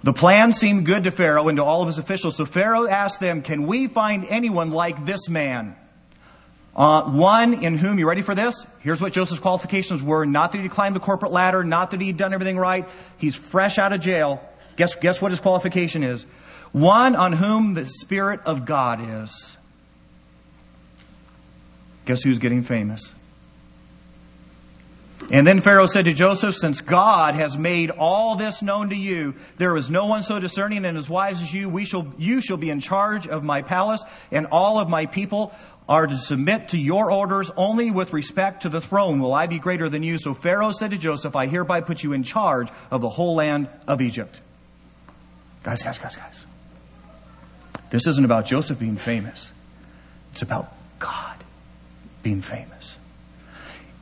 The 0.04 0.14
plan 0.14 0.54
seemed 0.54 0.86
good 0.86 1.04
to 1.04 1.12
Pharaoh 1.12 1.48
and 1.50 1.58
to 1.58 1.64
all 1.64 1.82
of 1.82 1.88
his 1.88 1.98
officials. 1.98 2.38
So 2.38 2.46
Pharaoh 2.46 2.88
asked 2.88 3.20
them, 3.20 3.42
Can 3.42 3.68
we 3.68 3.88
find 3.88 4.26
anyone 4.30 4.72
like 4.72 5.06
this 5.06 5.30
man? 5.30 5.76
Uh, 6.76 7.04
one 7.04 7.56
in 7.56 7.78
whom, 7.78 8.00
you 8.00 8.08
ready 8.08 8.22
for 8.22 8.34
this? 8.34 8.66
Here's 8.80 9.02
what 9.02 9.12
Joseph's 9.12 9.42
qualifications 9.42 10.02
were. 10.02 10.26
Not 10.26 10.54
that 10.54 10.62
he 10.62 10.70
climbed 10.70 10.96
the 10.96 11.02
corporate 11.02 11.32
ladder, 11.32 11.64
not 11.64 11.92
that 11.92 12.00
he'd 12.00 12.16
done 12.16 12.34
everything 12.34 12.58
right. 12.58 12.88
He's 13.18 13.36
fresh 13.36 13.78
out 13.78 13.92
of 13.92 14.00
jail. 14.00 14.42
Guess, 14.78 14.96
guess 14.96 15.22
what 15.22 15.32
his 15.32 15.42
qualification 15.42 16.04
is? 16.04 16.26
One 16.72 17.16
on 17.16 17.34
whom 17.34 17.74
the 17.74 17.86
Spirit 17.86 18.40
of 18.46 18.66
God 18.66 19.02
is. 19.26 19.58
Guess 22.06 22.24
who's 22.24 22.40
getting 22.40 22.62
famous? 22.62 23.12
And 25.32 25.46
then 25.46 25.62
Pharaoh 25.62 25.86
said 25.86 26.06
to 26.06 26.14
Joseph, 26.14 26.56
Since 26.56 26.82
God 26.82 27.36
has 27.36 27.58
made 27.58 27.92
all 27.92 28.36
this 28.36 28.62
known 28.62 28.90
to 28.90 28.96
you, 28.96 29.36
there 29.58 29.76
is 29.76 29.92
no 29.92 30.08
one 30.08 30.24
so 30.24 30.40
discerning 30.40 30.86
and 30.86 30.98
as 30.98 31.10
wise 31.10 31.42
as 31.42 31.54
you. 31.54 31.70
We 31.70 31.86
shall, 31.86 32.08
you 32.18 32.42
shall 32.42 32.58
be 32.58 32.70
in 32.70 32.80
charge 32.80 33.28
of 33.28 33.44
my 33.44 33.62
palace, 33.62 34.04
and 34.32 34.48
all 34.52 34.80
of 34.80 34.90
my 34.90 35.06
people 35.06 35.54
are 35.88 36.08
to 36.08 36.18
submit 36.18 36.70
to 36.70 36.78
your 36.78 37.12
orders 37.12 37.52
only 37.58 37.92
with 37.92 38.14
respect 38.14 38.62
to 38.62 38.70
the 38.70 38.80
throne. 38.80 39.20
Will 39.20 39.34
I 39.34 39.48
be 39.48 39.60
greater 39.60 39.90
than 39.90 40.04
you? 40.04 40.20
So 40.20 40.34
Pharaoh 40.34 40.72
said 40.72 40.92
to 40.92 40.98
Joseph, 40.98 41.36
I 41.36 41.48
hereby 41.48 41.82
put 41.82 42.04
you 42.04 42.14
in 42.14 42.24
charge 42.24 42.70
of 42.92 43.02
the 43.02 43.10
whole 43.10 43.36
land 43.36 43.68
of 43.88 44.00
Egypt. 44.00 44.40
Guys, 45.64 45.82
guys, 45.82 45.98
guys, 45.98 46.16
guys. 46.16 46.46
This 47.90 48.06
isn't 48.06 48.24
about 48.24 48.46
Joseph 48.46 48.80
being 48.80 48.98
famous. 48.98 49.52
It's 50.32 50.44
about 50.44 50.72
God 51.00 51.44
being 52.22 52.42
famous. 52.42 52.96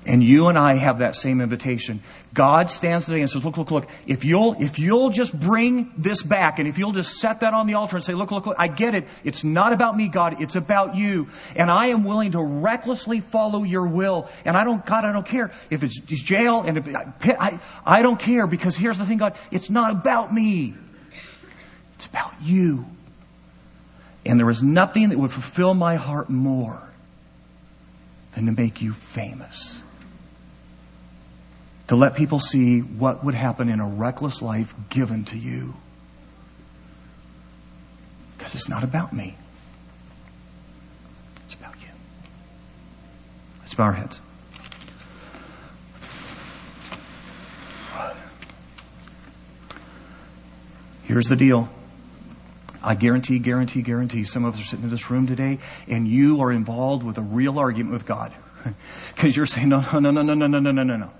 And 0.07 0.23
you 0.23 0.47
and 0.47 0.57
I 0.57 0.75
have 0.75 0.99
that 0.99 1.17
same 1.17 1.41
invitation. 1.41 2.01
God 2.33 2.71
stands 2.71 3.05
today 3.05 3.19
and 3.19 3.29
says, 3.29 3.43
look, 3.43 3.57
look, 3.57 3.71
look, 3.71 3.89
if 4.07 4.23
you'll, 4.23 4.55
if 4.57 4.79
you'll 4.79 5.09
just 5.09 5.37
bring 5.37 5.91
this 5.97 6.23
back 6.23 6.59
and 6.59 6.67
if 6.67 6.77
you'll 6.77 6.93
just 6.93 7.19
set 7.19 7.41
that 7.41 7.53
on 7.53 7.67
the 7.67 7.73
altar 7.73 7.97
and 7.97 8.05
say, 8.05 8.13
look, 8.13 8.31
look, 8.31 8.45
look, 8.45 8.55
I 8.57 8.69
get 8.69 8.95
it. 8.95 9.05
It's 9.25 9.43
not 9.43 9.73
about 9.73 9.97
me, 9.97 10.07
God. 10.07 10.39
It's 10.39 10.55
about 10.55 10.95
you. 10.95 11.27
And 11.57 11.69
I 11.69 11.87
am 11.87 12.05
willing 12.05 12.31
to 12.31 12.41
recklessly 12.41 13.19
follow 13.19 13.63
your 13.63 13.85
will. 13.85 14.29
And 14.45 14.55
I 14.55 14.63
don't, 14.63 14.85
God, 14.85 15.03
I 15.03 15.11
don't 15.11 15.25
care 15.25 15.51
if 15.69 15.83
it's 15.83 15.99
jail 15.99 16.61
and 16.61 16.77
if 16.77 16.87
I, 16.87 17.59
I 17.85 18.01
don't 18.01 18.19
care 18.19 18.47
because 18.47 18.77
here's 18.77 18.97
the 18.97 19.05
thing, 19.05 19.17
God, 19.17 19.35
it's 19.51 19.69
not 19.69 19.91
about 19.91 20.33
me. 20.33 20.73
It's 21.95 22.05
about 22.05 22.33
you. 22.41 22.85
And 24.25 24.39
there 24.39 24.49
is 24.49 24.63
nothing 24.63 25.09
that 25.09 25.17
would 25.17 25.33
fulfill 25.33 25.73
my 25.73 25.95
heart 25.95 26.29
more 26.29 26.81
than 28.35 28.45
to 28.45 28.53
make 28.53 28.81
you 28.81 28.93
famous 28.93 29.76
to 31.87 31.95
let 31.95 32.15
people 32.15 32.39
see 32.39 32.79
what 32.79 33.23
would 33.23 33.35
happen 33.35 33.69
in 33.69 33.79
a 33.79 33.87
reckless 33.87 34.41
life 34.41 34.73
given 34.89 35.23
to 35.25 35.37
you. 35.37 35.73
Because 38.37 38.55
it's 38.55 38.69
not 38.69 38.83
about 38.83 39.13
me, 39.13 39.35
it's 41.45 41.53
about 41.53 41.75
you. 41.81 41.89
Let's 43.61 43.73
bow 43.73 43.85
our 43.85 43.93
heads. 43.93 44.19
Here's 51.03 51.27
the 51.27 51.37
deal. 51.37 51.69
I 52.83 52.95
guarantee, 52.95 53.39
guarantee, 53.39 53.81
guarantee 53.81 54.25
some 54.25 54.43
of 54.43 54.55
us 54.55 54.61
are 54.61 54.63
sitting 54.65 54.83
in 54.83 54.91
this 54.91 55.09
room 55.09 55.25
today 55.25 55.59
and 55.87 56.05
you 56.05 56.41
are 56.41 56.51
involved 56.51 57.03
with 57.03 57.17
a 57.17 57.21
real 57.21 57.59
argument 57.59 57.93
with 57.93 58.05
God. 58.05 58.33
Because 59.15 59.35
you're 59.35 59.45
saying, 59.45 59.69
no, 59.69 59.79
no, 59.93 60.11
no, 60.11 60.11
no, 60.11 60.21
no, 60.21 60.35
no, 60.45 60.59
no, 60.59 60.71
no, 60.71 60.83
no. 60.83 60.97
no." 60.97 61.11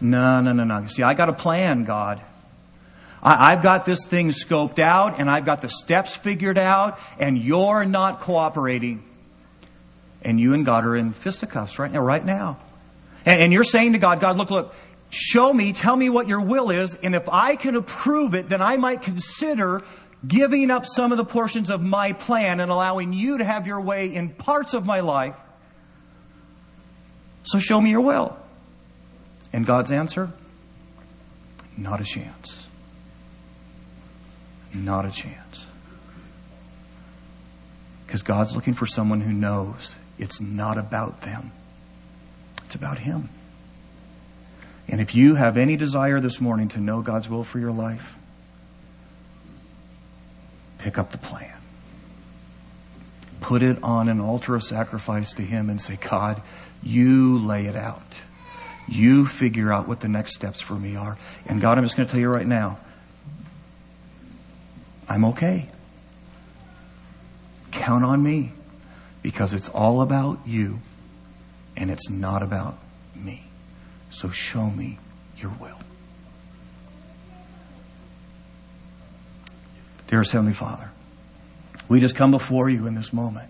No. 0.00 0.40
No, 0.40 0.52
no, 0.52 0.64
no. 0.64 0.86
See, 0.86 1.02
I 1.02 1.14
got 1.14 1.28
a 1.28 1.32
plan, 1.32 1.84
God. 1.84 2.20
I, 3.22 3.52
I've 3.52 3.62
got 3.62 3.84
this 3.84 4.06
thing 4.06 4.30
scoped 4.30 4.78
out 4.78 5.20
and 5.20 5.30
I've 5.30 5.44
got 5.44 5.60
the 5.60 5.68
steps 5.68 6.16
figured 6.16 6.58
out 6.58 6.98
and 7.18 7.38
you're 7.38 7.84
not 7.84 8.20
cooperating. 8.20 9.04
And 10.22 10.38
you 10.38 10.52
and 10.54 10.66
God 10.66 10.84
are 10.84 10.96
in 10.96 11.12
fisticuffs 11.12 11.78
right 11.78 11.90
now, 11.90 12.00
right 12.00 12.24
now. 12.24 12.58
And, 13.24 13.40
and 13.42 13.52
you're 13.52 13.64
saying 13.64 13.92
to 13.94 13.98
God, 13.98 14.20
God, 14.20 14.36
look, 14.36 14.50
look, 14.50 14.74
show 15.10 15.52
me, 15.52 15.72
tell 15.72 15.96
me 15.96 16.08
what 16.10 16.28
your 16.28 16.40
will 16.40 16.70
is, 16.70 16.94
and 16.94 17.14
if 17.14 17.28
I 17.28 17.56
can 17.56 17.76
approve 17.76 18.34
it, 18.34 18.48
then 18.48 18.62
I 18.62 18.76
might 18.76 19.02
consider 19.02 19.82
giving 20.26 20.70
up 20.70 20.86
some 20.86 21.12
of 21.12 21.18
the 21.18 21.24
portions 21.24 21.70
of 21.70 21.82
my 21.82 22.12
plan 22.12 22.60
and 22.60 22.70
allowing 22.70 23.12
you 23.12 23.38
to 23.38 23.44
have 23.44 23.66
your 23.66 23.80
way 23.80 24.14
in 24.14 24.30
parts 24.30 24.74
of 24.74 24.84
my 24.84 25.00
life. 25.00 25.36
So 27.44 27.58
show 27.58 27.80
me 27.80 27.90
your 27.90 28.02
will. 28.02 28.36
And 29.52 29.66
God's 29.66 29.92
answer? 29.92 30.32
Not 31.76 32.00
a 32.00 32.04
chance. 32.04 32.66
Not 34.72 35.04
a 35.04 35.10
chance. 35.10 35.66
Because 38.06 38.22
God's 38.22 38.54
looking 38.54 38.74
for 38.74 38.86
someone 38.86 39.20
who 39.20 39.32
knows 39.32 39.94
it's 40.18 40.40
not 40.40 40.78
about 40.78 41.22
them, 41.22 41.52
it's 42.64 42.74
about 42.74 42.98
Him. 42.98 43.28
And 44.88 45.00
if 45.00 45.14
you 45.14 45.36
have 45.36 45.56
any 45.56 45.76
desire 45.76 46.20
this 46.20 46.40
morning 46.40 46.68
to 46.70 46.80
know 46.80 47.00
God's 47.00 47.28
will 47.28 47.44
for 47.44 47.60
your 47.60 47.70
life, 47.70 48.16
pick 50.78 50.98
up 50.98 51.12
the 51.12 51.18
plan. 51.18 51.56
Put 53.40 53.62
it 53.62 53.82
on 53.82 54.08
an 54.08 54.20
altar 54.20 54.54
of 54.54 54.64
sacrifice 54.64 55.34
to 55.34 55.42
Him 55.42 55.70
and 55.70 55.80
say, 55.80 55.96
God, 55.96 56.42
you 56.82 57.38
lay 57.38 57.66
it 57.66 57.76
out. 57.76 58.20
You 58.90 59.24
figure 59.24 59.72
out 59.72 59.86
what 59.86 60.00
the 60.00 60.08
next 60.08 60.34
steps 60.34 60.60
for 60.60 60.74
me 60.74 60.96
are. 60.96 61.16
And 61.46 61.60
God, 61.60 61.78
I'm 61.78 61.84
just 61.84 61.96
going 61.96 62.08
to 62.08 62.12
tell 62.12 62.20
you 62.20 62.28
right 62.28 62.46
now, 62.46 62.78
I'm 65.08 65.24
okay. 65.26 65.68
Count 67.70 68.04
on 68.04 68.20
me 68.20 68.52
because 69.22 69.54
it's 69.54 69.68
all 69.68 70.02
about 70.02 70.40
you 70.44 70.80
and 71.76 71.88
it's 71.90 72.10
not 72.10 72.42
about 72.42 72.78
me. 73.14 73.44
So 74.10 74.28
show 74.28 74.68
me 74.68 74.98
your 75.36 75.52
will. 75.60 75.78
Dearest 80.08 80.32
Heavenly 80.32 80.52
Father, 80.52 80.90
we 81.88 82.00
just 82.00 82.16
come 82.16 82.32
before 82.32 82.68
you 82.68 82.88
in 82.88 82.96
this 82.96 83.12
moment. 83.12 83.48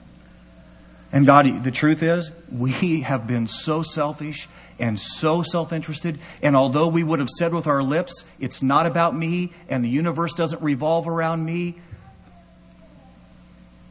And 1.12 1.26
God, 1.26 1.64
the 1.64 1.70
truth 1.70 2.02
is, 2.02 2.30
we 2.50 3.00
have 3.00 3.26
been 3.26 3.46
so 3.46 3.82
selfish 3.82 4.48
and 4.78 4.98
so 4.98 5.42
self 5.42 5.72
interested. 5.72 6.18
And 6.42 6.54
although 6.54 6.88
we 6.88 7.02
would 7.02 7.18
have 7.18 7.28
said 7.28 7.52
with 7.52 7.66
our 7.66 7.82
lips, 7.82 8.24
it's 8.38 8.62
not 8.62 8.86
about 8.86 9.16
me 9.16 9.52
and 9.68 9.84
the 9.84 9.88
universe 9.88 10.34
doesn't 10.34 10.62
revolve 10.62 11.08
around 11.08 11.44
me, 11.44 11.76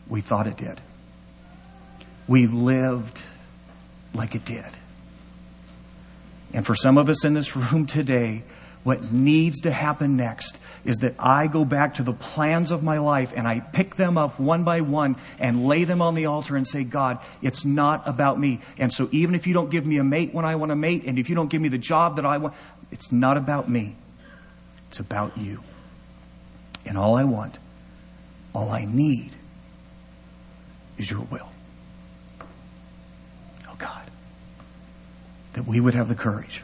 we 0.08 0.22
thought 0.22 0.48
it 0.48 0.58
did. 0.58 0.80
We 2.28 2.48
lived 2.48 3.22
like 4.14 4.36
it 4.36 4.46
did. 4.46 4.66
And 6.54 6.66
for 6.66 6.76
some 6.76 6.98
of 6.98 7.10
us 7.10 7.26
in 7.26 7.34
this 7.34 7.56
room 7.56 7.86
today, 7.86 8.44
what 8.84 9.12
needs 9.12 9.62
to 9.62 9.72
happen 9.72 10.16
next 10.16 10.60
is 10.86 10.98
that 11.00 11.16
I 11.20 11.48
go 11.48 11.66
back 11.66 11.96
to 11.96 12.04
the 12.04 12.14
plans 12.14 12.72
of 12.72 12.82
my 12.82 13.00
life 13.00 13.34
and 13.36 13.48
I 13.48 13.60
pick 13.60 13.96
them 13.96 14.18
up 14.18 14.40
one 14.40 14.64
by 14.64 14.82
one 14.82 15.18
and 15.38 15.66
lay 15.66 15.84
them 15.84 16.02
on 16.02 16.16
the 16.16 16.28
altar 16.28 16.56
and 16.56 16.66
say, 16.66 16.84
God, 16.84 17.20
it's 17.42 17.66
not 17.66 18.08
about 18.08 18.40
me. 18.40 18.62
And 18.78 18.94
so 18.94 19.10
even 19.12 19.36
if 19.36 19.46
you 19.48 19.54
don't 19.54 19.70
give 19.70 19.86
me 19.86 19.98
a 19.98 20.04
mate 20.04 20.34
when 20.34 20.46
I 20.46 20.56
want 20.56 20.72
a 20.72 20.76
mate, 20.76 21.04
and 21.06 21.20
if 21.20 21.30
you 21.30 21.36
don't 21.36 21.50
give 21.50 21.62
me 21.62 21.68
the 21.68 21.78
job 21.78 22.16
that 22.16 22.26
I 22.26 22.38
want, 22.38 22.54
it's 22.92 23.12
not 23.12 23.36
about 23.36 23.70
me. 23.70 23.96
It's 24.88 25.00
about 25.00 25.38
you. 25.38 25.62
And 26.86 26.98
all 26.98 27.16
I 27.16 27.26
want, 27.26 27.60
all 28.56 28.70
I 28.70 28.86
need, 28.86 29.32
is 30.98 31.12
your 31.12 31.22
will. 31.22 31.50
Oh 33.68 33.76
God, 33.78 34.10
that 35.54 35.68
we 35.68 35.80
would 35.80 35.94
have 35.94 36.08
the 36.08 36.16
courage 36.16 36.64